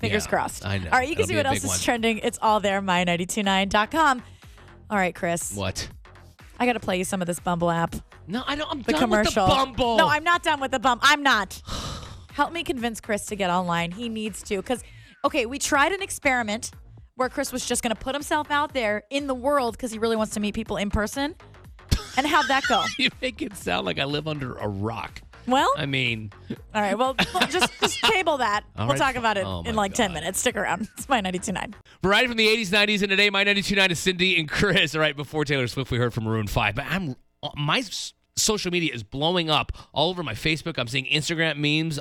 Fingers 0.00 0.24
Yeah, 0.24 0.30
crossed. 0.30 0.64
I 0.66 0.78
know. 0.78 0.86
All 0.90 0.98
right, 0.98 1.08
you 1.08 1.14
can 1.14 1.22
It'll 1.24 1.28
see 1.28 1.36
what 1.36 1.46
else 1.46 1.60
big 1.60 1.70
is 1.70 1.82
trending. 1.84 2.18
It's 2.18 2.38
all 2.42 2.58
there, 2.60 2.80
my929.com. 2.82 4.22
All 4.90 4.98
right, 4.98 5.14
Chris. 5.14 5.52
What? 5.54 5.88
I 6.58 6.66
got 6.66 6.72
to 6.74 6.80
play 6.80 6.98
you 6.98 7.04
some 7.04 7.20
of 7.20 7.26
this 7.26 7.38
Bumble 7.40 7.70
app. 7.70 7.94
No, 8.26 8.42
I 8.46 8.56
don't. 8.56 8.70
I'm 8.70 8.82
The 8.82 8.92
done 8.92 9.00
commercial. 9.02 9.44
with 9.46 9.52
the 9.52 9.56
Bumble. 9.64 9.96
No, 9.98 10.08
I'm 10.08 10.24
not 10.24 10.42
done 10.42 10.58
with 10.60 10.70
the 10.70 10.78
bump. 10.78 11.02
I'm 11.04 11.22
not. 11.22 11.60
Help 12.34 12.52
me 12.52 12.64
convince 12.64 13.00
Chris 13.00 13.26
to 13.26 13.36
get 13.36 13.48
online. 13.48 13.92
He 13.92 14.08
needs 14.08 14.42
to. 14.44 14.56
Because, 14.56 14.82
okay, 15.24 15.46
we 15.46 15.58
tried 15.60 15.92
an 15.92 16.02
experiment 16.02 16.72
where 17.14 17.28
Chris 17.28 17.52
was 17.52 17.64
just 17.64 17.80
going 17.84 17.94
to 17.94 18.00
put 18.00 18.12
himself 18.12 18.50
out 18.50 18.74
there 18.74 19.04
in 19.10 19.28
the 19.28 19.34
world 19.34 19.76
because 19.76 19.92
he 19.92 20.00
really 20.00 20.16
wants 20.16 20.34
to 20.34 20.40
meet 20.40 20.52
people 20.52 20.76
in 20.76 20.90
person. 20.90 21.36
And 22.16 22.26
how'd 22.26 22.48
that 22.48 22.64
go? 22.68 22.82
you 22.98 23.08
make 23.22 23.40
it 23.40 23.54
sound 23.56 23.86
like 23.86 24.00
I 24.00 24.04
live 24.04 24.26
under 24.26 24.54
a 24.56 24.66
rock. 24.66 25.22
Well, 25.46 25.70
I 25.76 25.86
mean, 25.86 26.32
all 26.74 26.82
right. 26.82 26.98
Well, 26.98 27.14
just 27.50 27.70
just 27.80 28.02
table 28.02 28.38
that. 28.38 28.64
We'll 28.76 28.88
right. 28.88 28.96
talk 28.98 29.14
about 29.14 29.36
it 29.36 29.44
Oh, 29.46 29.62
in 29.64 29.74
my 29.76 29.82
like 29.82 29.94
10 29.94 30.12
minutes. 30.12 30.40
Stick 30.40 30.56
around. 30.56 30.88
It's 30.96 31.08
my 31.08 31.20
92.9. 31.20 31.74
variety 32.02 32.26
from 32.28 32.36
the 32.36 32.48
80s, 32.48 32.68
90s, 32.70 33.02
and 33.02 33.10
today, 33.10 33.30
my 33.30 33.44
92.9 33.44 33.90
is 33.90 33.98
Cindy 34.00 34.40
and 34.40 34.48
Chris. 34.48 34.94
All 34.94 35.00
right, 35.00 35.14
before 35.14 35.44
Taylor 35.44 35.68
Swift, 35.68 35.90
we 35.92 35.98
heard 35.98 36.12
from 36.14 36.24
Maroon 36.24 36.46
5. 36.48 36.74
But 36.74 36.86
I'm 36.88 37.14
uh, 37.42 37.50
my 37.56 37.78
s- 37.78 38.14
social 38.36 38.70
media 38.70 38.92
is 38.92 39.02
blowing 39.02 39.50
up 39.50 39.72
all 39.92 40.10
over 40.10 40.22
my 40.22 40.34
Facebook. 40.34 40.78
I'm 40.78 40.88
seeing 40.88 41.06
Instagram 41.06 41.56
memes, 41.58 41.98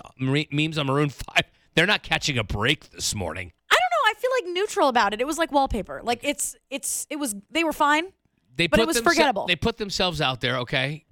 memes 0.52 0.78
on 0.78 0.88
Maroon 0.88 1.10
5. 1.36 1.44
They're 1.76 1.86
not 1.88 2.04
catching 2.04 2.38
a 2.38 2.44
break 2.44 2.90
this 2.92 3.16
morning. 3.16 3.52
I 3.72 3.76
don't 3.76 3.80
know. 3.80 4.10
I 4.10 4.14
feel 4.20 4.32
like 4.50 4.54
neutral 4.56 4.88
about 4.90 5.14
it. 5.14 5.22
It 5.22 5.28
was 5.28 5.38
like 5.38 5.52
wallpaper. 5.52 6.02
Like 6.04 6.20
it's 6.24 6.56
it's 6.70 7.08
it 7.10 7.16
was 7.18 7.36
they 7.52 7.64
were 7.64 7.74
fine. 7.74 8.06
They 8.56 8.68
But 8.68 8.80
it 8.80 8.84
put 8.84 8.88
was 8.88 8.98
themse- 9.02 9.04
forgettable. 9.04 9.48
They 9.48 9.56
put 9.56 9.78
themselves 9.78 10.22
out 10.22 10.40
there, 10.42 10.58
okay? 10.60 11.06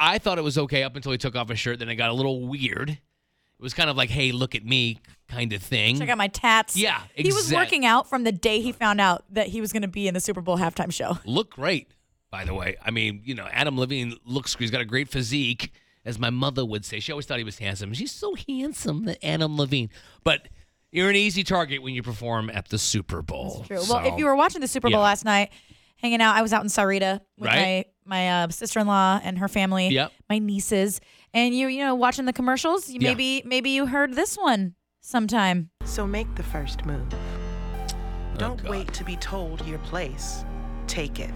I 0.00 0.18
thought 0.18 0.38
it 0.38 0.42
was 0.44 0.58
okay 0.58 0.82
up 0.82 0.96
until 0.96 1.12
he 1.12 1.18
took 1.18 1.36
off 1.36 1.48
his 1.48 1.58
shirt. 1.60 1.78
Then 1.78 1.88
it 1.88 1.94
got 1.96 2.10
a 2.10 2.12
little 2.12 2.46
weird. 2.48 2.90
It 2.90 3.62
was 3.62 3.74
kind 3.74 3.90
of 3.90 3.96
like, 3.96 4.10
hey, 4.10 4.30
look 4.32 4.54
at 4.54 4.64
me 4.64 4.98
kind 5.28 5.52
of 5.52 5.60
thing. 5.62 5.98
Check 5.98 6.08
out 6.08 6.18
my 6.18 6.28
tats. 6.28 6.76
Yeah, 6.76 7.00
He 7.14 7.32
was 7.32 7.52
working 7.52 7.84
out 7.84 8.08
from 8.08 8.22
the 8.24 8.30
day 8.32 8.60
he 8.60 8.70
found 8.70 9.00
out 9.00 9.24
that 9.30 9.48
he 9.48 9.60
was 9.60 9.72
going 9.72 9.82
to 9.82 9.88
be 9.88 10.06
in 10.06 10.14
the 10.14 10.20
Super 10.20 10.40
Bowl 10.40 10.58
halftime 10.58 10.92
show. 10.92 11.18
Look 11.24 11.50
great, 11.50 11.88
by 12.30 12.44
the 12.44 12.54
way. 12.54 12.76
I 12.84 12.90
mean, 12.90 13.22
you 13.24 13.34
know, 13.34 13.46
Adam 13.50 13.78
Levine 13.78 14.14
looks, 14.24 14.54
he's 14.56 14.70
got 14.70 14.80
a 14.80 14.84
great 14.84 15.08
physique, 15.08 15.72
as 16.04 16.18
my 16.18 16.30
mother 16.30 16.64
would 16.64 16.84
say. 16.84 17.00
She 17.00 17.12
always 17.12 17.26
thought 17.26 17.38
he 17.38 17.44
was 17.44 17.58
handsome. 17.58 17.92
She's 17.94 18.12
so 18.12 18.34
handsome, 18.48 19.04
that 19.06 19.24
Adam 19.24 19.56
Levine. 19.56 19.90
But 20.24 20.48
you're 20.92 21.10
an 21.10 21.16
easy 21.16 21.44
target 21.44 21.82
when 21.82 21.94
you 21.94 22.02
perform 22.02 22.50
at 22.50 22.68
the 22.68 22.78
Super 22.78 23.22
Bowl. 23.22 23.64
True. 23.66 23.80
So- 23.80 23.94
Well, 23.94 24.06
if 24.12 24.18
you 24.18 24.24
were 24.26 24.36
watching 24.36 24.60
the 24.60 24.68
Super 24.68 24.88
Bowl 24.88 25.00
Yeah. 25.00 25.04
last 25.04 25.24
night, 25.24 25.50
hanging 25.96 26.20
out, 26.22 26.34
I 26.36 26.42
was 26.42 26.52
out 26.52 26.62
in 26.62 26.68
Sarita 26.68 27.20
with 27.38 27.46
Right. 27.48 27.56
my 27.56 27.84
my 28.04 28.44
uh, 28.44 28.48
sister 28.48 28.80
in 28.80 28.86
law 28.86 29.20
and 29.22 29.38
her 29.38 29.48
family, 29.48 29.88
Yep. 29.88 30.12
my 30.30 30.38
nieces, 30.38 30.98
and 31.34 31.54
you 31.54 31.68
you 31.68 31.84
know 31.84 31.94
watching 31.94 32.24
the 32.24 32.32
commercials. 32.32 32.88
You 32.88 33.00
Yeah. 33.02 33.08
Maybe 33.10 33.42
maybe 33.44 33.68
you 33.70 33.84
heard 33.84 34.14
this 34.14 34.36
one 34.36 34.76
sometime. 35.02 35.68
So 35.84 36.06
make 36.06 36.34
the 36.34 36.42
first 36.42 36.86
move. 36.86 37.06
Oh, 37.12 38.36
Don't 38.38 38.62
wait 38.66 38.94
to 38.94 39.04
be 39.04 39.16
told 39.16 39.66
your 39.66 39.78
place. 39.80 40.42
Take 40.86 41.20
it. 41.20 41.34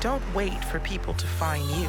Don't 0.00 0.22
wait 0.34 0.62
for 0.64 0.78
people 0.80 1.14
to 1.14 1.26
find 1.26 1.64
you. 1.70 1.88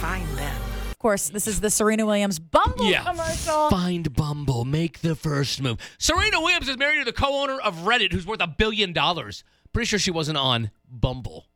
Find 0.00 0.26
them. 0.38 0.56
Of 0.90 0.98
course, 0.98 1.28
this 1.28 1.46
is 1.46 1.60
the 1.60 1.70
Serena 1.70 2.06
Williams 2.06 2.38
Bumble 2.38 2.90
Yeah. 2.90 3.04
commercial. 3.04 3.68
Find 3.70 4.12
Bumble. 4.14 4.64
Make 4.64 5.00
the 5.00 5.14
first 5.14 5.60
move. 5.62 5.78
Serena 5.98 6.40
Williams 6.40 6.68
is 6.68 6.76
married 6.78 6.98
to 7.00 7.04
the 7.04 7.12
co-owner 7.12 7.58
of 7.60 7.76
Reddit, 7.80 8.12
who's 8.12 8.26
worth 8.26 8.40
a 8.40 8.46
billion 8.46 8.92
dollars. 8.92 9.44
Pretty 9.72 9.86
sure 9.86 9.98
she 9.98 10.10
wasn't 10.10 10.38
on 10.38 10.70
Bumble. 10.88 11.46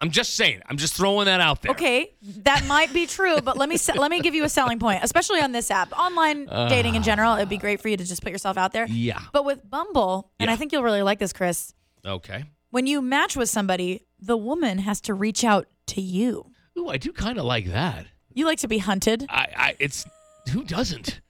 I'm 0.00 0.10
just 0.10 0.34
saying. 0.34 0.60
I'm 0.68 0.76
just 0.76 0.94
throwing 0.94 1.26
that 1.26 1.40
out 1.40 1.62
there. 1.62 1.70
Okay, 1.70 2.10
that 2.42 2.66
might 2.66 2.92
be 2.92 3.06
true, 3.06 3.40
but 3.40 3.56
let 3.56 3.68
me 3.68 3.76
se- 3.76 3.96
let 3.96 4.10
me 4.10 4.20
give 4.20 4.34
you 4.34 4.44
a 4.44 4.48
selling 4.48 4.78
point, 4.78 5.00
especially 5.02 5.40
on 5.40 5.52
this 5.52 5.70
app. 5.70 5.92
Online 5.92 6.48
Uh. 6.48 6.68
dating 6.68 6.94
in 6.94 7.02
general, 7.02 7.36
it'd 7.36 7.48
be 7.48 7.56
great 7.58 7.80
for 7.80 7.88
you 7.88 7.96
to 7.96 8.04
just 8.04 8.22
put 8.22 8.32
yourself 8.32 8.56
out 8.58 8.72
there. 8.72 8.86
Yeah. 8.88 9.20
But 9.32 9.44
with 9.44 9.68
Bumble, 9.70 10.32
and 10.40 10.50
I 10.50 10.56
think 10.56 10.72
you'll 10.72 10.82
really 10.82 11.02
like 11.02 11.20
this, 11.20 11.32
Chris. 11.32 11.72
Okay. 12.04 12.44
When 12.70 12.86
you 12.86 13.00
match 13.00 13.36
with 13.36 13.48
somebody, 13.48 14.02
the 14.26 14.36
woman 14.36 14.78
has 14.78 15.00
to 15.02 15.14
reach 15.14 15.44
out 15.44 15.66
to 15.86 16.00
you. 16.00 16.46
Ooh, 16.78 16.88
I 16.88 16.96
do 16.96 17.12
kind 17.12 17.38
of 17.38 17.44
like 17.44 17.66
that. 17.66 18.06
You 18.32 18.46
like 18.46 18.58
to 18.60 18.68
be 18.68 18.78
hunted. 18.78 19.26
I, 19.28 19.48
I, 19.56 19.76
it's 19.78 20.06
who 20.50 20.64
doesn't? 20.64 21.20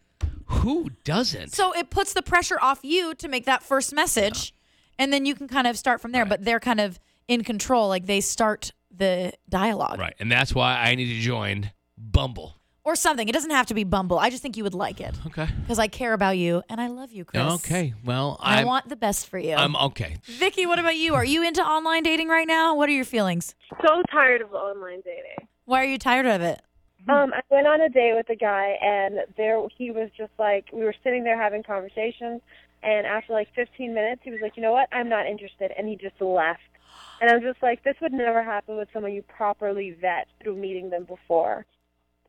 Who 0.46 0.90
doesn't? 1.04 1.52
So 1.52 1.72
it 1.72 1.90
puts 1.90 2.12
the 2.12 2.22
pressure 2.22 2.58
off 2.60 2.80
you 2.82 3.14
to 3.16 3.28
make 3.28 3.44
that 3.46 3.62
first 3.62 3.92
message, 3.94 4.54
and 4.98 5.12
then 5.12 5.26
you 5.26 5.34
can 5.34 5.48
kind 5.48 5.66
of 5.66 5.76
start 5.76 6.00
from 6.00 6.12
there. 6.12 6.24
But 6.24 6.44
they're 6.44 6.60
kind 6.60 6.80
of 6.80 6.98
in 7.28 7.44
control, 7.44 7.88
like 7.88 8.06
they 8.06 8.20
start 8.20 8.72
the 8.96 9.32
dialogue 9.48 9.98
Right, 9.98 10.14
and 10.20 10.30
that's 10.30 10.54
why 10.54 10.76
I 10.78 10.94
need 10.94 11.12
to 11.12 11.20
join 11.20 11.72
Bumble. 11.98 12.54
Or 12.84 12.94
something. 12.94 13.28
It 13.28 13.32
doesn't 13.32 13.50
have 13.50 13.66
to 13.66 13.74
be 13.74 13.82
Bumble. 13.84 14.18
I 14.18 14.30
just 14.30 14.42
think 14.42 14.56
you 14.56 14.62
would 14.64 14.74
like 14.74 15.00
it 15.00 15.14
Okay. 15.26 15.48
because 15.62 15.78
I 15.78 15.88
care 15.88 16.12
about 16.12 16.36
you 16.36 16.62
and 16.68 16.80
I 16.80 16.88
love 16.88 17.12
you, 17.12 17.24
Chris. 17.24 17.42
Okay. 17.42 17.94
Well, 18.04 18.38
I 18.40 18.60
I'm, 18.60 18.66
want 18.66 18.88
the 18.88 18.96
best 18.96 19.28
for 19.28 19.38
you. 19.38 19.54
I'm 19.54 19.74
okay. 19.76 20.16
Vicky, 20.24 20.66
what 20.66 20.78
about 20.78 20.96
you? 20.96 21.14
Are 21.14 21.24
you 21.24 21.42
into 21.42 21.62
online 21.62 22.02
dating 22.02 22.28
right 22.28 22.46
now? 22.46 22.74
What 22.74 22.88
are 22.88 22.92
your 22.92 23.04
feelings? 23.04 23.54
So 23.82 24.02
tired 24.12 24.42
of 24.42 24.52
online 24.52 25.00
dating. 25.04 25.48
Why 25.64 25.80
are 25.80 25.86
you 25.86 25.98
tired 25.98 26.26
of 26.26 26.42
it? 26.42 26.60
Um, 27.08 27.32
I 27.34 27.40
went 27.50 27.66
on 27.66 27.80
a 27.82 27.88
date 27.90 28.14
with 28.14 28.30
a 28.30 28.36
guy, 28.36 28.76
and 28.80 29.18
there 29.36 29.60
he 29.76 29.90
was 29.90 30.08
just 30.16 30.32
like 30.38 30.64
we 30.72 30.84
were 30.84 30.94
sitting 31.04 31.22
there 31.22 31.38
having 31.40 31.62
conversations, 31.62 32.40
and 32.82 33.06
after 33.06 33.34
like 33.34 33.48
15 33.54 33.92
minutes, 33.92 34.22
he 34.24 34.30
was 34.30 34.40
like, 34.40 34.56
"You 34.56 34.62
know 34.62 34.72
what? 34.72 34.88
I'm 34.90 35.10
not 35.10 35.26
interested," 35.26 35.70
and 35.76 35.86
he 35.86 35.96
just 35.96 36.18
left. 36.20 36.60
And 37.20 37.30
I'm 37.30 37.42
just 37.42 37.62
like, 37.62 37.84
this 37.84 37.96
would 38.00 38.12
never 38.12 38.42
happen 38.42 38.76
with 38.76 38.88
someone 38.92 39.12
you 39.12 39.22
properly 39.22 39.90
vet 40.00 40.28
through 40.42 40.56
meeting 40.56 40.90
them 40.90 41.04
before. 41.04 41.66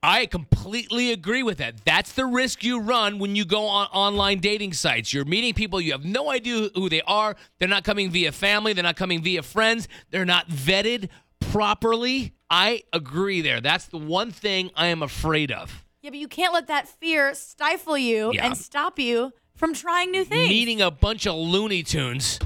I 0.05 0.25
completely 0.27 1.11
agree 1.11 1.41
with 1.43 1.57
that. 1.57 1.83
That's 1.83 2.11
the 2.13 2.25
risk 2.25 2.63
you 2.63 2.79
run 2.79 3.17
when 3.19 3.35
you 3.35 3.43
go 3.45 3.65
on 3.65 3.87
online 3.87 4.39
dating 4.39 4.73
sites. 4.73 5.11
You're 5.13 5.25
meeting 5.25 5.53
people, 5.53 5.81
you 5.81 5.91
have 5.93 6.05
no 6.05 6.29
idea 6.29 6.69
who 6.75 6.89
they 6.89 7.01
are. 7.01 7.35
They're 7.59 7.67
not 7.67 7.83
coming 7.83 8.11
via 8.11 8.31
family, 8.31 8.73
they're 8.73 8.83
not 8.83 8.95
coming 8.95 9.23
via 9.23 9.41
friends, 9.41 9.87
they're 10.11 10.25
not 10.25 10.47
vetted 10.49 11.09
properly. 11.39 12.33
I 12.49 12.83
agree 12.93 13.41
there. 13.41 13.61
That's 13.61 13.85
the 13.87 13.97
one 13.97 14.29
thing 14.31 14.69
I 14.75 14.87
am 14.87 15.01
afraid 15.01 15.51
of. 15.51 15.83
Yeah, 16.01 16.11
but 16.11 16.19
you 16.19 16.27
can't 16.27 16.53
let 16.53 16.67
that 16.67 16.87
fear 16.87 17.33
stifle 17.33 17.97
you 17.97 18.31
Yeah. 18.33 18.45
and 18.45 18.57
stop 18.57 18.99
you 18.99 19.31
from 19.55 19.73
trying 19.73 20.11
new 20.11 20.23
things. 20.23 20.49
Meeting 20.49 20.81
a 20.81 20.91
bunch 20.91 21.25
of 21.25 21.35
Looney 21.35 21.81
Tunes 21.81 22.39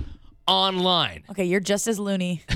online. 0.48 1.24
Okay, 1.32 1.44
you're 1.46 1.60
just 1.60 1.88
as 1.88 2.00
loony. 2.00 2.44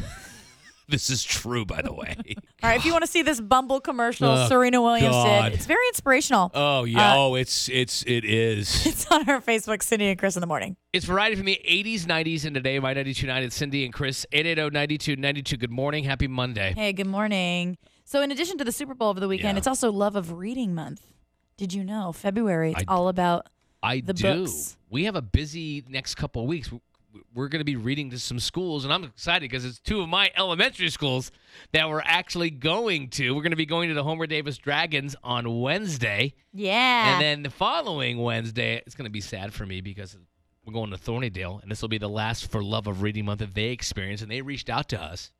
This 0.88 1.10
is 1.10 1.24
true, 1.24 1.66
by 1.66 1.82
the 1.82 1.94
way. 1.94 2.16
All 2.64 2.70
right, 2.70 2.78
if 2.78 2.86
you 2.86 2.92
want 2.92 3.04
to 3.06 3.10
see 3.10 3.22
this 3.22 3.40
Bumble 3.40 3.80
commercial 3.80 4.28
Oh, 4.28 4.48
Serena 4.48 4.82
Williams 4.82 5.14
God. 5.16 5.44
did, 5.50 5.54
it's 5.54 5.66
very 5.66 5.86
inspirational. 5.90 6.52
Oh 6.54 6.84
yeah. 6.84 7.14
Uh, 7.14 7.18
oh, 7.18 7.36
it's 7.36 7.70
it's 7.70 8.04
it 8.04 8.26
is. 8.26 8.86
It's 8.94 9.10
on 9.12 9.28
our 9.30 9.40
Facebook, 9.42 9.82
Cindy 9.82 10.08
and 10.10 10.20
Chris 10.20 10.36
in 10.36 10.42
the 10.42 10.48
morning. 10.48 10.76
It's 10.92 11.06
variety 11.06 11.36
from 11.38 11.46
the 11.46 11.60
80s, 11.68 12.02
90s, 12.06 12.46
and 12.46 12.54
today, 12.54 12.80
my 12.80 12.94
92.9, 12.94 13.44
it's 13.44 13.56
Cindy 13.56 13.86
and 13.86 13.94
Chris, 13.94 14.26
880-9292. 14.32 15.60
Good 15.60 15.72
morning. 15.72 16.04
Happy 16.04 16.28
Monday. 16.28 16.74
Hey, 16.76 16.94
good 16.94 17.08
morning. 17.08 17.78
So, 18.06 18.22
in 18.22 18.32
addition 18.32 18.58
to 18.58 18.64
the 18.64 18.72
Super 18.72 18.94
Bowl 18.94 19.10
over 19.10 19.20
the 19.20 19.28
weekend, 19.28 19.56
Yeah. 19.56 19.60
it's 19.60 19.68
also 19.68 19.92
Love 19.92 20.16
of 20.16 20.34
Reading 20.34 20.76
Month. 20.76 21.02
Did 21.58 21.74
you 21.74 21.84
know 21.84 22.12
February 22.12 22.72
it's 22.72 22.82
I- 22.88 22.94
all 22.94 23.08
about 23.08 23.48
I 23.82 24.02
the 24.02 24.14
do. 24.14 24.46
books? 24.46 24.78
We 24.90 25.06
have 25.06 25.16
a 25.16 25.22
busy 25.22 25.84
next 25.88 26.16
couple 26.16 26.42
of 26.44 26.48
weeks. 26.48 26.70
We're 27.34 27.48
going 27.48 27.60
to 27.60 27.66
be 27.66 27.76
reading 27.76 28.10
to 28.12 28.20
some 28.20 28.40
schools, 28.40 28.84
and 28.84 28.94
I'm 28.94 29.04
excited 29.04 29.50
because 29.50 29.66
it's 29.66 29.80
two 29.80 30.02
of 30.02 30.10
my 30.10 30.32
elementary 30.36 30.90
schools 30.90 31.32
that 31.72 31.90
we're 31.90 32.02
actually 32.04 32.50
going 32.50 33.10
to. 33.12 33.36
We're 33.36 33.42
going 33.42 33.52
to 33.52 33.58
be 33.58 33.66
going 33.66 33.90
to 33.90 33.96
the 33.96 34.04
Homer 34.04 34.26
Davis 34.26 34.58
Dragons 34.58 35.16
on 35.24 35.62
Wednesday. 35.62 36.34
Yeah. 36.54 37.14
And 37.14 37.22
then 37.22 37.44
the 37.44 37.50
following 37.50 38.18
Wednesday, 38.18 38.82
it's 38.86 38.96
going 38.96 39.06
to 39.06 39.12
be 39.12 39.22
sad 39.22 39.54
for 39.54 39.66
me 39.66 39.82
because 39.82 40.18
we're 40.66 40.74
going 40.74 40.92
to 40.92 40.98
Thornydale, 40.98 41.62
and 41.62 41.70
this 41.70 41.82
will 41.82 41.90
be 41.90 41.98
the 41.98 42.10
last 42.10 42.50
For 42.50 42.64
Love 42.64 42.88
of 42.88 43.02
Reading 43.02 43.26
Month 43.26 43.40
that 43.40 43.54
they 43.54 43.70
experience. 43.70 44.22
And 44.22 44.32
they 44.32 44.42
reached 44.42 44.70
out 44.70 44.90
to 44.90 45.02
us, 45.02 45.32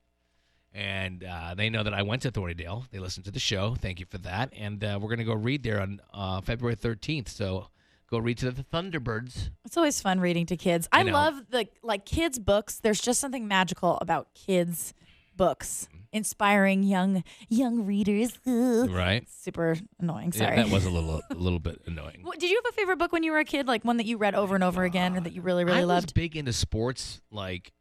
and 0.74 1.24
uh, 1.24 1.56
they 1.56 1.70
know 1.70 1.84
that 1.84 1.94
I 1.94 2.04
went 2.04 2.24
to 2.24 2.32
Thornydale. 2.32 2.90
They 2.92 3.00
listened 3.00 3.26
to 3.26 3.32
the 3.32 3.40
show. 3.40 3.76
Thank 3.76 4.00
you 4.00 4.06
for 4.06 4.18
that. 4.20 4.54
And 4.56 4.84
uh, 4.84 5.00
we're 5.02 5.10
going 5.10 5.20
to 5.20 5.24
go 5.24 5.34
read 5.34 5.64
there 5.64 5.82
on 5.82 6.02
uh, 6.14 6.42
February 6.42 6.76
13th. 6.76 7.30
So 7.30 7.68
go 8.14 8.20
read 8.20 8.38
to 8.40 8.52
the 8.52 8.64
Thunderbirds. 8.64 9.50
It's 9.66 9.76
always 9.78 10.00
fun 10.02 10.20
reading 10.20 10.46
to 10.48 10.58
kids. 10.58 10.88
I, 10.92 11.00
I 11.00 11.04
love 11.04 11.36
the 11.50 11.68
like 11.82 12.06
kids 12.06 12.38
books. 12.40 12.80
There's 12.80 13.02
just 13.02 13.20
something 13.20 13.48
magical 13.48 13.98
about 14.02 14.28
kids 14.36 14.94
books, 15.36 15.90
inspiring 16.12 16.84
young 16.84 17.24
young 17.50 17.86
readers. 17.86 18.38
Ugh. 18.46 18.90
Right. 18.92 19.28
Super 19.30 19.76
annoying. 20.00 20.32
Sorry. 20.32 20.56
Yeah, 20.58 20.64
that 20.64 20.72
was 20.72 20.86
a 20.86 20.90
little 20.98 21.22
a 21.30 21.34
little 21.34 21.60
bit 21.60 21.82
annoying. 21.88 22.20
What- 22.22 22.40
Did 22.40 22.52
you 22.52 22.62
have 22.64 22.72
a 22.72 22.76
favorite 22.76 23.00
book 23.00 23.12
when 23.12 23.24
you 23.24 23.32
were 23.32 23.40
a 23.40 23.46
kid, 23.46 23.68
like 23.68 23.84
one 23.84 23.98
that 23.98 24.06
you 24.06 24.18
read 24.18 24.36
over 24.36 24.54
and 24.56 24.64
over 24.64 24.84
again, 24.84 25.18
or 25.18 25.22
that 25.22 25.34
you 25.34 25.42
really 25.42 25.66
really 25.66 25.80
I 25.80 25.84
loved? 25.84 26.06
I 26.06 26.08
was 26.08 26.14
big 26.14 26.36
into 26.38 26.54
sports, 26.54 27.20
like 27.32 27.74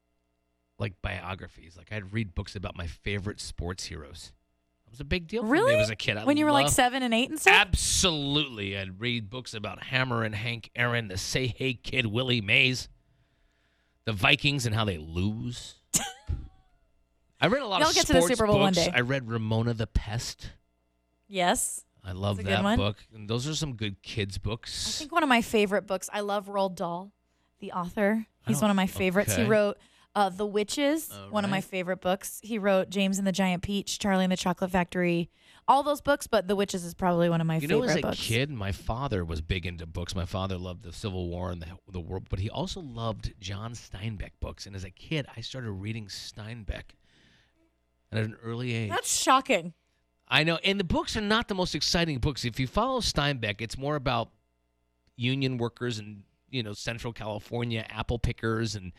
like 0.78 0.94
biographies. 1.02 1.76
Like 1.76 1.92
I'd 1.92 2.12
read 2.12 2.34
books 2.34 2.56
about 2.56 2.74
my 2.76 2.86
favorite 2.86 3.38
sports 3.40 3.84
heroes. 3.84 4.32
It 4.92 4.96
was 4.96 5.00
a 5.00 5.04
big 5.04 5.26
deal 5.26 5.42
for 5.42 5.48
Really? 5.48 5.74
me 5.74 5.80
as 5.80 5.88
a 5.88 5.96
kid. 5.96 6.18
I 6.18 6.24
when 6.24 6.36
you 6.36 6.44
were 6.44 6.52
like 6.52 6.68
seven 6.68 7.02
and 7.02 7.14
eight 7.14 7.30
and 7.30 7.40
stuff. 7.40 7.54
Absolutely. 7.54 8.76
I'd 8.76 9.00
read 9.00 9.30
books 9.30 9.54
about 9.54 9.82
Hammerin' 9.84 10.34
Hank 10.34 10.68
Aaron, 10.76 11.08
the 11.08 11.16
Say 11.16 11.46
Hey 11.46 11.72
Kid 11.72 12.04
Willie 12.04 12.42
Mays, 12.42 12.90
the 14.04 14.12
Vikings 14.12 14.66
and 14.66 14.74
how 14.74 14.84
they 14.84 14.98
lose. 14.98 15.76
I 17.40 17.46
read 17.46 17.62
a 17.62 17.66
lot 17.66 17.80
Y'all 17.80 17.88
of 17.88 17.94
get 17.94 18.06
to 18.08 18.12
the 18.12 18.20
Super 18.20 18.46
Bowl 18.46 18.58
one 18.60 18.74
day. 18.74 18.90
I 18.94 19.00
read 19.00 19.28
Ramona 19.30 19.72
the 19.72 19.86
Pest. 19.86 20.50
yes. 21.26 21.84
I 22.04 22.12
love 22.12 22.36
That's 22.38 22.48
a 22.48 22.50
good 22.50 22.64
that 22.66 22.76
book. 22.76 22.96
And 23.14 23.28
those 23.30 23.46
are 23.48 23.54
some 23.54 23.76
good 23.76 24.02
kids 24.02 24.36
books. 24.36 24.88
I 24.88 24.98
think 24.98 25.12
one 25.12 25.22
of 25.22 25.28
my 25.28 25.40
favorite 25.40 25.86
books. 25.86 26.10
I 26.12 26.20
love 26.20 26.46
Roald 26.48 26.74
Dahl, 26.74 27.12
the 27.60 27.70
author. 27.72 28.26
He's 28.46 28.60
one 28.60 28.70
of 28.72 28.76
my 28.76 28.88
favorites. 28.88 29.36
He 29.36 29.44
wrote 29.44 29.78
uh, 30.14 30.28
The 30.28 30.46
Witches, 30.46 31.10
All 31.10 31.30
one 31.30 31.44
of 31.44 31.50
my 31.50 31.60
favorite 31.60 32.00
books. 32.00 32.40
He 32.42 32.58
wrote 32.58 32.90
James 32.90 33.18
and 33.18 33.26
the 33.26 33.32
Giant 33.32 33.62
Peach, 33.62 33.98
Charlie 33.98 34.24
and 34.24 34.32
the 34.32 34.36
Chocolate 34.36 34.70
Factory, 34.70 35.30
all 35.66 35.82
those 35.82 36.00
books. 36.00 36.26
But 36.26 36.48
The 36.48 36.56
Witches 36.56 36.84
is 36.84 36.94
probably 36.94 37.28
one 37.28 37.40
of 37.40 37.46
my 37.46 37.58
you 37.58 37.68
know, 37.68 37.80
favorite 37.80 37.90
as 37.90 37.96
a 37.96 38.00
books. 38.02 38.20
kid, 38.20 38.50
my 38.50 38.72
father 38.72 39.24
was 39.24 39.40
big 39.40 39.66
into 39.66 39.86
books. 39.86 40.14
My 40.14 40.26
father 40.26 40.58
loved 40.58 40.82
the 40.82 40.92
Civil 40.92 41.28
War 41.28 41.50
and 41.50 41.62
the, 41.62 41.68
the 41.90 42.00
world, 42.00 42.26
but 42.28 42.38
he 42.38 42.50
also 42.50 42.80
loved 42.80 43.32
John 43.40 43.72
Steinbeck 43.72 44.32
books. 44.40 44.66
And 44.66 44.76
as 44.76 44.84
a 44.84 44.90
kid, 44.90 45.26
I 45.36 45.40
started 45.40 45.70
reading 45.70 46.06
Steinbeck 46.06 46.94
at 48.10 48.18
an 48.18 48.36
early 48.42 48.74
age. 48.74 48.90
That's 48.90 49.20
shocking. 49.20 49.72
I 50.28 50.44
know, 50.44 50.58
and 50.64 50.80
the 50.80 50.84
books 50.84 51.16
are 51.16 51.20
not 51.22 51.48
the 51.48 51.54
most 51.54 51.74
exciting 51.74 52.18
books. 52.18 52.44
If 52.44 52.58
you 52.58 52.66
follow 52.66 53.00
Steinbeck, 53.00 53.60
it's 53.60 53.76
more 53.76 53.96
about 53.96 54.30
union 55.16 55.58
workers 55.58 55.98
and 55.98 56.22
you 56.50 56.62
know 56.62 56.72
Central 56.72 57.12
California 57.12 57.84
apple 57.90 58.18
pickers 58.18 58.74
and 58.74 58.92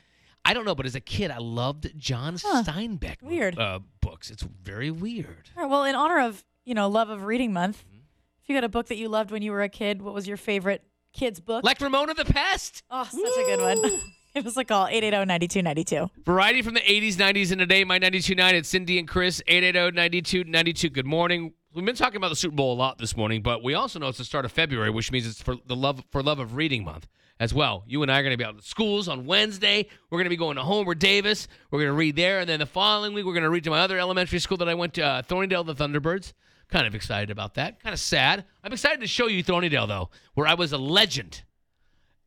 I 0.46 0.54
don't 0.54 0.66
know, 0.66 0.76
but 0.76 0.86
as 0.86 0.96
a 0.96 1.00
kid, 1.00 1.32
I 1.32 1.38
loved 1.38 1.94
John 1.98 2.38
Huh. 2.44 2.64
Steinbeck 2.64 3.22
Weird. 3.22 3.58
uh, 3.58 3.80
books. 4.02 4.30
It's 4.30 4.44
very 4.44 4.92
weird. 4.92 5.50
All 5.56 5.64
right, 5.64 5.70
well, 5.72 5.84
in 5.86 5.96
honor 5.96 6.20
of 6.20 6.44
you 6.66 6.74
know 6.74 6.90
love 6.90 7.10
of 7.10 7.24
reading 7.26 7.54
month, 7.54 7.84
Mm-hmm. 7.88 8.00
if 8.44 8.50
you 8.50 8.56
got 8.56 8.64
a 8.64 8.70
book 8.70 8.88
that 8.88 8.98
you 8.98 9.08
loved 9.10 9.32
when 9.32 9.42
you 9.42 9.52
were 9.52 9.62
a 9.62 9.70
kid, 9.70 10.02
what 10.02 10.14
was 10.14 10.28
your 10.28 10.38
favorite 10.38 10.84
kids 11.14 11.40
book? 11.40 11.64
Like 11.64 11.80
Ramona 11.80 12.14
the 12.14 12.26
Pest. 12.26 12.84
oh, 12.90 13.04
such 13.06 13.20
a 13.20 13.44
good 13.46 13.62
one. 13.62 14.00
Give 14.36 14.48
us 14.48 14.58
a 14.58 14.66
call 14.66 14.88
880-9292. 14.88 16.10
Variety 16.26 16.62
from 16.62 16.74
the 16.74 16.80
80s, 16.82 17.16
90s, 17.16 17.52
and 17.52 17.60
today. 17.60 17.84
My 17.84 18.00
92.9. 18.00 18.54
It's 18.54 18.68
Cindy 18.70 18.98
and 19.00 19.08
Chris. 19.08 19.42
880-9292. 19.48 20.92
Good 20.92 21.06
morning. 21.06 21.54
We've 21.76 21.84
been 21.84 21.96
talking 21.96 22.18
about 22.18 22.30
the 22.30 22.36
Super 22.36 22.56
Bowl 22.56 22.74
a 22.74 22.78
lot 22.78 23.00
this 23.00 23.18
morning, 23.18 23.42
but 23.42 23.64
we 23.64 23.74
also 23.74 23.98
know 23.98 24.08
it's 24.08 24.20
the 24.20 24.24
start 24.24 24.46
of 24.46 24.52
February, 24.52 24.92
which 24.92 25.12
means 25.12 25.26
it's 25.26 25.42
for 25.42 25.56
the 25.66 25.76
love 25.76 26.04
for 26.12 26.22
love 26.22 26.38
of 26.38 26.56
reading 26.56 26.84
month 26.84 27.08
as 27.40 27.52
well. 27.52 27.84
You 27.88 28.04
and 28.04 28.12
I 28.12 28.20
are 28.20 28.22
going 28.22 28.32
to 28.34 28.38
be 28.38 28.44
out 28.44 28.54
in 28.54 28.62
schools 28.62 29.08
on 29.08 29.26
Wednesday. 29.26 29.88
We're 30.12 30.20
going 30.20 30.26
to 30.26 30.30
be 30.30 30.36
going 30.36 30.58
to 30.58 30.62
Homer 30.62 30.94
Davis. 30.94 31.48
We're 31.72 31.80
going 31.80 31.90
to 31.90 31.98
read 31.98 32.16
there, 32.16 32.42
and 32.42 32.48
then 32.48 32.60
the 32.60 32.68
following 32.68 33.16
week 33.16 33.26
we're 33.26 33.34
going 33.34 33.42
to 33.42 33.50
read 33.50 33.64
to 33.64 33.72
my 33.72 33.80
other 33.80 33.98
elementary 33.98 34.38
school 34.38 34.58
that 34.58 34.70
I 34.70 34.76
went 34.76 34.94
to, 34.96 35.04
uh, 35.04 35.22
Thornydale, 35.24 35.66
the 35.66 35.74
Thunderbirds. 35.74 36.34
Kind 36.70 36.86
of 36.86 36.94
excited 36.94 37.32
about 37.32 37.56
that. 37.56 37.82
Kind 37.82 37.94
of 37.94 38.00
sad. 38.00 38.46
I'm 38.64 38.72
excited 38.72 39.02
to 39.02 39.08
show 39.08 39.26
you 39.26 39.44
Thornydale 39.44 39.88
though, 39.88 40.12
where 40.36 40.46
I 40.46 40.54
was 40.54 40.74
a 40.74 40.78
legend 40.78 41.42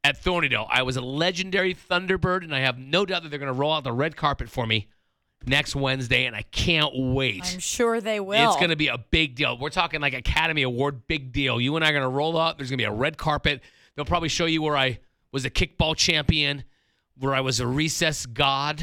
at 0.03 0.21
Thornydale. 0.21 0.67
I 0.71 0.83
was 0.83 0.97
a 0.97 1.03
legendary 1.03 1.73
Thunderbird, 1.73 2.43
and 2.43 2.53
I 2.53 2.61
have 2.61 2.79
no 2.79 3.07
doubt 3.07 3.23
that 3.23 3.29
they're 3.29 3.39
going 3.39 3.53
to 3.53 3.59
roll 3.59 3.73
out 3.73 3.85
the 3.85 3.93
red 3.93 4.17
carpet 4.17 4.51
for 4.51 4.67
me 4.67 4.89
next 5.45 5.77
Wednesday, 5.77 6.27
and 6.27 6.35
I 6.35 6.43
can't 6.43 6.93
wait. 6.95 7.43
I'm 7.55 7.59
sure 7.61 8.01
they 8.01 8.21
will. 8.21 8.49
It's 8.49 8.57
going 8.57 8.71
to 8.71 8.77
be 8.77 8.89
a 8.89 8.99
big 8.99 9.35
deal. 9.37 9.59
We're 9.59 9.71
talking 9.71 10.01
like 10.01 10.15
Academy 10.15 10.63
Award, 10.63 11.07
big 11.07 11.33
deal. 11.33 11.61
You 11.61 11.77
and 11.77 11.85
I 11.85 11.91
are 11.91 11.93
going 11.93 12.03
to 12.03 12.09
roll 12.09 12.37
up. 12.37 12.59
There's 12.59 12.71
going 12.71 12.79
to 12.79 12.83
be 12.83 12.87
a 12.87 12.93
red 12.93 13.17
carpet. 13.17 13.61
They'll 13.95 14.05
probably 14.05 14.29
show 14.29 14.47
you 14.47 14.63
where 14.63 14.77
I 14.77 14.99
was 15.33 15.45
a 15.45 15.51
kickball 15.51 15.97
champion, 15.97 16.65
where 17.19 17.35
I 17.35 17.41
was 17.41 17.61
a 17.61 17.67
recess 17.67 18.27
god. 18.27 18.83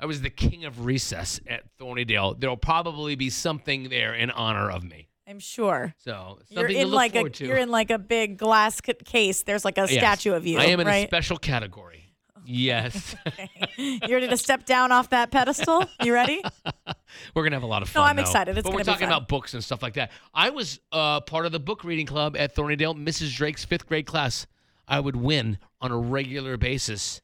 I 0.00 0.06
was 0.06 0.20
the 0.22 0.30
king 0.30 0.64
of 0.64 0.84
recess 0.84 1.40
at 1.46 1.62
Thornydale. 1.78 2.38
There'll 2.40 2.56
probably 2.56 3.14
be 3.14 3.30
something 3.30 3.88
there 3.88 4.14
in 4.14 4.30
honor 4.32 4.68
of 4.70 4.82
me. 4.82 5.08
I'm 5.28 5.38
sure. 5.38 5.94
So 5.98 6.40
You're 6.48 6.66
in 6.66 6.90
like 6.90 7.14
a 7.14 7.30
to. 7.30 7.46
you're 7.46 7.56
in 7.56 7.70
like 7.70 7.90
a 7.92 7.98
big 7.98 8.36
glass 8.36 8.80
case. 8.80 9.44
There's 9.44 9.64
like 9.64 9.78
a 9.78 9.82
Yes. 9.82 9.92
statue 9.92 10.32
of 10.34 10.44
you. 10.44 10.58
I 10.58 10.64
am 10.66 10.80
in 10.80 10.86
right? 10.88 11.04
a 11.04 11.06
special 11.06 11.36
category. 11.36 12.01
Yes. 12.44 13.14
you 13.76 13.98
ready 14.10 14.28
to 14.28 14.36
step 14.36 14.64
down 14.66 14.90
off 14.92 15.10
that 15.10 15.30
pedestal? 15.30 15.84
You 16.02 16.12
ready? 16.12 16.42
We're 17.34 17.44
gonna 17.44 17.56
have 17.56 17.62
a 17.62 17.66
lot 17.66 17.82
of 17.82 17.88
fun. 17.88 18.02
No. 18.02 18.08
I'm 18.08 18.16
though. 18.16 18.22
excited. 18.22 18.56
It's 18.58 18.64
but 18.64 18.70
we're 18.72 18.78
gonna 18.78 18.84
be 18.84 18.88
We're 18.90 18.94
talking 18.94 19.08
fun. 19.08 19.16
about 19.16 19.28
books 19.28 19.54
and 19.54 19.62
stuff 19.62 19.82
like 19.82 19.94
that. 19.94 20.10
I 20.34 20.50
was 20.50 20.80
uh, 20.92 21.20
part 21.20 21.46
of 21.46 21.52
the 21.52 21.60
book 21.60 21.84
reading 21.84 22.06
club 22.06 22.36
at 22.36 22.54
Thornydale. 22.56 22.96
Mrs. 22.96 23.36
Drake's 23.36 23.64
fifth 23.64 23.86
grade 23.86 24.06
class. 24.06 24.46
I 24.88 24.98
would 24.98 25.14
win 25.16 25.58
on 25.80 25.92
a 25.92 25.98
regular 25.98 26.56
basis. 26.56 27.20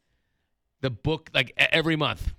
The 0.82 0.90
book, 0.90 1.30
like 1.34 1.52
every 1.56 1.96
month. 1.96 2.34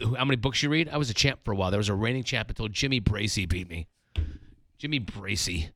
How 0.00 0.24
many 0.24 0.36
books 0.36 0.62
you 0.62 0.68
read? 0.70 0.88
I 0.88 0.96
was 0.96 1.10
a 1.10 1.14
champ 1.14 1.40
for 1.44 1.52
a 1.52 1.56
while. 1.56 1.70
There 1.70 1.78
was 1.78 1.88
a 1.88 1.94
reigning 1.94 2.24
champ 2.24 2.48
until 2.48 2.68
Jimmy 2.68 3.00
Bracy 3.00 3.46
beat 3.46 3.68
me. 3.68 3.86
Jimmy 4.78 4.98
Bracy 4.98 5.70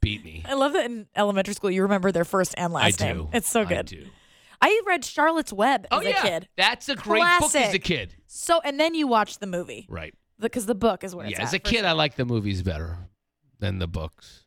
beat 0.00 0.24
me. 0.24 0.44
I 0.48 0.54
love 0.54 0.72
that 0.74 0.86
in 0.86 1.06
elementary 1.16 1.54
school 1.54 1.70
you 1.70 1.82
remember 1.82 2.10
their 2.12 2.24
first 2.24 2.54
and 2.56 2.72
last 2.72 3.02
I 3.02 3.06
name. 3.06 3.16
do. 3.16 3.28
It's 3.32 3.48
so 3.48 3.62
I 3.62 3.64
good. 3.64 3.86
do. 3.86 4.06
I 4.62 4.80
read 4.86 5.04
Charlotte's 5.04 5.52
Web 5.52 5.86
as 5.90 5.98
Oh 5.98 6.00
a 6.00 6.08
yeah, 6.08 6.22
kid. 6.22 6.48
that's 6.56 6.88
a 6.88 6.94
great 6.94 7.22
book 7.40 7.54
as 7.54 7.74
a 7.74 7.78
kid. 7.78 8.14
So 8.28 8.60
and 8.64 8.78
then 8.80 8.94
you 8.94 9.06
watch 9.08 9.38
the 9.38 9.46
movie 9.46 9.86
Right. 9.90 10.14
because 10.38 10.66
the 10.66 10.74
book 10.74 11.02
is 11.04 11.14
where 11.14 11.26
it's 11.26 11.36
Yeah, 11.38 11.42
as 11.44 11.52
at 11.52 11.56
a 11.56 11.58
kid, 11.58 11.78
sure. 11.80 11.88
I 11.88 11.92
like 11.92 12.14
the 12.16 12.24
movies 12.24 12.62
better 12.62 13.08
than 13.58 13.78
the 13.78 13.88
books. 13.88 14.44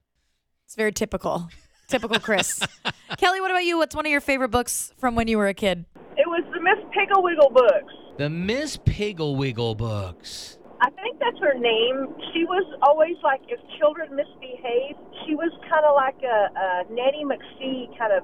It's 0.65 0.75
very 0.75 0.91
typical. 0.93 1.49
Typical 1.87 2.19
Chris. 2.19 2.59
Kelly, 3.17 3.41
what 3.41 3.51
about 3.51 3.63
you? 3.65 3.77
What's 3.77 3.95
one 3.95 4.05
of 4.05 4.11
your 4.11 4.21
favorite 4.21 4.49
books 4.49 4.91
from 4.97 5.13
when 5.15 5.27
you 5.27 5.37
were 5.37 5.47
a 5.47 5.53
kid? 5.53 5.85
It 6.17 6.27
was 6.27 6.43
the 6.53 6.59
Miss 6.61 6.79
Piggle 6.95 7.21
Wiggle 7.21 7.51
books. 7.51 7.93
The 8.17 8.29
Miss 8.29 8.77
Piggle 8.77 9.35
Wiggle 9.35 9.75
books. 9.75 10.57
I 10.81 10.89
think 10.89 11.19
that's 11.19 11.37
her 11.39 11.53
name. 11.53 12.07
She 12.33 12.43
was 12.45 12.65
always 12.81 13.15
like, 13.23 13.41
if 13.49 13.59
children 13.79 14.15
misbehave, 14.15 14.95
she 15.25 15.35
was 15.35 15.51
kind 15.69 15.85
of 15.85 15.93
like 15.95 16.17
a, 16.23 16.49
a 16.57 16.93
Nanny 16.93 17.23
McPhee 17.23 17.95
kind 17.97 18.11
of 18.13 18.23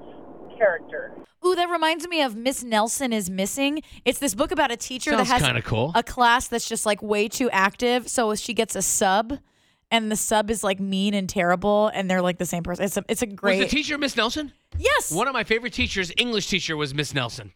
character. 0.62 1.12
Ooh, 1.44 1.56
that 1.56 1.66
reminds 1.68 2.06
me 2.06 2.22
of 2.22 2.36
Miss 2.36 2.62
Nelson 2.62 3.12
is 3.12 3.28
Missing. 3.28 3.82
It's 4.04 4.20
this 4.20 4.34
book 4.34 4.52
about 4.52 4.70
a 4.70 4.76
teacher 4.76 5.10
Sounds 5.10 5.28
that 5.28 5.40
has 5.40 5.42
kinda 5.42 5.62
cool. 5.62 5.90
a 5.96 6.02
class 6.04 6.46
that's 6.46 6.68
just 6.68 6.86
like 6.86 7.02
way 7.02 7.26
too 7.28 7.50
active. 7.50 8.08
So 8.08 8.34
she 8.36 8.54
gets 8.54 8.76
a 8.76 8.82
sub, 8.82 9.38
and 9.90 10.10
the 10.10 10.16
sub 10.16 10.50
is 10.50 10.62
like 10.62 10.78
mean 10.78 11.14
and 11.14 11.28
terrible, 11.28 11.88
and 11.88 12.08
they're 12.08 12.22
like 12.22 12.38
the 12.38 12.46
same 12.46 12.62
person. 12.62 12.84
It's 12.84 12.96
a 12.96 13.04
it's 13.08 13.22
a 13.22 13.26
great. 13.26 13.58
Was 13.58 13.70
the 13.70 13.76
teacher 13.76 13.98
Miss 13.98 14.16
Nelson? 14.16 14.52
Yes. 14.78 15.10
One 15.10 15.26
of 15.26 15.34
my 15.34 15.42
favorite 15.44 15.72
teachers, 15.72 16.12
English 16.16 16.46
teacher, 16.46 16.76
was 16.76 16.94
Miss 16.94 17.12
Nelson. 17.12 17.52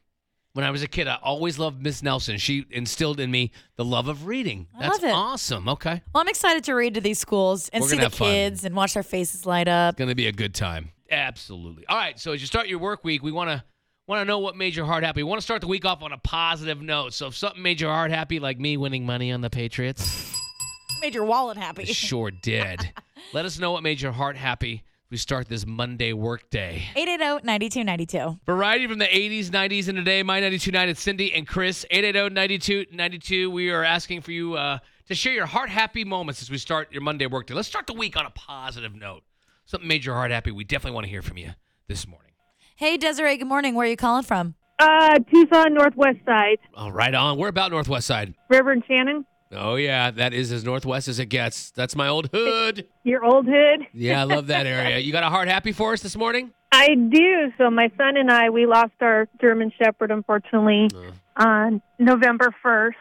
When 0.52 0.64
I 0.64 0.70
was 0.70 0.82
a 0.82 0.88
kid, 0.88 1.06
I 1.06 1.16
always 1.22 1.58
loved 1.58 1.82
Miss 1.82 2.02
Nelson. 2.02 2.38
She 2.38 2.64
instilled 2.70 3.20
in 3.20 3.30
me 3.30 3.52
the 3.76 3.84
love 3.84 4.08
of 4.08 4.26
reading. 4.26 4.66
I 4.76 4.88
That's 4.88 5.02
love 5.02 5.10
it. 5.10 5.14
awesome. 5.14 5.68
Okay. 5.68 6.02
well, 6.14 6.22
I'm 6.22 6.28
excited 6.28 6.64
to 6.64 6.72
read 6.74 6.94
to 6.94 7.00
these 7.02 7.18
schools 7.18 7.68
and 7.74 7.82
We're 7.82 7.88
see 7.88 7.96
gonna 7.96 8.08
the 8.08 8.14
have 8.14 8.18
fun. 8.18 8.30
kids 8.32 8.64
and 8.64 8.74
watch 8.74 8.94
their 8.94 9.02
faces 9.02 9.44
light 9.44 9.68
up. 9.68 9.92
It's 9.94 9.98
Going 9.98 10.08
to 10.08 10.14
be 10.14 10.26
a 10.28 10.32
good 10.32 10.54
time. 10.54 10.92
Absolutely. 11.10 11.86
All 11.86 11.96
right. 11.96 12.18
So 12.18 12.32
as 12.32 12.40
you 12.40 12.46
start 12.46 12.68
your 12.68 12.78
work 12.78 13.04
week, 13.04 13.22
we 13.22 13.32
want 13.32 13.50
to 13.50 13.62
want 14.06 14.20
to 14.20 14.24
know 14.24 14.38
what 14.38 14.56
made 14.56 14.74
your 14.74 14.86
heart 14.86 15.02
happy. 15.04 15.22
We 15.22 15.28
want 15.28 15.40
to 15.40 15.44
start 15.44 15.60
the 15.60 15.66
week 15.66 15.84
off 15.84 16.02
on 16.02 16.12
a 16.12 16.18
positive 16.18 16.80
note. 16.80 17.12
So 17.12 17.26
if 17.26 17.36
something 17.36 17.62
made 17.62 17.80
your 17.80 17.90
heart 17.92 18.10
happy, 18.10 18.38
like 18.38 18.58
me 18.58 18.76
winning 18.76 19.04
money 19.04 19.32
on 19.32 19.40
the 19.40 19.50
Patriots, 19.50 20.32
Made 21.02 21.14
your 21.14 21.24
wallet 21.24 21.58
happy. 21.58 21.82
it 21.82 21.94
sure 21.94 22.30
did. 22.30 22.92
Let 23.34 23.44
us 23.44 23.58
know 23.58 23.72
what 23.72 23.82
made 23.82 24.00
your 24.00 24.12
heart 24.12 24.36
happy. 24.36 24.82
We 25.10 25.18
start 25.18 25.48
this 25.48 25.66
Monday 25.66 26.12
work 26.14 26.48
day. 26.50 26.84
880-9292. 26.96 28.40
Variety 28.46 28.86
from 28.86 28.98
the 28.98 29.04
80s, 29.06 29.50
90s, 29.50 29.88
and 29.88 29.96
today. 29.98 30.22
My 30.22 30.40
92.9, 30.40 30.88
it's 30.88 31.00
Cindy 31.00 31.32
and 31.34 31.46
Chris. 31.46 31.84
880-9292. 31.92 33.50
We 33.52 33.70
are 33.70 33.84
asking 33.84 34.22
for 34.22 34.32
you 34.32 34.54
uh, 34.54 34.78
to 35.08 35.14
share 35.14 35.32
your 35.32 35.46
heart-happy 35.46 36.04
moments 36.04 36.42
as 36.42 36.50
we 36.50 36.58
start 36.58 36.90
your 36.92 37.02
Monday 37.02 37.26
workday. 37.26 37.54
Let's 37.54 37.68
start 37.68 37.86
the 37.86 37.92
week 37.94 38.16
on 38.16 38.26
a 38.26 38.30
positive 38.30 38.94
note. 38.94 39.22
Something 39.66 39.86
made 39.88 40.04
your 40.04 40.14
heart 40.14 40.30
happy, 40.30 40.50
we 40.50 40.64
definitely 40.64 40.94
want 40.94 41.04
to 41.04 41.10
hear 41.10 41.22
from 41.22 41.36
you 41.36 41.50
this 41.88 42.06
morning. 42.06 42.32
Hey, 42.76 42.96
Desiree. 42.96 43.36
Good 43.36 43.46
morning. 43.48 43.74
Where 43.74 43.86
are 43.86 43.90
you 43.90 43.96
calling 43.96 44.22
from? 44.24 44.54
Uh, 44.78 45.14
Tucson 45.32 45.72
Northwest 45.74 46.18
Side, 46.26 46.58
All 46.74 46.92
right, 46.92 47.14
on. 47.14 47.38
We're 47.38 47.48
about 47.48 47.70
Northwest 47.70 48.06
Side. 48.06 48.34
River 48.50 48.72
and 48.72 48.82
Shannon. 48.86 49.24
Oh 49.52 49.76
yeah, 49.76 50.10
that 50.10 50.34
is 50.34 50.50
as 50.50 50.64
northwest 50.64 51.06
as 51.08 51.18
it 51.20 51.26
gets. 51.26 51.70
That's 51.70 51.94
my 51.94 52.08
old 52.08 52.28
hood. 52.32 52.86
Your 53.04 53.24
old 53.24 53.46
hood. 53.46 53.86
Yeah, 53.94 54.20
I 54.20 54.24
love 54.24 54.48
that 54.48 54.66
area. 54.66 54.98
You 54.98 55.12
got 55.12 55.22
a 55.22 55.30
heart 55.30 55.48
happy 55.48 55.72
for 55.72 55.92
us 55.92 56.02
this 56.02 56.16
morning? 56.16 56.52
I 56.72 56.88
do. 56.94 57.52
So 57.56 57.70
my 57.70 57.90
son 57.96 58.16
and 58.16 58.30
I, 58.30 58.50
we 58.50 58.66
lost 58.66 58.92
our 59.00 59.28
German 59.40 59.72
Shepherd, 59.80 60.10
unfortunately, 60.10 60.88
on 61.36 61.80
November 61.98 62.54
first, 62.62 62.98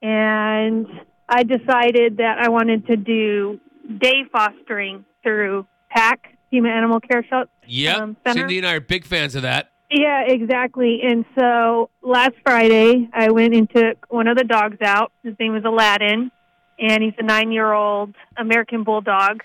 and 0.00 0.86
I 1.28 1.42
decided 1.44 2.16
that 2.16 2.38
I 2.40 2.48
wanted 2.48 2.86
to 2.88 2.96
do 2.96 3.60
day 4.00 4.24
fostering 4.32 5.04
through 5.22 5.66
PAC, 5.94 6.36
Pima 6.50 6.68
Animal 6.68 7.00
Care 7.00 7.24
Shop. 7.28 7.48
Yep. 7.66 7.96
Um. 8.00 8.16
Cindy 8.32 8.58
and 8.58 8.66
I 8.66 8.74
are 8.74 8.80
big 8.80 9.04
fans 9.04 9.34
of 9.34 9.42
that. 9.42 9.70
Yeah, 9.90 10.22
exactly. 10.26 11.00
And 11.04 11.24
so 11.38 11.90
last 12.00 12.32
Friday, 12.42 13.10
I 13.12 13.30
went 13.30 13.54
and 13.54 13.68
took 13.68 14.06
one 14.08 14.26
of 14.26 14.38
the 14.38 14.44
dogs 14.44 14.78
out. 14.82 15.12
His 15.22 15.34
name 15.38 15.52
was 15.52 15.64
Aladdin, 15.64 16.30
and 16.78 17.02
he's 17.02 17.12
a 17.18 17.22
nine-year-old 17.22 18.14
American 18.38 18.84
Bulldog. 18.84 19.42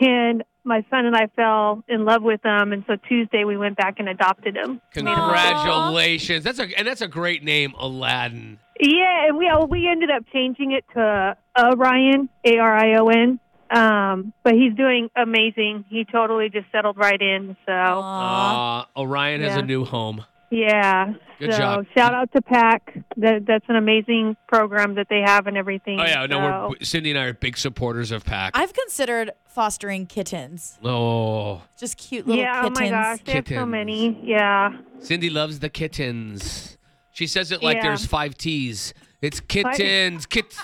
And 0.00 0.44
my 0.64 0.84
son 0.90 1.06
and 1.06 1.16
I 1.16 1.26
fell 1.34 1.82
in 1.88 2.04
love 2.04 2.22
with 2.22 2.44
him, 2.44 2.72
and 2.72 2.84
so 2.86 2.94
Tuesday 3.08 3.44
we 3.44 3.56
went 3.56 3.76
back 3.76 3.98
and 3.98 4.08
adopted 4.08 4.56
him. 4.56 4.80
Congratulations. 4.92 6.44
That's 6.44 6.60
a 6.60 6.78
and 6.78 6.86
that's 6.86 7.00
a 7.00 7.08
great 7.08 7.42
name, 7.42 7.74
Aladdin. 7.78 8.58
Yeah, 8.78 9.26
and 9.26 9.36
we 9.36 9.50
we 9.68 9.88
ended 9.88 10.10
up 10.10 10.24
changing 10.32 10.72
it 10.72 10.84
to 10.94 11.36
Arion, 11.56 12.28
A 12.44 12.58
R 12.58 12.76
I 12.76 12.94
O 12.98 13.08
N. 13.08 13.40
Um, 13.72 14.32
but 14.42 14.54
he's 14.54 14.74
doing 14.74 15.08
amazing. 15.16 15.84
He 15.88 16.04
totally 16.04 16.48
just 16.50 16.66
settled 16.72 16.96
right 16.98 17.20
in. 17.20 17.56
So 17.66 17.72
Uh, 17.72 18.84
Arion 18.96 19.40
has 19.40 19.54
Yeah. 19.56 19.58
a 19.60 19.62
new 19.62 19.84
home. 19.84 20.24
Yeah. 20.50 21.14
Good 21.38 21.52
so 21.54 21.58
job. 21.58 21.86
shout 21.96 22.14
out 22.14 22.30
to 22.34 22.42
PAC. 22.42 22.98
That 23.16 23.46
that's 23.46 23.64
an 23.68 23.76
amazing 23.76 24.36
program 24.46 24.96
that 24.96 25.06
they 25.08 25.22
have 25.24 25.46
and 25.46 25.56
everything. 25.56 25.98
Oh 25.98 26.04
yeah, 26.04 26.26
no, 26.26 26.38
So- 26.38 26.68
we're 26.78 26.84
Cindy 26.84 27.10
and 27.10 27.18
I 27.18 27.24
are 27.24 27.32
big 27.32 27.56
supporters 27.56 28.10
of 28.12 28.24
PAC. 28.26 28.50
I've 28.54 28.74
considered 28.74 29.30
fostering 29.46 30.04
kittens. 30.06 30.78
Oh, 30.84 31.62
Just 31.78 31.96
cute 31.96 32.26
little 32.26 32.42
yeah. 32.42 32.60
kittens. 32.62 32.78
Oh 32.78 32.82
my 32.82 32.90
gosh, 32.90 33.18
they 33.24 33.32
have 33.32 33.48
so 33.48 33.64
many. 33.66 34.20
Yeah. 34.22 34.76
Cindy 35.00 35.30
loves 35.30 35.60
the 35.60 35.70
kittens. 35.70 36.76
She 37.12 37.26
says 37.26 37.50
it 37.52 37.62
like 37.62 37.76
Yeah. 37.76 37.82
there's 37.84 38.04
five 38.06 38.36
T's. 38.36 38.92
It's 39.22 39.38
kittens, 39.40 40.26
kittens. 40.26 40.56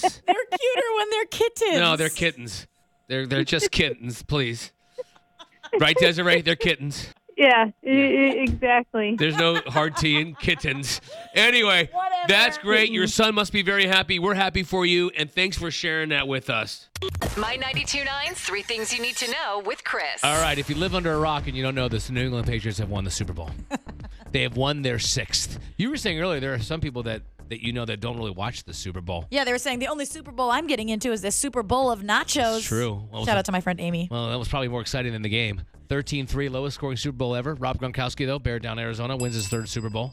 They're 0.26 0.34
cuter 0.34 0.88
when 0.96 1.10
they're 1.10 1.24
kittens. 1.26 1.78
no, 1.78 1.96
they're 1.96 2.08
kittens. 2.08 2.66
They're 3.08 3.26
they're 3.26 3.44
just 3.44 3.70
kittens, 3.70 4.22
please. 4.22 4.72
Right, 5.80 5.96
Desiree? 5.96 6.42
They're 6.42 6.56
kittens. 6.56 7.08
Yeah. 7.36 7.70
e- 7.84 8.38
exactly. 8.42 9.14
There's 9.16 9.36
no 9.36 9.60
hard 9.66 9.96
T 9.96 10.18
in 10.18 10.34
kittens. 10.34 11.00
Anyway, 11.34 11.90
that's 12.28 12.56
great. 12.58 12.90
Your 12.90 13.06
son 13.06 13.34
must 13.34 13.52
be 13.52 13.62
very 13.62 13.86
happy. 13.86 14.18
We're 14.18 14.34
happy 14.34 14.62
for 14.62 14.86
you, 14.86 15.10
and 15.10 15.30
thanks 15.30 15.56
for 15.58 15.70
sharing 15.70 16.08
that 16.08 16.26
with 16.26 16.48
us. 16.50 16.88
My 17.36 17.58
92.9's 17.58 18.40
Three 18.40 18.62
Things 18.62 18.92
You 18.92 19.02
Need 19.02 19.16
to 19.16 19.30
Know 19.30 19.62
with 19.64 19.84
Chris. 19.84 20.24
All 20.24 20.40
right, 20.40 20.58
if 20.58 20.70
you 20.70 20.76
live 20.76 20.94
under 20.94 21.12
a 21.12 21.18
rock 21.18 21.46
and 21.46 21.54
you 21.56 21.62
don't 21.62 21.74
know 21.74 21.88
this, 21.88 22.06
the 22.06 22.14
New 22.14 22.24
England 22.24 22.46
Patriots 22.46 22.78
have 22.78 22.88
won 22.88 23.04
the 23.04 23.10
Super 23.10 23.34
Bowl. 23.34 23.50
they 24.32 24.42
have 24.42 24.56
won 24.56 24.80
their 24.82 24.98
sixth. 24.98 25.58
You 25.76 25.90
were 25.90 25.98
saying 25.98 26.18
earlier 26.18 26.40
there 26.40 26.54
are 26.54 26.58
some 26.58 26.80
people 26.80 27.02
that 27.04 27.20
that 27.48 27.62
you 27.62 27.72
know 27.72 27.84
that 27.84 28.00
don't 28.00 28.16
really 28.16 28.30
watch 28.30 28.64
the 28.64 28.74
Super 28.74 29.00
Bowl. 29.00 29.26
Yeah, 29.30 29.44
they 29.44 29.52
were 29.52 29.58
saying 29.58 29.78
the 29.78 29.88
only 29.88 30.04
Super 30.04 30.32
Bowl 30.32 30.50
I'm 30.50 30.66
getting 30.66 30.88
into 30.88 31.12
is 31.12 31.20
this 31.22 31.36
Super 31.36 31.62
Bowl 31.62 31.90
of 31.90 32.00
nachos. 32.00 32.58
It's 32.58 32.66
true. 32.66 33.08
Was 33.12 33.26
Shout 33.26 33.38
out 33.38 33.44
to 33.46 33.52
my 33.52 33.60
friend 33.60 33.80
Amy. 33.80 34.08
Well, 34.10 34.28
that 34.30 34.38
was 34.38 34.48
probably 34.48 34.68
more 34.68 34.80
exciting 34.80 35.12
than 35.12 35.22
the 35.22 35.28
game. 35.28 35.62
13-3, 35.88 36.50
lowest 36.50 36.74
scoring 36.74 36.96
Super 36.96 37.16
Bowl 37.16 37.36
ever. 37.36 37.54
Rob 37.54 37.78
Gronkowski, 37.78 38.26
though, 38.26 38.38
Bear 38.40 38.58
down 38.58 38.78
Arizona, 38.78 39.16
wins 39.16 39.34
his 39.36 39.46
third 39.48 39.68
Super 39.68 39.88
Bowl. 39.90 40.12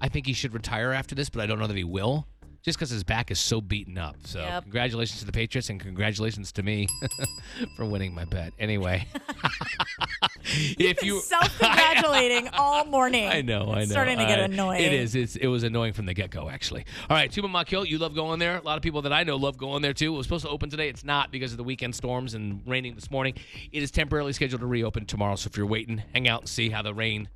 I 0.00 0.08
think 0.08 0.26
he 0.26 0.34
should 0.34 0.52
retire 0.52 0.92
after 0.92 1.14
this, 1.14 1.30
but 1.30 1.40
I 1.40 1.46
don't 1.46 1.58
know 1.58 1.66
that 1.66 1.76
he 1.76 1.84
will, 1.84 2.26
just 2.62 2.76
because 2.78 2.90
his 2.90 3.04
back 3.04 3.30
is 3.30 3.38
so 3.40 3.62
beaten 3.62 3.96
up. 3.96 4.16
So 4.24 4.40
Yep. 4.40 4.64
congratulations 4.64 5.20
to 5.20 5.24
the 5.24 5.32
Patriots 5.32 5.70
and 5.70 5.80
congratulations 5.80 6.52
to 6.52 6.62
me 6.62 6.88
for 7.76 7.86
winning 7.86 8.14
my 8.14 8.26
bet. 8.26 8.52
Anyway, 8.58 9.06
if 10.78 11.02
you 11.02 11.20
Self-congratulating 11.20 12.48
all 12.52 12.84
morning. 12.84 13.28
I 13.28 13.40
know, 13.42 13.62
I 13.62 13.64
know. 13.64 13.78
It's 13.80 13.90
starting 13.90 14.18
to 14.18 14.26
get 14.26 14.40
I- 14.40 14.44
annoying. 14.44 14.82
It 14.82 14.92
is. 14.92 15.14
It's, 15.14 15.36
it 15.36 15.46
was 15.46 15.62
annoying 15.62 15.92
from 15.92 16.06
the 16.06 16.14
get 16.14 16.30
go, 16.30 16.48
actually. 16.48 16.84
All 17.08 17.16
right, 17.16 17.30
Tumamoc 17.30 17.68
Hill, 17.68 17.84
you 17.84 17.98
love 17.98 18.14
going 18.14 18.38
there. 18.38 18.58
A 18.58 18.62
lot 18.62 18.76
of 18.76 18.82
people 18.82 19.02
that 19.02 19.12
I 19.12 19.22
know 19.24 19.36
love 19.36 19.56
going 19.56 19.82
there 19.82 19.94
too. 19.94 20.14
It 20.14 20.16
was 20.16 20.26
supposed 20.26 20.44
to 20.44 20.50
open 20.50 20.70
today. 20.70 20.88
It's 20.88 21.04
not 21.04 21.30
because 21.30 21.52
of 21.52 21.56
the 21.58 21.64
weekend 21.64 21.94
storms 21.94 22.34
and 22.34 22.62
raining 22.66 22.94
this 22.94 23.10
morning. 23.10 23.34
It 23.72 23.82
is 23.82 23.90
temporarily 23.90 24.32
scheduled 24.32 24.60
to 24.60 24.66
reopen 24.66 25.06
tomorrow. 25.06 25.36
So 25.36 25.48
if 25.48 25.56
you're 25.56 25.66
waiting, 25.66 26.02
hang 26.12 26.28
out 26.28 26.42
and 26.42 26.48
see 26.48 26.68
how 26.70 26.82
the 26.82 26.94
rain. 26.94 27.28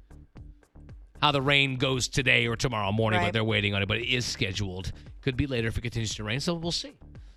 How 1.21 1.33
the 1.33 1.43
rain 1.43 1.77
goes 1.79 2.07
today 2.07 2.47
or 2.47 2.55
tomorrow 2.55 2.93
morning, 2.93 3.21
but 3.21 3.33
they're 3.33 3.43
waiting 3.43 3.75
on 3.75 3.83
it. 3.83 3.89
But 3.89 3.99
it 3.99 4.09
is 4.09 4.25
scheduled. 4.25 4.93
Could 5.21 5.37
be 5.37 5.49
later 5.49 5.67
if 5.67 5.77
it 5.77 5.81
continues 5.81 6.15
to 6.15 6.23
rain. 6.25 6.39
So 6.39 6.55
we'll 6.55 6.71
see. 6.71 6.93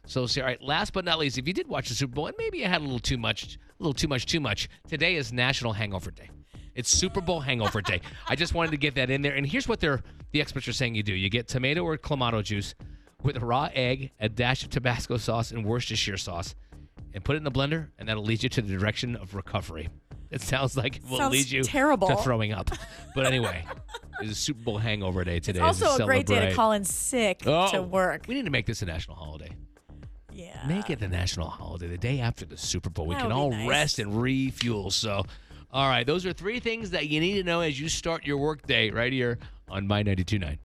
So 0.05 0.25
see. 0.27 0.41
All 0.41 0.47
right. 0.47 0.61
Last 0.61 0.93
but 0.93 1.05
not 1.05 1.19
least, 1.19 1.37
if 1.37 1.47
you 1.47 1.53
did 1.53 1.67
watch 1.67 1.89
the 1.89 1.95
Super 1.95 2.13
Bowl 2.13 2.27
and 2.27 2.35
maybe 2.37 2.57
you 2.59 2.65
had 2.65 2.81
a 2.81 2.83
little 2.83 2.99
too 2.99 3.17
much, 3.17 3.55
a 3.79 3.83
little 3.83 3.93
too 3.93 4.07
much, 4.07 4.25
too 4.25 4.39
much. 4.39 4.67
Today 4.87 5.15
is 5.15 5.31
National 5.31 5.73
Hangover 5.73 6.11
Day. 6.11 6.29
It's 6.75 6.89
Super 6.89 7.21
Bowl 7.21 7.39
Hangover 7.41 7.81
Day. 7.81 8.01
I 8.27 8.35
just 8.35 8.53
wanted 8.53 8.71
to 8.71 8.77
get 8.77 8.95
that 8.95 9.09
in 9.09 9.21
there. 9.21 9.33
And 9.33 9.45
here's 9.45 9.67
what 9.67 9.79
they're 9.79 10.01
the 10.31 10.41
experts 10.41 10.67
are 10.67 10.73
saying 10.73 10.95
you 10.95 11.03
do: 11.03 11.13
you 11.13 11.29
get 11.29 11.47
tomato 11.47 11.83
or 11.83 11.97
clamato 11.97 12.43
juice 12.43 12.73
with 13.23 13.35
a 13.37 13.39
raw 13.41 13.69
egg, 13.73 14.11
a 14.19 14.27
dash 14.29 14.63
of 14.63 14.69
Tabasco 14.69 15.17
sauce, 15.17 15.51
and 15.51 15.63
Worcestershire 15.65 16.17
sauce, 16.17 16.55
and 17.13 17.23
put 17.23 17.35
it 17.35 17.37
in 17.37 17.43
the 17.43 17.51
blender, 17.51 17.89
and 17.99 18.09
that'll 18.09 18.23
lead 18.23 18.41
you 18.41 18.49
to 18.49 18.61
the 18.61 18.75
direction 18.77 19.15
of 19.15 19.35
recovery. 19.35 19.89
It 20.31 20.41
sounds 20.41 20.77
like 20.77 20.95
it 20.95 21.03
will 21.09 21.17
Sounds 21.17 21.33
lead 21.33 21.51
you 21.51 21.61
terrible. 21.61 22.07
to 22.07 22.15
throwing 22.15 22.53
up. 22.53 22.71
But 23.13 23.25
anyway, 23.25 23.65
it's 24.21 24.31
a 24.31 24.35
Super 24.35 24.63
Bowl 24.63 24.77
Hangover 24.77 25.25
Day 25.25 25.41
today. 25.41 25.59
It's 25.59 25.81
also 25.81 26.01
a 26.03 26.05
great 26.07 26.25
day 26.25 26.47
to 26.49 26.55
call 26.55 26.71
in 26.71 26.85
sick 26.85 27.39
to 27.39 27.51
Oh, 27.77 27.81
work. 27.81 28.23
We 28.29 28.35
need 28.35 28.45
to 28.45 28.51
make 28.51 28.65
this 28.65 28.81
a 28.81 28.85
national 28.85 29.17
holiday. 29.17 29.49
Yeah. 30.33 30.65
Make 30.67 30.89
it 30.89 30.99
the 30.99 31.07
national 31.07 31.49
holiday, 31.49 31.87
the 31.87 31.97
day 31.97 32.19
after 32.19 32.45
the 32.45 32.57
Super 32.57 32.89
Bowl. 32.89 33.05
We 33.07 33.15
That 33.15 33.21
can 33.21 33.29
would 33.29 33.35
be 33.35 33.39
all 33.41 33.49
nice. 33.51 33.67
rest 33.69 33.99
and 33.99 34.21
refuel. 34.21 34.91
So, 34.91 35.25
all 35.71 35.87
right, 35.89 36.05
those 36.05 36.25
are 36.25 36.33
three 36.33 36.59
things 36.59 36.91
that 36.91 37.07
you 37.07 37.19
need 37.19 37.33
to 37.35 37.43
know 37.43 37.61
as 37.61 37.79
you 37.79 37.89
start 37.89 38.25
your 38.25 38.37
work 38.37 38.65
day 38.67 38.89
right 38.91 39.11
here 39.13 39.39
on 39.69 39.87
My 39.87 40.03
92.9. 40.03 40.57